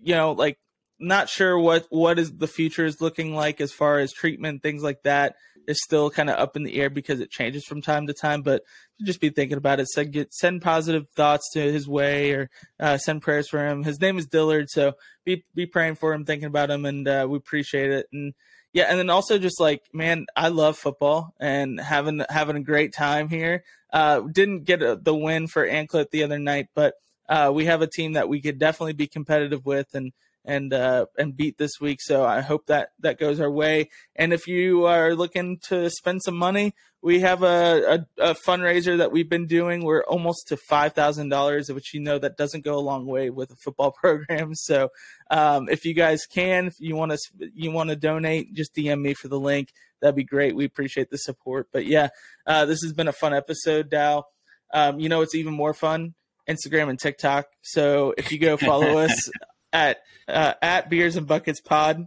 you 0.00 0.14
know, 0.14 0.32
like 0.32 0.58
not 1.00 1.28
sure 1.28 1.58
what 1.58 1.86
what 1.90 2.18
is 2.18 2.36
the 2.36 2.46
future 2.46 2.84
is 2.84 3.00
looking 3.00 3.34
like 3.34 3.60
as 3.60 3.72
far 3.72 3.98
as 3.98 4.12
treatment, 4.12 4.62
things 4.62 4.84
like 4.84 5.02
that 5.02 5.34
is 5.68 5.82
still 5.82 6.10
kind 6.10 6.30
of 6.30 6.38
up 6.38 6.56
in 6.56 6.64
the 6.64 6.74
air 6.80 6.88
because 6.88 7.20
it 7.20 7.30
changes 7.30 7.64
from 7.64 7.82
time 7.82 8.06
to 8.06 8.14
time. 8.14 8.42
But 8.42 8.62
just 9.02 9.20
be 9.20 9.28
thinking 9.28 9.58
about 9.58 9.78
it. 9.78 9.88
Send 9.88 10.12
get 10.12 10.32
send 10.34 10.62
positive 10.62 11.06
thoughts 11.14 11.48
to 11.52 11.60
his 11.60 11.86
way 11.86 12.32
or 12.32 12.50
uh, 12.80 12.96
send 12.96 13.22
prayers 13.22 13.48
for 13.48 13.64
him. 13.64 13.84
His 13.84 14.00
name 14.00 14.18
is 14.18 14.26
Dillard, 14.26 14.70
so 14.70 14.94
be 15.24 15.44
be 15.54 15.66
praying 15.66 15.96
for 15.96 16.12
him, 16.12 16.24
thinking 16.24 16.48
about 16.48 16.70
him, 16.70 16.86
and 16.86 17.06
uh, 17.06 17.26
we 17.28 17.36
appreciate 17.36 17.90
it. 17.90 18.06
And 18.12 18.34
yeah, 18.72 18.84
and 18.88 18.98
then 18.98 19.10
also 19.10 19.38
just 19.38 19.60
like 19.60 19.82
man, 19.92 20.26
I 20.34 20.48
love 20.48 20.78
football 20.78 21.34
and 21.38 21.78
having 21.78 22.24
having 22.28 22.56
a 22.56 22.60
great 22.60 22.94
time 22.94 23.28
here. 23.28 23.62
Uh, 23.92 24.20
didn't 24.20 24.64
get 24.64 24.82
a, 24.82 24.96
the 24.96 25.14
win 25.14 25.46
for 25.46 25.66
Anklet 25.66 26.10
the 26.10 26.24
other 26.24 26.38
night, 26.38 26.68
but 26.74 26.94
uh, 27.28 27.52
we 27.54 27.66
have 27.66 27.82
a 27.82 27.86
team 27.86 28.14
that 28.14 28.28
we 28.28 28.40
could 28.40 28.58
definitely 28.58 28.94
be 28.94 29.06
competitive 29.06 29.64
with 29.66 29.86
and 29.94 30.12
and 30.44 30.72
uh, 30.72 31.06
and 31.18 31.36
beat 31.36 31.58
this 31.58 31.72
week. 31.80 32.00
So 32.00 32.24
I 32.24 32.40
hope 32.40 32.66
that 32.66 32.90
that 33.00 33.18
goes 33.18 33.40
our 33.40 33.50
way. 33.50 33.90
And 34.16 34.32
if 34.32 34.46
you 34.46 34.86
are 34.86 35.14
looking 35.14 35.58
to 35.68 35.90
spend 35.90 36.22
some 36.22 36.36
money, 36.36 36.74
we 37.02 37.20
have 37.20 37.42
a, 37.42 38.06
a, 38.18 38.30
a 38.30 38.34
fundraiser 38.34 38.98
that 38.98 39.12
we've 39.12 39.28
been 39.28 39.46
doing. 39.46 39.84
We're 39.84 40.04
almost 40.04 40.48
to 40.48 40.56
five 40.56 40.94
thousand 40.94 41.28
dollars, 41.28 41.70
which 41.70 41.94
you 41.94 42.00
know 42.00 42.18
that 42.18 42.36
doesn't 42.36 42.64
go 42.64 42.76
a 42.76 42.80
long 42.80 43.06
way 43.06 43.30
with 43.30 43.50
a 43.50 43.56
football 43.56 43.92
program. 44.00 44.54
So 44.54 44.88
um, 45.30 45.68
if 45.68 45.84
you 45.84 45.94
guys 45.94 46.26
can, 46.26 46.66
if 46.66 46.74
you 46.78 46.96
want 46.96 47.12
to 47.12 47.50
you 47.54 47.70
want 47.70 47.90
to 47.90 47.96
donate, 47.96 48.54
just 48.54 48.74
DM 48.74 49.00
me 49.00 49.14
for 49.14 49.28
the 49.28 49.40
link. 49.40 49.68
That'd 50.00 50.16
be 50.16 50.24
great. 50.24 50.54
We 50.54 50.64
appreciate 50.64 51.10
the 51.10 51.18
support. 51.18 51.68
But 51.72 51.86
yeah, 51.86 52.08
uh, 52.46 52.64
this 52.66 52.82
has 52.82 52.92
been 52.92 53.08
a 53.08 53.12
fun 53.12 53.34
episode, 53.34 53.90
Dow. 53.90 54.24
Um, 54.72 55.00
you 55.00 55.08
know, 55.08 55.22
it's 55.22 55.34
even 55.34 55.54
more 55.54 55.74
fun 55.74 56.14
Instagram 56.48 56.88
and 56.88 56.98
TikTok. 56.98 57.46
So 57.62 58.14
if 58.16 58.32
you 58.32 58.38
go 58.38 58.56
follow 58.56 58.98
us 58.98 59.30
at 59.72 59.98
uh, 60.26 60.54
at 60.62 60.90
Beers 60.90 61.16
and 61.16 61.26
Buckets 61.26 61.60
Pod, 61.60 62.06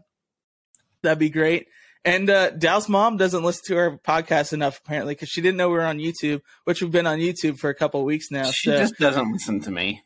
that'd 1.02 1.20
be 1.20 1.30
great. 1.30 1.68
And 2.04 2.30
uh, 2.30 2.50
Dow's 2.52 2.90
mom 2.90 3.18
doesn't 3.18 3.44
listen 3.44 3.62
to 3.68 3.78
our 3.78 3.98
podcast 3.98 4.54
enough 4.54 4.82
apparently 4.84 5.14
because 5.14 5.30
she 5.30 5.42
didn't 5.42 5.58
know 5.58 5.70
we 5.70 5.76
were 5.76 5.84
on 5.84 6.00
YouTube, 6.00 6.42
which 6.64 6.82
we've 6.82 6.92
been 6.92 7.06
on 7.06 7.20
YouTube 7.20 7.60
for 7.60 7.70
a 7.70 7.76
couple 7.76 8.00
of 8.00 8.06
weeks 8.08 8.32
now. 8.32 8.50
She 8.50 8.70
so 8.70 8.78
just 8.78 8.98
doesn't 8.98 9.32
listen 9.32 9.60
to 9.62 9.72
me. 9.72 10.02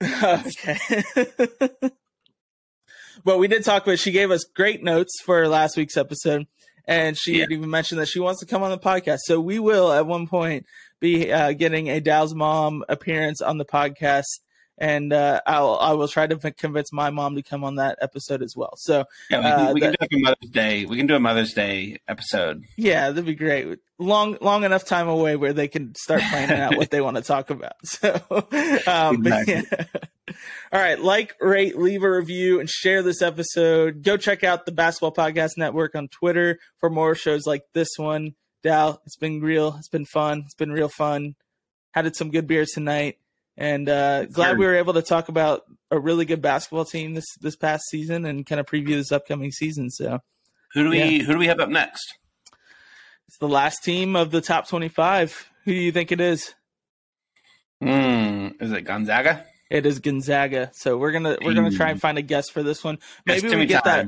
okay. 0.22 1.02
but 3.24 3.38
we 3.38 3.48
did 3.48 3.64
talk 3.64 3.84
about. 3.84 3.98
She 3.98 4.12
gave 4.12 4.30
us 4.30 4.44
great 4.44 4.82
notes 4.82 5.20
for 5.22 5.48
last 5.48 5.76
week's 5.76 5.96
episode, 5.96 6.46
and 6.86 7.16
she 7.16 7.40
had 7.40 7.50
even 7.50 7.70
mentioned 7.70 8.00
that 8.00 8.08
she 8.08 8.20
wants 8.20 8.40
to 8.40 8.46
come 8.46 8.62
on 8.62 8.70
the 8.70 8.78
podcast. 8.78 9.20
So 9.24 9.40
we 9.40 9.58
will 9.58 9.90
at 9.90 10.06
one 10.06 10.26
point 10.26 10.66
be 11.00 11.32
uh, 11.32 11.52
getting 11.52 11.88
a 11.88 12.00
Dow's 12.00 12.34
mom 12.34 12.84
appearance 12.88 13.40
on 13.40 13.56
the 13.56 13.64
podcast, 13.64 14.40
and 14.78 15.12
uh, 15.12 15.40
I'll 15.46 15.76
I 15.80 15.92
will 15.92 16.08
try 16.08 16.26
to 16.26 16.36
convince 16.52 16.92
my 16.92 17.10
mom 17.10 17.34
to 17.36 17.42
come 17.42 17.64
on 17.64 17.74
that 17.76 17.98
episode 18.00 18.42
as 18.42 18.54
well. 18.56 18.74
So 18.76 19.04
Yeah, 19.30 19.38
we 19.38 19.42
can, 19.42 19.52
Uh, 19.68 19.72
we 19.74 19.80
can 19.80 19.90
that- 19.90 19.98
do 19.98 20.04
like 20.04 20.12
a 20.12 20.18
Mother's 20.22 20.50
Day. 20.50 20.84
We 20.86 20.96
can 20.96 21.06
do 21.06 21.14
a 21.16 21.20
Mother's 21.20 21.52
Day 21.52 21.98
episode. 22.08 22.64
yeah, 22.76 23.08
that'd 23.10 23.24
be 23.26 23.34
great. 23.34 23.78
Long 23.98 24.38
long 24.40 24.62
enough 24.64 24.84
time 24.84 25.08
away 25.08 25.34
where 25.36 25.52
they 25.52 25.66
can 25.68 25.94
start 25.96 26.22
planning 26.30 26.58
out 26.60 26.76
what 26.76 26.90
they 26.90 27.00
want 27.06 27.16
to 27.16 27.22
talk 27.22 27.50
about. 27.50 27.72
So, 27.84 28.20
um, 28.86 29.26
Exactly. 29.26 29.54
yeah. 29.70 29.84
All 30.72 30.80
right, 30.80 31.00
like, 31.00 31.34
rate, 31.40 31.78
leave 31.78 32.02
a 32.02 32.10
review, 32.10 32.60
and 32.60 32.68
share 32.68 33.02
this 33.02 33.22
episode. 33.22 34.02
Go 34.02 34.16
check 34.18 34.44
out 34.44 34.66
the 34.66 34.72
Basketball 34.72 35.12
Podcast 35.14 35.56
Network 35.56 35.94
on 35.94 36.08
Twitter 36.08 36.58
for 36.78 36.90
more 36.90 37.14
shows 37.14 37.46
like 37.46 37.62
this 37.72 37.88
one. 37.96 38.34
Dal, 38.62 39.00
it's 39.06 39.16
been 39.16 39.40
real. 39.40 39.74
It's 39.78 39.88
been 39.88 40.04
fun. 40.04 40.42
It's 40.44 40.54
been 40.54 40.70
real 40.70 40.88
fun. 40.90 41.34
Had 41.92 42.14
some 42.14 42.30
good 42.30 42.46
beers 42.46 42.70
tonight, 42.72 43.16
and 43.58 43.88
uh, 43.88 44.24
glad 44.26 44.56
we 44.56 44.64
were 44.64 44.76
able 44.76 44.94
to 44.94 45.02
talk 45.02 45.28
about 45.28 45.62
a 45.90 45.98
really 45.98 46.24
good 46.24 46.40
basketball 46.40 46.84
team 46.84 47.14
this 47.14 47.26
this 47.40 47.56
past 47.56 47.84
season 47.90 48.24
and 48.24 48.46
kind 48.46 48.60
of 48.60 48.66
preview 48.66 48.94
this 48.94 49.12
upcoming 49.12 49.50
season. 49.50 49.90
So 49.90 50.20
Who 50.74 50.84
do 50.84 50.90
we 50.90 50.98
Yeah. 50.98 51.24
Who 51.24 51.32
do 51.32 51.38
we 51.38 51.48
have 51.48 51.60
up 51.60 51.68
next? 51.68 52.14
it's 53.26 53.36
the 53.38 53.48
last 53.48 53.84
team 53.84 54.16
of 54.16 54.30
the 54.30 54.40
top 54.40 54.68
twenty-five. 54.68 55.50
Who 55.64 55.72
do 55.72 55.78
you 55.78 55.92
think 55.92 56.12
it 56.12 56.20
is? 56.20 56.54
Hmm, 57.82 58.48
is 58.60 58.72
it 58.72 58.82
Gonzaga? 58.82 59.44
It 59.70 59.84
is 59.84 59.98
Gonzaga. 59.98 60.70
So 60.72 60.96
we're 60.96 61.12
gonna 61.12 61.36
we're 61.44 61.54
gonna 61.54 61.70
try 61.70 61.90
and 61.90 62.00
find 62.00 62.16
a 62.16 62.22
guest 62.22 62.52
for 62.52 62.62
this 62.62 62.82
one. 62.82 62.98
Maybe 63.26 63.54
we 63.54 63.66
get 63.66 63.84
that. 63.84 64.06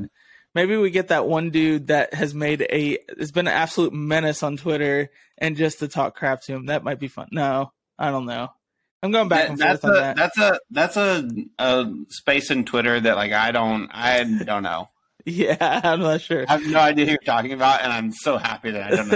Maybe 0.55 0.77
we 0.77 0.91
get 0.91 1.09
that 1.09 1.27
one 1.27 1.51
dude 1.51 1.89
that 1.89 2.15
has 2.15 2.35
made 2.35 2.63
a 2.63 2.99
has 3.19 3.31
been 3.31 3.47
an 3.47 3.53
absolute 3.53 3.93
menace 3.93 4.43
on 4.43 4.57
Twitter, 4.57 5.11
and 5.39 5.57
just 5.57 5.81
to 5.81 5.89
talk 5.89 6.17
crap 6.17 6.41
to 6.43 6.55
him. 6.55 6.67
That 6.67 6.83
might 6.83 6.99
be 6.99 7.09
fun. 7.09 7.29
No, 7.31 7.73
I 7.99 8.11
don't 8.11 8.27
know. 8.27 8.49
I'm 9.03 9.11
going 9.13 9.29
back 9.29 9.43
That- 9.45 9.51
and 9.51 9.59
that's 9.59 9.81
forth 9.81 9.95
a 9.95 9.97
on 9.97 10.03
that. 10.03 10.17
that's 10.17 10.39
a 10.39 10.61
that's 10.71 10.97
a, 10.97 11.31
a 11.59 11.93
space 12.09 12.51
in 12.51 12.65
Twitter 12.65 13.01
that 13.01 13.17
like 13.17 13.33
I 13.33 13.51
don't 13.53 13.89
I 13.93 14.25
don't 14.25 14.63
know. 14.63 14.89
Yeah, 15.27 15.81
I'm 15.85 16.01
not 16.01 16.23
sure. 16.23 16.47
I 16.49 16.53
have 16.53 16.67
no 16.67 16.81
idea 16.81 17.05
who 17.05 17.11
you're 17.11 17.19
talking 17.19 17.53
about, 17.53 17.83
and 17.83 17.93
I'm 17.93 18.11
so 18.11 18.39
happy 18.39 18.71
that 18.71 18.91
I 18.93 18.97
don't 18.97 19.09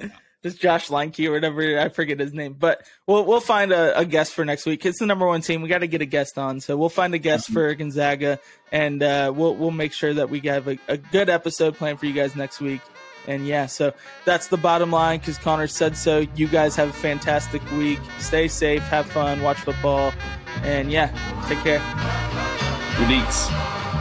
know. 0.00 0.10
It's 0.42 0.56
Josh 0.58 0.88
Leinke 0.88 1.28
or 1.28 1.32
whatever. 1.32 1.78
I 1.78 1.90
forget 1.90 2.18
his 2.18 2.32
name, 2.32 2.54
but 2.58 2.82
we'll 3.06 3.26
we'll 3.26 3.38
find 3.40 3.70
a, 3.70 3.98
a 3.98 4.06
guest 4.06 4.32
for 4.32 4.46
next 4.46 4.64
week. 4.64 4.86
It's 4.86 4.98
the 4.98 5.04
number 5.06 5.26
one 5.26 5.42
team. 5.42 5.60
We 5.60 5.68
got 5.68 5.78
to 5.80 5.86
get 5.86 6.00
a 6.00 6.06
guest 6.06 6.38
on, 6.38 6.60
so 6.60 6.78
we'll 6.78 6.88
find 6.88 7.12
a 7.14 7.18
guest 7.18 7.50
for 7.52 7.72
Gonzaga, 7.74 8.40
and 8.72 9.02
uh, 9.02 9.30
we'll 9.36 9.54
we'll 9.54 9.70
make 9.70 9.92
sure 9.92 10.14
that 10.14 10.30
we 10.30 10.40
have 10.40 10.68
a, 10.68 10.78
a 10.88 10.96
good 10.96 11.28
episode 11.28 11.76
planned 11.76 12.00
for 12.00 12.06
you 12.06 12.14
guys 12.14 12.34
next 12.34 12.58
week. 12.62 12.80
And 13.26 13.46
yeah, 13.46 13.66
so 13.66 13.92
that's 14.24 14.48
the 14.48 14.56
bottom 14.56 14.90
line 14.90 15.20
because 15.20 15.38
Connor 15.38 15.68
said 15.68 15.96
so. 15.96 16.26
You 16.34 16.48
guys 16.48 16.74
have 16.76 16.88
a 16.88 16.92
fantastic 16.92 17.62
week. 17.72 18.00
Stay 18.18 18.48
safe, 18.48 18.82
have 18.82 19.06
fun, 19.06 19.42
watch 19.42 19.58
football, 19.58 20.12
and 20.62 20.90
yeah, 20.90 21.08
take 21.48 21.58
care. 21.58 21.80
Good 22.98 23.10
eats. 23.10 23.91